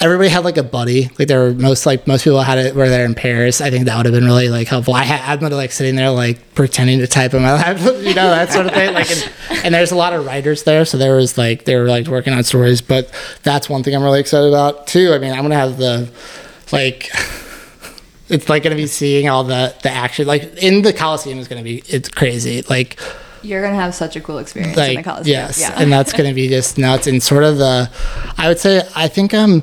everybody 0.00 0.28
had 0.28 0.44
like 0.44 0.56
a 0.56 0.62
buddy. 0.62 1.10
Like 1.18 1.28
there 1.28 1.40
were 1.40 1.54
most 1.54 1.86
like 1.86 2.06
most 2.06 2.24
people 2.24 2.40
had 2.42 2.58
it 2.58 2.74
where 2.74 2.88
they're 2.88 3.04
in 3.04 3.14
Paris. 3.14 3.60
I 3.60 3.70
think 3.70 3.84
that 3.86 3.96
would 3.96 4.06
have 4.06 4.14
been 4.14 4.24
really 4.24 4.48
like 4.48 4.66
helpful. 4.66 4.94
I 4.94 5.04
had 5.04 5.42
I'm 5.42 5.50
like 5.50 5.70
sitting 5.70 5.94
there 5.94 6.10
like 6.10 6.54
pretending 6.54 6.98
to 6.98 7.06
type 7.06 7.34
in 7.34 7.42
my 7.42 7.52
laptop, 7.54 7.96
you 7.98 8.14
know, 8.14 8.28
that 8.28 8.52
sort 8.52 8.66
of 8.66 8.72
thing. 8.72 8.92
Like 8.92 9.10
and, 9.10 9.32
and 9.64 9.74
there's 9.74 9.92
a 9.92 9.96
lot 9.96 10.12
of 10.12 10.26
writers 10.26 10.64
there, 10.64 10.84
so 10.84 10.98
there 10.98 11.14
was 11.14 11.38
like 11.38 11.64
they 11.64 11.76
were 11.76 11.88
like 11.88 12.08
working 12.08 12.32
on 12.32 12.42
stories. 12.42 12.82
But 12.82 13.12
that's 13.44 13.70
one 13.70 13.82
thing 13.82 13.94
I'm 13.94 14.02
really 14.02 14.20
excited 14.20 14.48
about 14.48 14.88
too. 14.88 15.12
I 15.12 15.18
mean, 15.18 15.32
I'm 15.32 15.42
gonna 15.42 15.54
have 15.54 15.78
the 15.78 16.10
like 16.72 17.10
it's 18.28 18.48
like 18.48 18.64
gonna 18.64 18.74
be 18.74 18.88
seeing 18.88 19.28
all 19.28 19.44
the 19.44 19.74
the 19.82 19.90
action 19.90 20.26
like 20.26 20.42
in 20.62 20.82
the 20.82 20.92
Coliseum 20.92 21.38
is 21.38 21.46
gonna 21.46 21.62
be 21.62 21.82
it's 21.86 22.08
crazy 22.08 22.62
like 22.62 22.98
You're 23.42 23.62
gonna 23.62 23.76
have 23.76 23.94
such 23.94 24.16
a 24.16 24.20
cool 24.20 24.38
experience 24.38 24.76
in 24.76 24.84
the 24.88 24.94
like 24.96 25.04
college. 25.04 25.26
yes 25.26 25.60
yeah. 25.60 25.74
and 25.76 25.92
that's 25.92 26.12
gonna 26.12 26.34
be 26.34 26.48
just 26.48 26.78
nuts 26.78 27.06
and 27.06 27.22
sort 27.22 27.44
of 27.44 27.58
the 27.58 27.90
I 28.38 28.48
would 28.48 28.58
say 28.58 28.82
I 28.96 29.08
think 29.08 29.34
I'm 29.34 29.62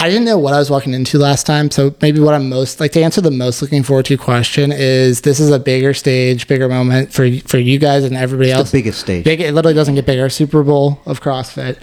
I 0.00 0.08
didn't 0.08 0.26
know 0.26 0.38
what 0.38 0.54
I 0.54 0.58
was 0.58 0.70
walking 0.70 0.94
into 0.94 1.18
last 1.18 1.44
time 1.46 1.70
so 1.70 1.94
maybe 2.00 2.20
what 2.20 2.34
I'm 2.34 2.48
most 2.48 2.78
like 2.80 2.92
to 2.92 3.02
answer 3.02 3.20
the 3.20 3.30
most 3.30 3.60
looking 3.62 3.82
forward 3.82 4.04
to 4.06 4.16
question 4.16 4.70
is 4.72 5.22
this 5.22 5.40
is 5.40 5.50
a 5.50 5.58
bigger 5.58 5.92
stage 5.94 6.46
bigger 6.46 6.68
moment 6.68 7.12
for 7.12 7.30
for 7.40 7.58
you 7.58 7.78
guys 7.78 8.04
and 8.04 8.16
everybody 8.16 8.50
else 8.52 8.70
The 8.70 8.78
biggest 8.78 9.00
stage. 9.00 9.24
Big, 9.24 9.40
it 9.40 9.52
literally 9.54 9.74
doesn't 9.74 9.94
get 9.96 10.06
bigger. 10.06 10.28
Super 10.28 10.62
Bowl 10.62 11.00
of 11.06 11.20
CrossFit, 11.20 11.78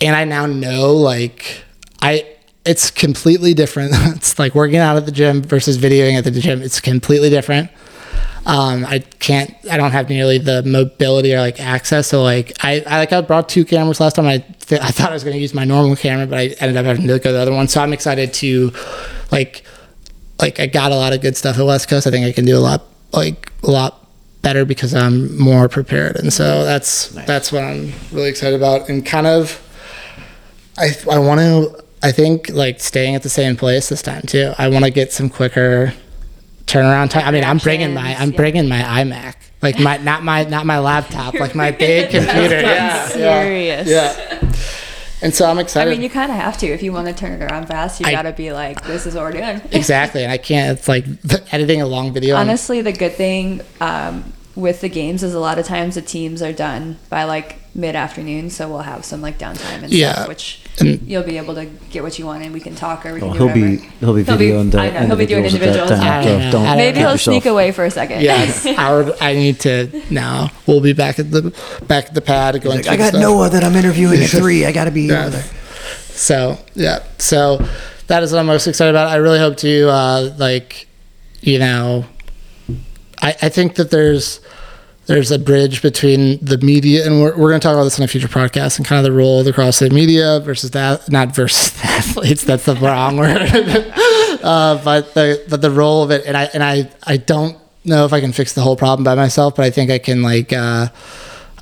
and 0.00 0.14
I 0.14 0.24
now 0.24 0.46
know 0.46 0.94
like 0.94 1.64
I. 2.00 2.26
It's 2.66 2.90
completely 2.90 3.54
different. 3.54 3.92
it's 4.16 4.38
like 4.38 4.54
working 4.54 4.76
out 4.76 4.96
at 4.98 5.06
the 5.06 5.12
gym 5.12 5.40
versus 5.42 5.78
videoing 5.78 6.18
at 6.18 6.24
the 6.24 6.30
gym. 6.30 6.60
It's 6.60 6.78
completely 6.78 7.30
different. 7.30 7.70
Um, 8.46 8.86
I 8.86 9.00
can't. 9.00 9.54
I 9.70 9.76
don't 9.76 9.90
have 9.90 10.08
nearly 10.08 10.38
the 10.38 10.62
mobility 10.62 11.34
or 11.34 11.40
like 11.40 11.60
access. 11.60 12.08
So 12.08 12.22
like 12.22 12.52
I, 12.64 12.82
I 12.86 12.98
like 12.98 13.12
I 13.12 13.20
brought 13.20 13.48
two 13.48 13.64
cameras 13.64 14.00
last 14.00 14.16
time. 14.16 14.26
I 14.26 14.38
th- 14.38 14.80
I 14.80 14.90
thought 14.90 15.10
I 15.10 15.14
was 15.14 15.24
going 15.24 15.34
to 15.34 15.40
use 15.40 15.52
my 15.54 15.64
normal 15.64 15.94
camera, 15.96 16.26
but 16.26 16.38
I 16.38 16.46
ended 16.60 16.76
up 16.76 16.86
having 16.86 17.02
to 17.02 17.08
go 17.08 17.18
to 17.18 17.32
the 17.32 17.38
other 17.38 17.52
one. 17.52 17.68
So 17.68 17.82
I'm 17.82 17.92
excited 17.92 18.32
to 18.34 18.72
like 19.30 19.64
like 20.40 20.58
I 20.58 20.66
got 20.66 20.92
a 20.92 20.96
lot 20.96 21.12
of 21.12 21.20
good 21.20 21.36
stuff 21.36 21.58
at 21.58 21.66
West 21.66 21.88
Coast. 21.88 22.06
I 22.06 22.10
think 22.10 22.26
I 22.26 22.32
can 22.32 22.44
do 22.44 22.56
a 22.56 22.60
lot 22.60 22.84
like 23.12 23.52
a 23.62 23.70
lot 23.70 24.06
better 24.42 24.64
because 24.64 24.94
I'm 24.94 25.36
more 25.38 25.68
prepared, 25.68 26.16
and 26.16 26.32
so 26.32 26.64
that's 26.64 27.08
that's 27.26 27.52
what 27.52 27.62
I'm 27.62 27.92
really 28.10 28.30
excited 28.30 28.56
about. 28.56 28.88
And 28.88 29.04
kind 29.04 29.26
of, 29.26 29.60
I 30.78 30.92
I 31.10 31.18
want 31.18 31.40
to 31.40 31.84
I 32.02 32.12
think 32.12 32.48
like 32.48 32.80
staying 32.80 33.14
at 33.14 33.22
the 33.22 33.28
same 33.28 33.56
place 33.56 33.90
this 33.90 34.02
time 34.02 34.22
too. 34.22 34.52
I 34.58 34.68
want 34.68 34.84
to 34.86 34.90
get 34.90 35.12
some 35.12 35.28
quicker 35.28 35.92
turnaround 36.70 37.10
time. 37.10 37.26
I 37.26 37.30
mean, 37.30 37.44
I'm 37.44 37.58
bringing 37.58 37.94
my 37.94 38.14
I'm 38.16 38.30
bringing 38.30 38.68
my 38.68 38.80
iMac, 38.80 39.34
like 39.62 39.78
my 39.78 39.96
not 39.98 40.22
my 40.22 40.44
not 40.44 40.66
my 40.66 40.78
laptop, 40.78 41.34
like 41.34 41.54
my 41.54 41.70
big 41.70 42.10
computer. 42.16 42.60
Yeah, 42.60 42.64
yeah, 42.64 43.06
serious. 43.08 43.88
yeah. 43.88 44.52
And 45.22 45.34
so 45.34 45.44
I'm 45.50 45.58
excited. 45.58 45.90
I 45.90 45.92
mean, 45.92 46.02
you 46.02 46.08
kind 46.08 46.30
of 46.32 46.38
have 46.38 46.56
to 46.58 46.66
if 46.66 46.82
you 46.82 46.92
want 46.92 47.06
to 47.08 47.12
turn 47.12 47.32
it 47.32 47.44
around 47.44 47.66
fast. 47.66 48.00
You 48.00 48.06
got 48.10 48.22
to 48.22 48.32
be 48.32 48.52
like, 48.52 48.82
this 48.84 49.04
is 49.04 49.14
what 49.14 49.24
we're 49.24 49.32
doing. 49.32 49.60
exactly, 49.70 50.22
and 50.22 50.32
I 50.32 50.38
can't. 50.38 50.78
It's 50.78 50.88
like 50.88 51.04
editing 51.52 51.82
a 51.82 51.86
long 51.86 52.12
video. 52.14 52.36
Honestly, 52.36 52.80
the 52.80 52.92
good 52.92 53.12
thing 53.12 53.60
um, 53.82 54.32
with 54.56 54.80
the 54.80 54.88
games 54.88 55.22
is 55.22 55.34
a 55.34 55.38
lot 55.40 55.58
of 55.58 55.66
times 55.66 55.96
the 55.96 56.02
teams 56.02 56.40
are 56.40 56.52
done 56.54 56.98
by 57.10 57.24
like 57.24 57.56
mid 57.74 57.94
afternoon, 57.96 58.48
so 58.48 58.68
we'll 58.68 58.78
have 58.78 59.04
some 59.04 59.20
like 59.20 59.38
downtime 59.38 59.82
and 59.82 59.92
Yeah. 59.92 60.12
stuff, 60.14 60.28
which 60.28 60.62
And- 60.80 61.02
you'll 61.08 61.22
be 61.22 61.36
able 61.38 61.54
to 61.54 61.66
get 61.90 62.02
what 62.02 62.18
you 62.18 62.26
want 62.26 62.42
and 62.42 62.52
we 62.52 62.60
can 62.60 62.74
talk 62.74 63.04
or 63.06 63.14
we 63.14 63.20
can 63.20 63.28
Well, 63.30 63.38
do 63.38 63.44
he'll 63.46 63.54
be 63.54 63.76
whatever. 63.76 63.92
he'll 64.00 64.14
be 64.14 64.24
videoing 64.24 64.70
the 64.70 64.78
I 64.80 64.90
know, 64.90 65.06
he'll 65.06 65.16
be 65.16 65.26
doing 65.26 65.44
individuals 65.44 65.90
at 65.90 66.00
that 66.00 66.24
individuals. 66.26 66.26
time. 66.26 66.32
I 66.32 66.38
know. 66.44 66.50
so 66.50 66.58
don't 66.66 66.76
Maybe 66.76 66.92
kid 66.92 66.96
he'll 67.00 67.10
yourself. 67.12 67.20
sneak 67.20 67.46
away 67.46 67.72
for 67.72 67.84
a 67.84 67.90
second. 67.90 68.22
Yes, 68.22 68.66
I 68.66 68.92
would. 68.94 69.14
I 69.20 69.34
need 69.34 69.60
to 69.60 70.02
now. 70.10 70.50
We'll 70.66 70.80
be 70.80 70.92
back 70.92 71.18
at 71.18 71.30
the 71.30 71.52
back 71.86 72.06
at 72.06 72.14
the 72.14 72.20
pad 72.20 72.60
going. 72.62 72.78
Like, 72.78 72.88
I 72.88 72.96
got 72.96 73.08
stuff. 73.08 73.20
Noah 73.20 73.50
that 73.50 73.62
I'm 73.64 73.76
interviewing 73.76 74.22
at 74.22 74.30
three. 74.30 74.64
I 74.66 74.72
got 74.72 74.84
to 74.84 74.90
be 74.90 75.02
Yeah. 75.02 75.20
over 75.26 75.30
there. 75.30 75.44
So 76.10 76.58
yeah, 76.74 77.00
so 77.18 77.64
that 78.08 78.22
is 78.22 78.32
what 78.32 78.38
I'm 78.40 78.46
most 78.46 78.66
excited 78.66 78.90
about. 78.90 79.08
I 79.08 79.16
really 79.16 79.38
hope 79.38 79.56
to 79.58 79.88
uh, 79.88 80.34
like, 80.38 80.86
you 81.40 81.58
know, 81.58 82.04
I, 83.22 83.34
I 83.42 83.48
think 83.48 83.76
that 83.76 83.90
there's 83.90 84.40
there's 85.10 85.32
a 85.32 85.40
bridge 85.40 85.82
between 85.82 86.38
the 86.40 86.56
media 86.58 87.04
and 87.04 87.20
we're, 87.20 87.36
we're 87.36 87.48
going 87.48 87.60
to 87.60 87.66
talk 87.66 87.74
about 87.74 87.82
this 87.82 87.98
in 87.98 88.04
a 88.04 88.06
future 88.06 88.28
podcast 88.28 88.78
and 88.78 88.86
kind 88.86 89.04
of 89.04 89.04
the 89.04 89.10
role 89.10 89.40
of 89.40 89.44
the 89.44 89.52
CrossFit 89.52 89.90
media 89.90 90.38
versus 90.38 90.70
that 90.70 91.10
not 91.10 91.34
versus 91.34 91.76
athletes. 91.82 92.44
That's 92.44 92.64
the 92.64 92.76
wrong 92.76 93.16
word. 93.16 93.42
uh, 94.44 94.80
but 94.84 95.12
the 95.14 95.44
but 95.50 95.62
the 95.62 95.70
role 95.72 96.04
of 96.04 96.12
it 96.12 96.24
and 96.26 96.36
I 96.36 96.44
and 96.54 96.62
I 96.62 96.88
I 97.02 97.16
don't 97.16 97.58
know 97.84 98.04
if 98.04 98.12
I 98.12 98.20
can 98.20 98.30
fix 98.30 98.52
the 98.52 98.60
whole 98.60 98.76
problem 98.76 99.02
by 99.02 99.16
myself, 99.16 99.56
but 99.56 99.64
I 99.64 99.70
think 99.70 99.90
I 99.90 99.98
can 99.98 100.22
like. 100.22 100.52
Uh, 100.52 100.88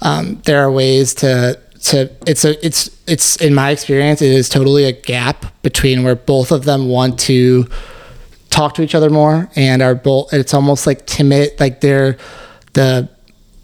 um, 0.03 0.43
there 0.45 0.63
are 0.63 0.71
ways 0.71 1.15
to 1.15 1.59
to 1.85 2.11
it's 2.27 2.45
a 2.45 2.65
it's 2.65 2.91
it's 3.07 3.37
in 3.37 3.55
my 3.55 3.71
experience 3.71 4.21
it 4.21 4.31
is 4.31 4.51
totally 4.51 4.85
a 4.85 4.93
gap 4.93 5.47
between 5.63 6.05
where 6.05 6.17
both 6.17 6.53
of 6.53 6.67
them 6.67 6.91
want 6.91 7.19
to 7.21 7.67
talk 8.51 8.75
to 8.75 8.83
each 8.83 8.95
other 8.95 9.09
more 9.09 9.49
and 9.57 9.81
are 9.81 9.95
both 9.95 10.33
it's 10.35 10.53
almost 10.53 10.87
like 10.87 11.07
timid 11.07 11.59
like 11.59 11.81
they're 11.81 12.19
the 12.75 13.09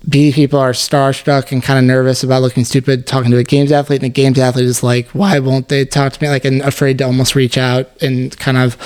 BD 0.08 0.34
people 0.34 0.58
are 0.58 0.72
starstruck 0.72 1.50
and 1.50 1.62
kind 1.62 1.78
of 1.78 1.84
nervous 1.84 2.22
about 2.22 2.42
looking 2.42 2.64
stupid 2.64 3.06
talking 3.06 3.30
to 3.30 3.38
a 3.38 3.44
games 3.44 3.72
athlete 3.72 4.02
and 4.02 4.06
a 4.06 4.12
games 4.12 4.38
athlete 4.38 4.66
is 4.66 4.82
like 4.82 5.08
why 5.08 5.38
won't 5.38 5.68
they 5.68 5.84
talk 5.84 6.12
to 6.12 6.22
me 6.22 6.28
like 6.28 6.44
and 6.44 6.60
afraid 6.62 6.98
to 6.98 7.04
almost 7.04 7.34
reach 7.34 7.56
out 7.56 7.90
and 8.02 8.36
kind 8.38 8.58
of 8.58 8.76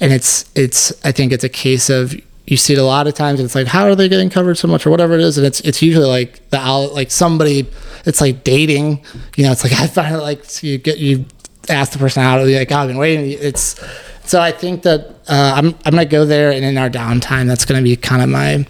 and 0.00 0.12
it's 0.12 0.50
it's 0.54 0.92
I 1.04 1.12
think 1.12 1.32
it's 1.32 1.44
a 1.44 1.48
case 1.48 1.88
of 1.88 2.14
you 2.46 2.56
see 2.56 2.74
it 2.74 2.78
a 2.78 2.84
lot 2.84 3.06
of 3.06 3.14
times. 3.14 3.40
And 3.40 3.44
it's 3.44 3.54
like, 3.54 3.66
how 3.66 3.86
are 3.86 3.94
they 3.94 4.08
getting 4.08 4.30
covered 4.30 4.56
so 4.56 4.68
much, 4.68 4.86
or 4.86 4.90
whatever 4.90 5.14
it 5.14 5.20
is, 5.20 5.36
and 5.36 5.46
it's 5.46 5.60
it's 5.60 5.82
usually 5.82 6.06
like 6.06 6.48
the 6.50 6.58
out 6.58 6.92
like 6.94 7.10
somebody. 7.10 7.68
It's 8.04 8.20
like 8.20 8.44
dating, 8.44 9.04
you 9.36 9.44
know. 9.44 9.52
It's 9.52 9.64
like 9.64 9.72
I 9.80 9.86
finally 9.86 10.22
like 10.22 10.44
so 10.44 10.66
you 10.66 10.78
get 10.78 10.98
you 10.98 11.24
ask 11.68 11.92
the 11.92 11.98
person 11.98 12.22
out, 12.22 12.46
like 12.46 12.70
oh, 12.70 12.76
I've 12.76 12.88
been 12.88 12.98
waiting. 12.98 13.30
It's 13.40 13.80
so 14.24 14.40
I 14.40 14.52
think 14.52 14.82
that 14.82 15.08
uh, 15.28 15.54
I'm 15.56 15.66
I'm 15.84 15.92
gonna 15.92 16.04
go 16.04 16.24
there, 16.24 16.52
and 16.52 16.64
in 16.64 16.78
our 16.78 16.90
downtime, 16.90 17.46
that's 17.46 17.64
gonna 17.64 17.82
be 17.82 17.96
kind 17.96 18.22
of 18.22 18.28
my 18.28 18.66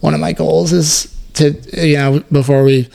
one 0.00 0.14
of 0.14 0.20
my 0.20 0.32
goals 0.32 0.72
is 0.72 1.16
to 1.34 1.86
you 1.86 1.96
know 1.96 2.20
before 2.32 2.64
we 2.64 2.88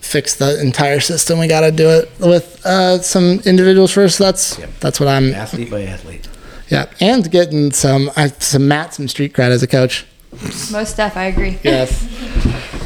fix 0.00 0.34
the 0.34 0.60
entire 0.60 1.00
system, 1.00 1.38
we 1.38 1.46
got 1.48 1.60
to 1.62 1.72
do 1.72 1.88
it 1.88 2.10
with 2.20 2.64
uh, 2.66 2.98
some 3.00 3.40
individuals 3.44 3.92
first. 3.92 4.18
That's 4.18 4.56
that's 4.80 5.00
what 5.00 5.08
I'm 5.08 5.32
Athlete 5.34 5.70
by 5.70 5.82
athlete. 5.84 6.28
yeah, 6.68 6.86
and 7.00 7.30
getting 7.30 7.72
some 7.72 8.10
uh, 8.16 8.28
some 8.38 8.68
Matt 8.68 8.94
some 8.94 9.08
street 9.08 9.32
cred 9.32 9.50
as 9.50 9.62
a 9.62 9.66
coach. 9.66 10.06
Most 10.72 10.92
stuff, 10.92 11.16
I 11.16 11.24
agree. 11.26 11.58
Yes. 11.62 12.02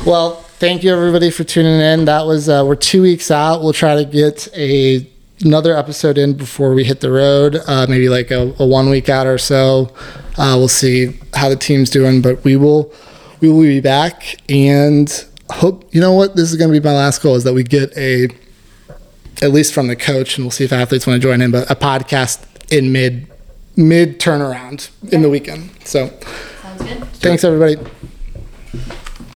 well, 0.06 0.36
thank 0.59 0.84
you 0.84 0.92
everybody 0.92 1.30
for 1.30 1.44
tuning 1.44 1.80
in. 1.80 2.04
That 2.04 2.26
was 2.26 2.48
uh, 2.48 2.62
we're 2.66 2.76
two 2.76 3.02
weeks 3.02 3.30
out. 3.30 3.62
We'll 3.62 3.72
try 3.72 3.94
to 3.96 4.04
get 4.04 4.48
a 4.54 5.06
another 5.40 5.76
episode 5.76 6.18
in 6.18 6.34
before 6.34 6.74
we 6.74 6.84
hit 6.84 7.00
the 7.00 7.11
road. 7.11 7.56
Uh, 7.66 7.86
maybe 7.88 8.09
like 8.09 8.30
a, 8.30 8.54
a 8.59 8.66
one 8.66 8.90
week 8.90 9.09
out 9.09 9.26
or 9.26 9.38
so. 9.38 9.92
Uh, 10.36 10.54
we'll 10.56 10.68
see 10.68 11.18
how 11.34 11.48
the 11.48 11.56
team's 11.56 11.90
doing, 11.90 12.20
but 12.22 12.42
we 12.44 12.56
will 12.56 12.92
we 13.41 13.49
will 13.49 13.62
be 13.62 13.80
back 13.80 14.36
and 14.49 15.24
hope 15.51 15.93
you 15.95 16.01
know 16.01 16.12
what? 16.12 16.36
This 16.36 16.51
is 16.51 16.57
going 16.57 16.72
to 16.72 16.80
be 16.80 16.84
my 16.84 16.95
last 16.95 17.22
goal 17.22 17.34
is 17.34 17.45
that 17.45 17.55
we 17.55 17.62
get 17.62 17.97
a 17.97 18.28
at 19.41 19.53
least 19.53 19.72
from 19.72 19.86
the 19.86 19.97
coach 19.97 20.36
and 20.36 20.45
we'll 20.45 20.51
see 20.51 20.64
if 20.64 20.72
athletes 20.72 21.07
want 21.07 21.20
to 21.20 21.26
join 21.26 21.41
in 21.41 21.51
but 21.51 21.70
a 21.70 21.76
podcast 21.76 22.45
in 22.72 22.93
mid 22.93 23.26
mid 23.76 24.18
turnaround 24.18 24.91
in 25.12 25.22
the 25.22 25.28
weekend. 25.30 25.70
So 25.84 26.09
Sounds 26.62 26.82
good. 26.82 27.05
thanks 27.14 27.45
everybody 27.45 27.76